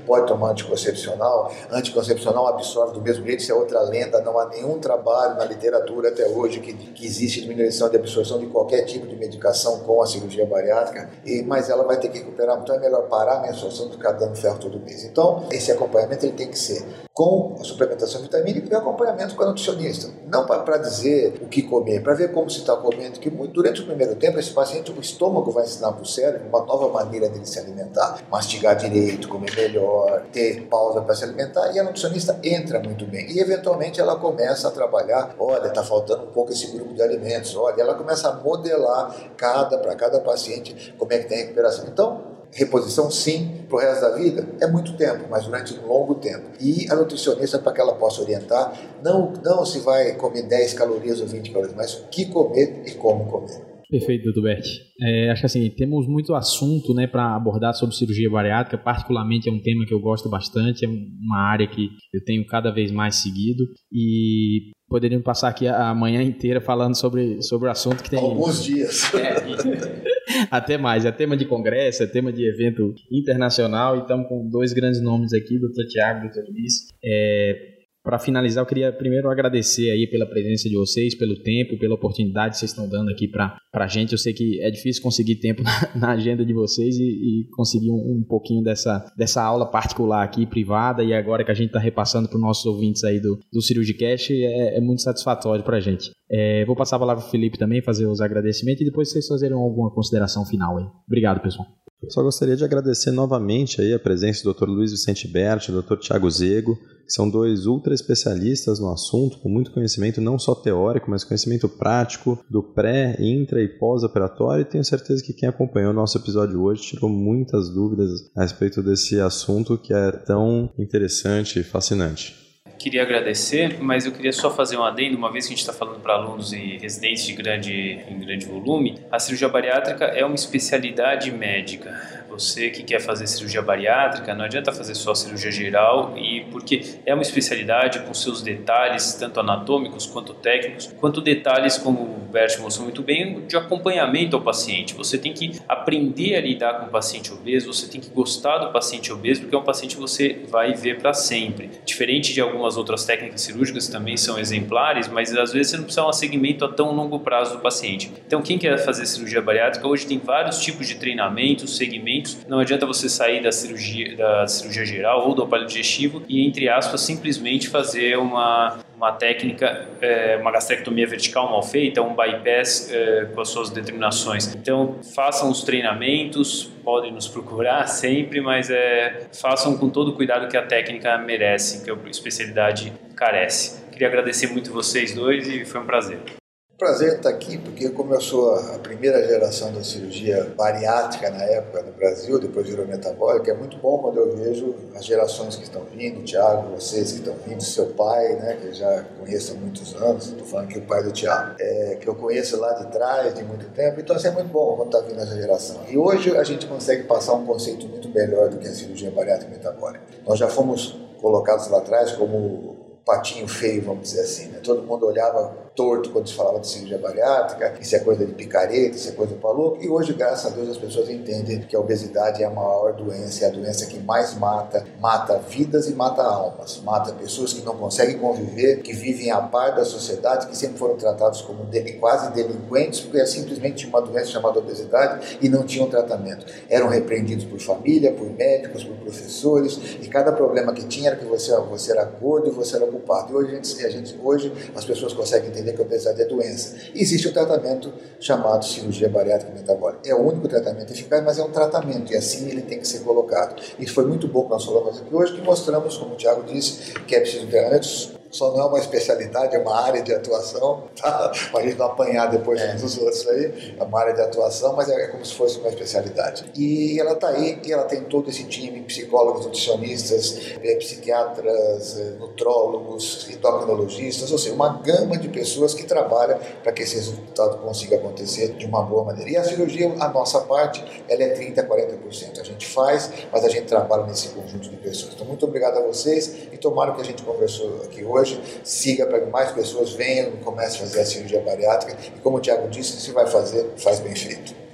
pode 0.06 0.28
tomar 0.28 0.52
anticoncepcional. 0.52 1.52
Anticoncepcional 1.72 2.48
absorve 2.48 2.94
do 2.94 3.02
mesmo 3.02 3.26
jeito, 3.26 3.42
isso 3.42 3.52
é 3.52 3.56
outra 3.56 3.82
lenda. 3.82 4.22
Não 4.22 4.38
há 4.40 4.48
nenhum 4.48 4.80
trabalho 4.80 5.36
na 5.36 5.46
literatura 5.46 6.10
até 6.10 6.28
hoje 6.28 6.60
que, 6.60 6.74
que 6.74 7.06
existe 7.06 7.42
diminuição 7.42 7.90
de 7.90 7.98
absorção 7.98 8.40
de 8.40 8.48
qualquer 8.48 8.84
tipo 8.84 9.08
de 9.08 9.16
medicação 9.16 9.80
com 9.80 10.02
a 10.02 10.08
cirurgia 10.08 10.46
bariátrica, 10.46 11.10
e, 11.26 11.42
mas 11.44 11.70
ela 11.70 11.84
vai 11.84 12.00
ter 12.00 12.10
que 12.10 12.20
recuperar. 12.20 12.60
Então 12.62 12.76
é 12.76 12.80
melhor 12.80 13.08
parar 13.08 13.38
a 13.38 13.42
menstruação 13.42 13.86
do 13.86 13.92
que 13.92 13.98
ficar 13.98 14.14
dando 14.14 14.36
ferro 14.36 14.58
todo 14.60 14.80
mês. 14.80 15.04
Então, 15.04 15.46
esse 15.52 15.72
acompanhamento 15.72 16.26
ele 16.26 16.34
tem 16.34 16.48
que 16.48 16.58
ser 16.58 16.86
com 17.20 17.54
a 17.60 17.66
suplementação 17.66 18.22
vitamínica 18.22 18.70
e 18.72 18.78
acompanhamento 18.78 19.36
com 19.36 19.44
a 19.44 19.48
nutricionista. 19.48 20.10
Não 20.26 20.46
para 20.46 20.78
dizer 20.78 21.38
o 21.42 21.50
que 21.50 21.62
comer, 21.62 22.02
para 22.02 22.14
ver 22.14 22.32
como 22.32 22.50
se 22.50 22.60
está 22.60 22.74
comendo, 22.78 23.20
que 23.20 23.30
muito, 23.30 23.56
durante 23.56 23.82
o 23.82 23.86
primeiro 23.86 24.16
tempo 24.16 24.40
esse 24.40 24.52
paciente, 24.52 24.90
o 24.90 25.02
estômago 25.02 25.52
vai 25.52 25.66
ensinar 25.66 25.92
para 25.92 26.02
o 26.02 26.06
cérebro 26.06 26.48
uma 26.48 26.64
nova 26.64 26.88
maneira 26.88 27.28
dele 27.28 27.46
se 27.46 27.60
alimentar, 27.60 28.22
mastigar 28.32 28.78
direito, 28.78 29.28
comer 29.28 29.54
melhor, 29.54 30.28
ter 30.32 30.62
pausa 30.68 31.02
para 31.02 31.14
se 31.14 31.26
alimentar, 31.26 31.76
e 31.76 31.80
a 31.80 31.84
nutricionista 31.84 32.40
entra 32.42 32.80
muito 32.80 33.06
bem. 33.06 33.30
E 33.30 33.42
eventualmente 33.42 34.00
ela 34.00 34.16
começa 34.16 34.70
a 34.70 34.72
trabalhar, 34.72 35.36
olha, 35.38 35.68
está 35.68 35.84
faltando 35.84 36.24
um 36.24 36.32
pouco 36.32 36.54
esse 36.54 36.68
grupo 36.68 36.94
de 36.94 37.02
alimentos, 37.02 37.54
olha, 37.54 37.82
ela 37.82 37.96
começa 37.96 38.30
a 38.30 38.36
modelar 38.36 39.34
cada 39.36 39.78
para 39.78 39.94
cada 39.94 40.22
paciente 40.22 40.96
como 40.98 41.12
é 41.12 41.18
que 41.18 41.28
tem 41.28 41.40
a 41.40 41.42
recuperação. 41.42 41.84
Então, 41.86 42.39
reposição 42.52 43.10
sim 43.12 43.62
para 43.68 43.78
o 43.78 43.80
resto 43.80 44.02
da 44.02 44.16
vida 44.16 44.48
é 44.60 44.68
muito 44.68 44.96
tempo, 44.98 45.26
mas 45.30 45.46
durante 45.46 45.74
um 45.80 45.88
longo 45.88 46.16
tempo. 46.16 46.50
E 46.60 46.88
a 46.90 46.96
nutricionista 46.96 47.60
para 47.60 47.74
que 47.74 47.82
ela 47.82 47.96
possa 47.96 48.22
orientar, 48.22 48.74
não, 49.04 49.34
não 49.44 49.66
se 49.66 49.80
vai 49.80 50.16
comer 50.16 50.44
10 50.44 50.74
calorias 50.74 51.22
ou 51.22 51.28
20 51.28 51.52
calorias, 51.52 51.76
mas 51.76 51.94
o 51.94 52.08
que 52.08 52.26
comer 52.26 52.84
e 52.86 52.92
como 52.92 53.26
comer. 53.26 53.70
Perfeito, 53.90 54.26
doutor 54.26 54.44
Bert. 54.44 54.66
É, 55.02 55.32
acho 55.32 55.42
que 55.42 55.46
assim, 55.48 55.70
temos 55.72 56.08
muito 56.08 56.36
assunto 56.36 56.94
né, 56.94 57.08
para 57.08 57.36
abordar 57.36 57.74
sobre 57.74 57.96
cirurgia 57.96 58.30
bariátrica, 58.30 58.78
particularmente 58.78 59.50
é 59.50 59.52
um 59.52 59.60
tema 59.60 59.84
que 59.84 59.94
eu 59.94 60.00
gosto 60.00 60.30
bastante, 60.30 60.86
é 60.86 60.88
uma 60.88 61.40
área 61.40 61.68
que 61.68 61.90
eu 62.14 62.24
tenho 62.24 62.46
cada 62.46 62.70
vez 62.70 62.92
mais 62.92 63.16
seguido 63.16 63.64
e 63.92 64.72
poderíamos 64.88 65.26
passar 65.26 65.50
aqui 65.50 65.68
a 65.68 65.94
manhã 65.96 66.22
inteira 66.22 66.62
falando 66.62 66.96
sobre, 66.96 67.42
sobre 67.42 67.68
o 67.68 67.72
assunto 67.72 68.04
que 68.04 68.12
tem... 68.12 68.20
Alguns 68.20 68.64
dias. 68.64 69.12
É, 69.16 70.19
até 70.52 70.78
mais, 70.78 71.06
é 71.06 71.12
tema 71.12 71.36
de 71.36 71.46
congresso, 71.46 72.04
é 72.04 72.08
tema 72.08 72.32
de 72.32 72.48
evento 72.48 72.94
internacional 73.12 73.98
e 73.98 74.02
estamos 74.02 74.28
com 74.28 74.48
dois 74.48 74.74
grandes 74.74 75.02
nomes 75.02 75.34
aqui, 75.34 75.58
doutor 75.58 75.86
Tiago 75.86 76.26
e 76.26 76.30
doutor 76.32 76.52
Luiz. 76.52 76.90
É, 77.04 77.79
para 78.04 78.18
finalizar, 78.18 78.62
eu 78.62 78.68
queria 78.68 78.92
primeiro 78.94 79.30
agradecer 79.30 79.92
aí 79.92 80.08
pela 80.10 80.26
presença 80.26 80.70
de 80.70 80.76
vocês, 80.76 81.16
pelo 81.16 81.42
tempo, 81.42 81.78
pela 81.78 81.96
oportunidade 81.96 82.54
que 82.54 82.60
vocês 82.60 82.72
estão 82.72 82.88
dando 82.88 83.10
aqui 83.10 83.28
para 83.28 83.60
a 83.74 83.88
gente. 83.88 84.14
Eu 84.14 84.18
sei 84.18 84.34
que 84.34 84.62
é 84.62 84.72
difícil 84.72 85.04
conseguir 85.04 85.36
tempo 85.36 85.62
na, 85.64 85.92
na 85.96 86.12
agenda 86.12 86.46
de 86.46 86.54
vocês 86.54 86.96
e, 86.96 87.04
e 87.04 87.48
conseguir 87.52 87.92
um, 87.92 88.20
um, 88.20 88.26
pouquinho 88.28 88.64
dessa, 88.64 89.06
dessa 89.18 89.44
aula 89.44 89.70
particular 89.70 90.24
aqui, 90.24 90.46
privada, 90.46 91.04
e 91.04 91.14
agora 91.14 91.44
que 91.44 91.52
a 91.52 91.54
gente 91.56 91.68
está 91.68 91.80
repassando 91.80 92.30
para 92.30 92.38
os 92.38 92.42
nossos 92.42 92.66
ouvintes 92.66 93.04
aí 93.04 93.20
do, 93.20 93.38
do 93.52 93.62
Cirurgicast, 93.62 94.34
é, 94.34 94.78
é 94.78 94.82
muito 94.82 95.02
satisfatório 95.02 95.64
para 95.64 95.78
a 95.78 95.82
gente. 95.82 96.12
É, 96.32 96.64
vou 96.66 96.76
passar 96.76 96.96
a 96.96 97.00
palavra 97.00 97.22
para 97.22 97.28
o 97.28 97.32
Felipe 97.32 97.58
também, 97.58 97.82
fazer 97.82 98.06
os 98.06 98.22
agradecimentos 98.22 98.82
e 98.82 98.86
depois 98.86 99.12
vocês 99.12 99.28
fazerem 99.28 99.58
alguma 99.58 99.92
consideração 99.92 100.46
final 100.46 100.78
aí. 100.78 100.86
Obrigado, 101.06 101.42
pessoal. 101.42 101.68
Só 102.08 102.24
gostaria 102.24 102.56
de 102.56 102.64
agradecer 102.64 103.12
novamente 103.12 103.82
aí 103.82 103.94
a 103.94 104.00
presença 104.00 104.44
do 104.44 104.54
Dr. 104.54 104.70
Luiz 104.70 104.92
Vicente 104.92 105.28
Berti, 105.28 105.72
do 105.72 105.82
Dr. 105.82 105.98
Tiago 105.98 106.30
Zego, 106.30 106.78
são 107.14 107.30
dois 107.30 107.66
ultra 107.66 107.94
especialistas 107.94 108.80
no 108.80 108.92
assunto, 108.92 109.40
com 109.40 109.50
muito 109.50 109.72
conhecimento, 109.72 110.22
não 110.22 110.38
só 110.38 110.56
teórico, 110.56 111.10
mas 111.10 111.24
conhecimento 111.24 111.68
prático 111.68 112.44
do 112.50 112.62
pré, 112.62 113.16
intra 113.20 113.62
e 113.62 113.68
pós-operatório. 113.68 114.62
E 114.62 114.66
tenho 114.66 114.84
certeza 114.84 115.24
que 115.24 115.34
quem 115.34 115.50
acompanhou 115.50 115.92
o 115.92 115.96
nosso 115.96 116.18
episódio 116.18 116.62
hoje 116.62 116.82
tirou 116.82 117.10
muitas 117.10 117.70
dúvidas 117.70 118.30
a 118.36 118.42
respeito 118.42 118.82
desse 118.82 119.20
assunto 119.20 119.78
que 119.78 119.94
é 119.94 120.12
tão 120.12 120.70
interessante 120.78 121.60
e 121.60 121.64
fascinante 121.64 122.49
queria 122.80 123.04
agradecer, 123.04 123.78
mas 123.82 124.06
eu 124.06 124.14
queria 124.14 124.32
só 124.32 124.50
fazer 124.50 124.78
um 124.78 124.84
adendo, 124.84 125.18
uma 125.18 125.32
vez 125.32 125.46
que 125.46 125.54
a 125.54 125.56
gente 125.56 125.62
está 125.62 125.74
falando 125.74 126.00
para 126.00 126.14
alunos 126.14 126.54
e 126.54 126.78
residentes 126.78 127.26
de 127.26 127.34
grande, 127.34 128.00
em 128.10 128.18
grande 128.18 128.46
volume, 128.46 128.98
a 129.12 129.20
cirurgia 129.20 129.50
bariátrica 129.50 130.06
é 130.06 130.26
uma 130.26 130.36
especialidade 130.36 131.30
médica 131.30 132.20
você 132.40 132.70
que 132.70 132.84
quer 132.84 133.02
fazer 133.02 133.28
cirurgia 133.28 133.62
bariátrica, 133.62 134.34
não 134.34 134.46
adianta 134.46 134.72
fazer 134.72 134.96
só 134.96 135.14
cirurgia 135.14 135.52
geral 135.52 136.14
e 136.18 136.46
porque 136.52 136.82
é 137.06 137.14
uma 137.14 137.24
especialidade 137.24 138.00
com 138.00 138.14
seus 138.14 138.42
detalhes 138.42 139.14
tanto 139.16 139.40
anatômicos 139.40 140.06
quanto 140.06 140.34
técnicos, 140.34 140.88
quanto 141.00 141.20
detalhes 141.20 141.78
como 141.78 142.02
o 142.02 142.30
Bert 142.32 142.60
mostrou 142.60 142.86
muito 142.86 143.02
bem 143.02 143.46
de 143.48 143.58
acompanhamento 143.58 144.36
ao 144.36 144.42
paciente. 144.42 144.94
Você 144.94 145.18
tem 145.18 145.34
que 145.34 145.60
aprender 145.68 146.36
a 146.36 146.42
lidar 146.42 146.80
com 146.80 146.86
o 146.86 146.90
paciente 146.90 147.34
obeso, 147.34 147.74
você 147.74 147.88
tem 147.88 148.00
que 148.00 148.10
gostar 148.10 148.60
do 148.60 148.72
paciente 148.72 149.12
obeso 149.12 149.42
porque 149.42 149.56
é 149.56 149.60
um 149.60 149.64
paciente 149.64 149.96
que 149.96 150.02
você 150.02 150.40
vai 150.48 150.74
ver 150.74 151.00
para 151.00 151.14
sempre. 151.14 151.72
Diferente 151.84 152.34
de 152.34 152.40
algumas 152.40 152.69
outras 152.78 153.06
técnicas 153.06 153.42
cirúrgicas 153.42 153.88
também 153.88 154.18
são 154.18 154.40
exemplares, 154.40 155.08
mas 155.08 155.36
às 155.36 155.52
vezes 155.54 155.72
você 155.72 155.78
não 155.78 155.84
precisa 155.84 156.06
um 156.06 156.14
segmento 156.14 156.66
a 156.66 156.70
tão 156.70 156.92
longo 156.92 157.20
prazo 157.20 157.58
do 157.58 157.60
paciente. 157.62 158.12
Então 158.26 158.42
quem 158.42 158.58
quer 158.58 158.78
fazer 158.78 159.06
cirurgia 159.06 159.42
bariátrica 159.42 159.88
hoje 159.88 160.06
tem 160.06 160.20
vários 160.20 160.60
tipos 160.60 160.88
de 160.88 160.96
treinamentos, 160.96 161.78
segmentos 161.78 162.38
não 162.48 162.60
adianta 162.60 162.86
você 162.86 163.08
sair 163.08 163.42
da 163.42 163.52
cirurgia, 163.52 164.16
da 164.16 164.48
cirurgia 164.48 164.86
geral 164.86 165.28
ou 165.28 165.36
do 165.36 165.44
aparelho 165.44 165.68
digestivo 165.68 166.24
e, 166.28 166.46
entre 166.46 166.70
aspas, 166.70 167.02
simplesmente 167.02 167.70
fazer 167.70 168.18
uma, 168.18 168.80
uma 169.00 169.14
técnica, 169.14 169.88
é, 170.02 170.36
uma 170.36 170.52
gastrectomia 170.52 171.08
vertical 171.08 171.50
mal 171.50 171.64
feita, 171.64 172.02
um 172.02 172.14
bypass 172.14 172.92
é, 172.92 173.30
com 173.34 173.40
as 173.40 173.48
suas 173.48 173.70
determinações. 173.70 174.54
Então, 174.54 175.00
façam 175.16 175.50
os 175.50 175.64
treinamentos, 175.64 176.66
podem 176.84 177.10
nos 177.14 177.26
procurar 177.26 177.88
sempre, 177.88 178.42
mas 178.42 178.70
é, 178.70 179.30
façam 179.32 179.78
com 179.78 179.90
todo 179.90 180.10
o 180.10 180.14
cuidado 180.14 180.50
que 180.50 180.58
a 180.58 180.64
técnica 180.64 181.18
merece, 181.18 181.86
que 181.86 181.90
a 181.90 181.96
especialidade 182.10 182.92
carece. 183.16 183.86
Queria 183.90 184.10
agradecer 184.10 184.48
muito 184.48 184.72
vocês 184.74 185.14
dois 185.14 185.48
e 185.48 185.64
foi 185.64 185.80
um 185.80 185.86
prazer. 185.86 186.39
Prazer 186.80 187.18
estar 187.18 187.28
aqui, 187.28 187.58
porque 187.58 187.90
como 187.90 188.14
eu 188.14 188.22
sou 188.22 188.56
a 188.56 188.80
primeira 188.80 189.22
geração 189.28 189.70
da 189.74 189.84
cirurgia 189.84 190.46
bariátrica 190.56 191.30
na 191.30 191.44
época 191.44 191.82
no 191.84 191.92
Brasil, 191.92 192.40
depois 192.40 192.70
virou 192.70 192.88
metabólica, 192.88 193.52
é 193.52 193.54
muito 193.54 193.76
bom 193.80 193.98
quando 193.98 194.18
eu 194.18 194.34
vejo 194.38 194.74
as 194.96 195.04
gerações 195.04 195.58
que 195.58 195.64
estão 195.64 195.84
vindo, 195.94 196.22
o 196.22 196.24
Thiago, 196.24 196.74
vocês 196.74 197.12
que 197.12 197.18
estão 197.18 197.36
vindo, 197.46 197.62
seu 197.62 197.88
pai, 197.88 198.30
né, 198.36 198.58
que 198.62 198.68
eu 198.68 198.74
já 198.74 199.04
conheço 199.20 199.52
há 199.52 199.56
muitos 199.56 199.94
anos, 199.94 200.28
estou 200.28 200.48
falando 200.48 200.70
aqui 200.70 200.80
o 200.80 200.84
pai 200.84 201.04
do 201.04 201.12
Thiago, 201.12 201.56
é, 201.60 201.98
que 202.00 202.08
eu 202.08 202.16
conheço 202.16 202.58
lá 202.58 202.72
de 202.72 202.90
trás, 202.94 203.36
de 203.36 203.44
muito 203.44 203.68
tempo, 203.72 204.00
então 204.00 204.16
assim, 204.16 204.30
é 204.30 204.32
muito 204.32 204.48
bom 204.48 204.78
quando 204.78 204.96
está 204.96 205.06
vindo 205.06 205.20
essa 205.20 205.36
geração. 205.36 205.82
E 205.90 205.98
hoje 205.98 206.38
a 206.38 206.46
gente 206.46 206.66
consegue 206.66 207.04
passar 207.04 207.34
um 207.34 207.46
conceito 207.46 207.90
muito 207.90 208.08
melhor 208.08 208.48
do 208.48 208.58
que 208.58 208.70
a 208.70 208.74
cirurgia 208.74 209.12
bariátrica 209.12 209.52
metabólica. 209.52 210.06
Nós 210.26 210.40
já 210.40 210.48
fomos 210.48 210.98
colocados 211.20 211.68
lá 211.68 211.80
atrás 211.80 212.14
como 212.14 212.80
patinho 213.06 213.48
feio, 213.48 213.82
vamos 213.82 214.04
dizer 214.04 214.22
assim, 214.22 214.50
né? 214.50 214.60
Todo 214.64 214.84
mundo 214.84 215.08
olhava 215.08 215.69
torto 215.80 216.10
quando 216.10 216.28
se 216.28 216.34
falava 216.34 216.60
de 216.60 216.68
cirurgia 216.68 216.98
bariátrica, 216.98 217.76
isso 217.80 217.96
é 217.96 218.00
coisa 218.00 218.26
de 218.26 218.34
picareta, 218.34 218.98
isso 218.98 219.08
é 219.08 219.12
coisa 219.14 219.34
para 219.36 219.50
louco. 219.50 219.82
E 219.82 219.88
hoje, 219.88 220.12
graças 220.12 220.52
a 220.52 220.54
Deus, 220.54 220.68
as 220.68 220.78
pessoas 220.78 221.10
entendem 221.10 221.62
que 221.62 221.74
a 221.74 221.80
obesidade 221.80 222.44
é 222.44 222.46
a 222.46 222.50
maior 222.50 222.92
doença, 222.92 223.46
é 223.46 223.48
a 223.48 223.52
doença 223.52 223.86
que 223.86 223.98
mais 223.98 224.38
mata, 224.38 224.84
mata 225.00 225.38
vidas 225.38 225.88
e 225.88 225.94
mata 225.94 226.22
almas, 226.22 226.82
mata 226.84 227.14
pessoas 227.14 227.54
que 227.54 227.62
não 227.62 227.78
conseguem 227.78 228.18
conviver, 228.18 228.82
que 228.82 228.92
vivem 228.92 229.32
a 229.32 229.40
par 229.40 229.74
da 229.74 229.86
sociedade, 229.86 230.48
que 230.48 230.58
sempre 230.58 230.78
foram 230.78 230.98
tratados 230.98 231.42
como 231.44 231.66
quase 231.98 232.34
delinquentes, 232.34 233.00
porque 233.00 233.22
é 233.22 233.26
simplesmente 233.26 233.88
uma 233.88 234.02
doença 234.02 234.32
chamada 234.32 234.60
obesidade 234.60 235.38
e 235.42 235.48
não 235.48 235.64
tinham 235.64 235.90
tratamento. 235.90 236.46
Eram 236.70 236.90
repreendidos 236.90 237.46
por 237.46 237.58
família, 237.58 238.12
por 238.12 238.30
médicos, 238.30 238.84
por 238.84 238.98
professores, 238.98 239.80
e 240.02 240.10
cada 240.10 240.34
problema 240.34 240.74
que 240.74 240.84
tinha 240.84 241.12
era 241.12 241.16
que 241.16 241.26
você, 241.26 241.56
você 241.62 241.92
era 241.94 242.04
gordo 242.04 242.50
e 242.50 242.52
você 242.52 242.76
era 242.76 242.86
culpado. 242.86 243.32
E 243.32 243.36
hoje, 243.36 243.52
a 243.52 243.56
gente, 243.56 243.86
a 243.86 243.90
gente, 243.90 244.20
hoje 244.22 244.52
as 244.76 244.84
pessoas 244.84 245.14
conseguem 245.14 245.50
entender 245.50 245.69
que 245.74 245.82
a 245.82 245.86
obesidade 245.86 246.22
é 246.22 246.26
doença. 246.26 246.76
existe 246.94 247.28
um 247.28 247.34
tratamento 247.34 247.94
chamado 248.20 248.66
cirurgia 248.66 249.10
bariátrica 249.10 249.54
metabólica. 249.54 250.02
É 250.06 250.14
o 250.14 250.22
único 250.22 250.48
tratamento 250.48 250.92
eficaz, 250.92 251.24
mas 251.24 251.40
é 251.40 251.44
um 251.44 251.52
tratamento 251.52 252.12
e 252.12 252.16
assim 252.16 252.50
ele 252.50 252.62
tem 252.62 252.80
que 252.80 252.88
ser 252.88 253.00
colocado. 253.00 253.62
Isso 253.80 253.94
foi 253.94 254.06
muito 254.06 254.28
bom 254.28 254.44
que 254.44 254.50
nós 254.50 254.66
falamos 254.66 255.00
aqui 255.00 255.14
hoje, 255.14 255.34
que 255.34 255.42
mostramos, 255.42 255.98
como 255.98 256.14
o 256.14 256.18
Tiago 256.18 256.44
disse, 256.44 256.94
que 257.08 257.16
é 257.16 257.20
preciso 257.20 257.48
treinamentos 257.48 258.19
só 258.32 258.52
não 258.52 258.62
é 258.62 258.66
uma 258.66 258.80
especialidade, 258.80 259.56
é 259.56 259.60
uma 259.60 259.76
área 259.82 260.02
de 260.02 260.14
atuação, 260.14 260.84
tá? 260.96 261.32
para 261.52 261.60
a 261.62 261.64
gente 261.64 261.78
não 261.78 261.88
apanhar 261.88 262.28
depois 262.28 262.60
é. 262.62 262.74
dos 262.76 262.98
outros 262.98 263.28
aí, 263.28 263.76
é 263.78 263.84
uma 263.84 264.00
área 264.00 264.14
de 264.14 264.22
atuação, 264.22 264.76
mas 264.76 264.90
é, 264.90 265.08
como 265.08 265.26
se 265.26 265.34
fosse 265.34 265.60
uma 265.60 265.70
especialidade. 265.70 266.46
E 266.56 267.00
ela 267.00 267.14
está 267.14 267.30
aí, 267.30 267.60
e 267.66 267.72
ela 267.72 267.86
tem 267.86 268.04
todo 268.04 268.30
esse 268.30 268.44
time, 268.46 268.82
psicólogos, 268.82 269.46
nutricionistas, 269.46 270.56
é, 270.62 270.76
psiquiatras, 270.76 271.98
é, 272.00 272.04
nutrólogos, 272.20 273.28
endocrinologistas, 273.30 274.32
ou 274.32 274.38
seja, 274.38 274.54
uma 274.54 274.82
gama 274.82 275.18
de 275.18 275.30
pessoas 275.30 275.74
que 275.74 275.84
trabalham 275.84 276.40
para 276.64 276.72
que 276.72 276.84
esse 276.84 276.96
resultado 276.96 277.58
consiga 277.60 277.96
acontecer 277.96 278.54
de 278.54 278.66
uma 278.66 278.82
boa 278.82 279.06
maneira. 279.06 279.30
E 279.30 279.38
a 279.38 279.44
cirurgia, 279.44 279.94
a 280.00 280.10
nossa 280.10 280.42
parte, 280.42 280.84
ela 281.08 281.24
é 281.24 281.34
30% 281.34 281.60
a 281.60 281.64
40%. 281.64 282.40
A 282.40 282.44
gente 282.44 282.59
faz, 282.80 283.12
mas 283.32 283.44
a 283.44 283.50
gente 283.50 283.66
trabalha 283.66 284.06
nesse 284.06 284.30
conjunto 284.30 284.70
de 284.70 284.78
pessoas. 284.78 285.14
Então, 285.14 285.26
muito 285.26 285.46
obrigado 285.46 285.78
a 285.78 285.82
vocês 285.82 286.48
e 286.52 286.58
tomara 286.58 286.94
que 286.94 287.02
a 287.02 287.04
gente 287.04 287.24
conversou 287.24 287.82
aqui 287.84 288.04
hoje 288.04 288.42
siga 288.64 289.06
para 289.06 289.20
que 289.20 289.30
mais 289.30 289.52
pessoas 289.52 289.92
venham 289.92 290.32
comecem 290.38 290.78
a 290.78 290.80
fazer 290.82 291.02
a 291.02 291.06
cirurgia 291.06 291.42
bariátrica. 291.42 291.98
E 292.16 292.20
como 292.22 292.38
o 292.38 292.40
Tiago 292.40 292.68
disse, 292.70 293.00
se 293.02 293.12
vai 293.12 293.28
fazer, 293.28 293.74
faz 293.78 294.00
bem 294.00 294.16
feito. 294.16 294.69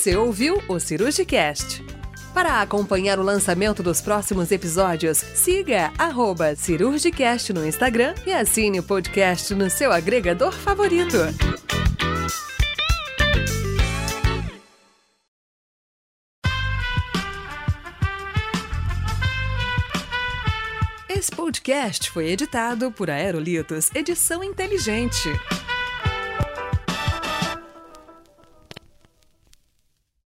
Você 0.00 0.16
ouviu 0.16 0.62
o 0.66 0.80
Cirurgicast. 0.80 1.84
Para 2.32 2.62
acompanhar 2.62 3.18
o 3.18 3.22
lançamento 3.22 3.82
dos 3.82 4.00
próximos 4.00 4.50
episódios, 4.50 5.18
siga 5.18 5.92
Cirurgicast 6.56 7.52
no 7.52 7.66
Instagram 7.66 8.14
e 8.26 8.32
assine 8.32 8.80
o 8.80 8.82
podcast 8.82 9.54
no 9.54 9.68
seu 9.68 9.92
agregador 9.92 10.52
favorito. 10.52 11.18
Esse 21.10 21.30
podcast 21.30 22.10
foi 22.10 22.30
editado 22.30 22.90
por 22.90 23.10
Aerolitos 23.10 23.90
Edição 23.94 24.42
Inteligente. 24.42 25.28